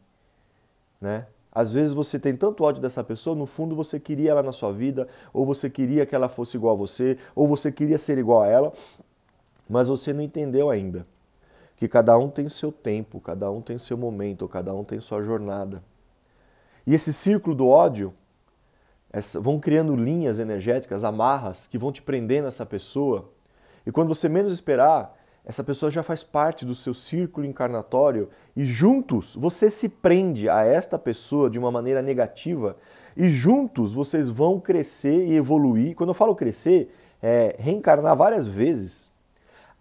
Né? 1.02 1.26
Às 1.50 1.72
vezes 1.72 1.92
você 1.92 2.18
tem 2.18 2.36
tanto 2.36 2.62
ódio 2.62 2.80
dessa 2.80 3.02
pessoa, 3.02 3.34
no 3.34 3.44
fundo 3.44 3.74
você 3.74 3.98
queria 3.98 4.30
ela 4.30 4.42
na 4.42 4.52
sua 4.52 4.72
vida, 4.72 5.08
ou 5.34 5.44
você 5.44 5.68
queria 5.68 6.06
que 6.06 6.14
ela 6.14 6.28
fosse 6.28 6.56
igual 6.56 6.74
a 6.74 6.78
você, 6.78 7.18
ou 7.34 7.46
você 7.48 7.72
queria 7.72 7.98
ser 7.98 8.16
igual 8.16 8.42
a 8.42 8.46
ela, 8.46 8.72
mas 9.68 9.88
você 9.88 10.12
não 10.12 10.22
entendeu 10.22 10.70
ainda 10.70 11.04
que 11.76 11.88
cada 11.88 12.16
um 12.16 12.30
tem 12.30 12.48
seu 12.48 12.70
tempo, 12.70 13.20
cada 13.20 13.50
um 13.50 13.60
tem 13.60 13.76
seu 13.76 13.98
momento, 13.98 14.46
cada 14.46 14.72
um 14.72 14.84
tem 14.84 15.00
sua 15.00 15.20
jornada. 15.20 15.82
E 16.86 16.94
esse 16.94 17.12
círculo 17.12 17.56
do 17.56 17.66
ódio 17.66 18.14
essa, 19.12 19.40
vão 19.40 19.58
criando 19.58 19.96
linhas 19.96 20.38
energéticas, 20.38 21.02
amarras, 21.02 21.66
que 21.66 21.76
vão 21.76 21.90
te 21.90 22.00
prender 22.00 22.42
nessa 22.42 22.64
pessoa. 22.64 23.30
E 23.84 23.90
quando 23.90 24.08
você 24.08 24.28
menos 24.28 24.52
esperar, 24.52 25.18
essa 25.44 25.64
pessoa 25.64 25.90
já 25.90 26.02
faz 26.02 26.22
parte 26.22 26.64
do 26.64 26.74
seu 26.74 26.94
círculo 26.94 27.44
encarnatório 27.44 28.28
e 28.54 28.64
juntos 28.64 29.34
você 29.34 29.68
se 29.68 29.88
prende 29.88 30.48
a 30.48 30.64
esta 30.64 30.96
pessoa 30.96 31.50
de 31.50 31.58
uma 31.58 31.70
maneira 31.70 32.00
negativa 32.00 32.76
e 33.16 33.28
juntos 33.28 33.92
vocês 33.92 34.28
vão 34.28 34.60
crescer 34.60 35.26
e 35.26 35.34
evoluir. 35.34 35.96
Quando 35.96 36.10
eu 36.10 36.14
falo 36.14 36.36
crescer, 36.36 36.94
é 37.20 37.56
reencarnar 37.58 38.16
várias 38.16 38.46
vezes 38.46 39.10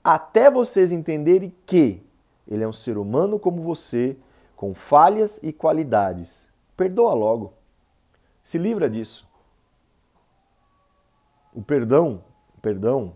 até 0.03 0.49
vocês 0.49 0.91
entenderem 0.91 1.53
que 1.66 2.03
ele 2.47 2.64
é 2.64 2.68
um 2.68 2.74
ser 2.74 2.97
humano 2.97 3.38
como 3.38 3.62
você, 3.62 4.18
com 4.55 4.74
falhas 4.74 5.39
e 5.43 5.53
qualidades. 5.53 6.49
Perdoa 6.76 7.14
logo. 7.14 7.53
Se 8.43 8.57
livra 8.57 8.89
disso. 8.89 9.30
O 11.53 11.62
perdão, 11.62 12.24
perdão 12.62 13.16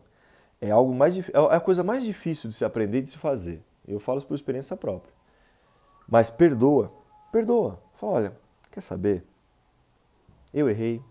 é 0.62 0.72
algo 0.72 0.94
mais 0.94 1.18
é 1.18 1.24
a 1.52 1.60
coisa 1.60 1.84
mais 1.84 2.04
difícil 2.04 2.50
de 2.50 2.56
se 2.56 2.66
aprender 2.66 3.00
e 3.00 3.02
de 3.04 3.12
se 3.12 3.18
fazer. 3.18 3.64
Eu 3.88 4.00
falo 4.00 4.18
isso 4.18 4.28
por 4.28 4.36
experiência 4.36 4.76
própria. 4.76 5.14
Mas 6.08 6.30
perdoa, 6.30 6.92
perdoa. 7.32 7.80
Fala, 7.96 8.14
olha, 8.14 8.38
quer 8.72 8.82
saber? 8.82 9.24
Eu 10.54 10.70
errei, 10.70 11.02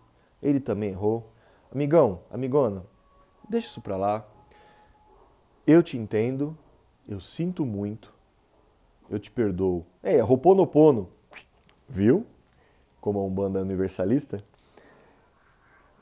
ele 0.43 0.61
também 0.61 0.91
errou. 0.91 1.31
Amigão, 1.73 2.21
amigona, 2.31 2.85
deixa 3.49 3.69
isso 3.69 3.81
pra 3.81 3.97
lá. 3.97 4.27
Eu 5.67 5.83
te 5.83 5.97
entendo, 5.97 6.57
eu 7.09 7.21
sinto 7.21 7.65
muito, 7.65 8.13
eu 9.11 9.19
te 9.19 9.31
perdoo. 9.31 9.85
É, 10.03 10.21
Roponopono, 10.21 11.09
viu? 11.89 12.27
Como 13.01 13.19
a 13.19 13.23
Umbanda 13.23 13.61
universalista. 13.61 14.39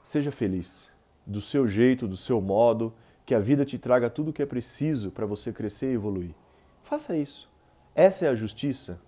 Seja 0.04 0.30
feliz, 0.30 0.90
do 1.24 1.40
seu 1.40 1.66
jeito, 1.66 2.06
do 2.08 2.16
seu 2.16 2.40
modo, 2.40 2.92
que 3.24 3.34
a 3.34 3.40
vida 3.40 3.64
te 3.64 3.78
traga 3.78 4.10
tudo 4.10 4.30
o 4.30 4.32
que 4.32 4.42
é 4.42 4.46
preciso 4.46 5.10
para 5.10 5.26
você 5.26 5.52
crescer 5.52 5.92
e 5.92 5.94
evoluir. 5.94 6.34
Faça 6.82 7.16
isso. 7.16 7.48
Essa 7.94 8.26
é 8.26 8.28
a 8.28 8.34
justiça 8.34 9.00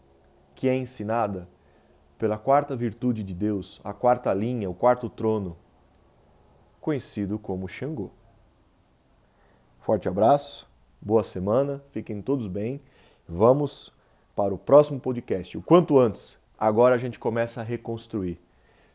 que 0.55 0.69
é 0.69 0.77
ensinada 0.77 1.49
pela 2.19 2.39
quarta 2.39 2.77
virtude 2.77 3.23
de 3.23 3.35
Deus, 3.35 3.81
a 3.83 3.93
quarta 3.93 4.33
linha, 4.33 4.71
o 4.71 4.75
quarto 4.75 5.09
trono, 5.09 5.57
conhecido 6.81 7.39
como 7.39 7.69
Xangô. 7.69 8.11
Forte 9.81 10.09
abraço, 10.09 10.69
boa 11.01 11.23
semana, 11.23 11.83
fiquem 11.91 12.23
todos 12.23 12.47
bem. 12.47 12.81
Vamos 13.29 13.93
para 14.35 14.55
o 14.55 14.59
próximo 14.59 15.01
podcast, 15.01 15.59
o 15.59 15.63
quanto 15.63 15.99
antes. 15.99 16.39
Agora 16.59 16.95
a 16.95 16.99
gente 16.99 17.19
começa 17.19 17.61
a 17.61 17.65
reconstruir. 17.65 18.41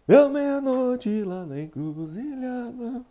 Deu 0.07 0.29
meia-noite 0.29 1.23
lá 1.23 1.45
na 1.45 1.61
encruzilhada. 1.61 3.05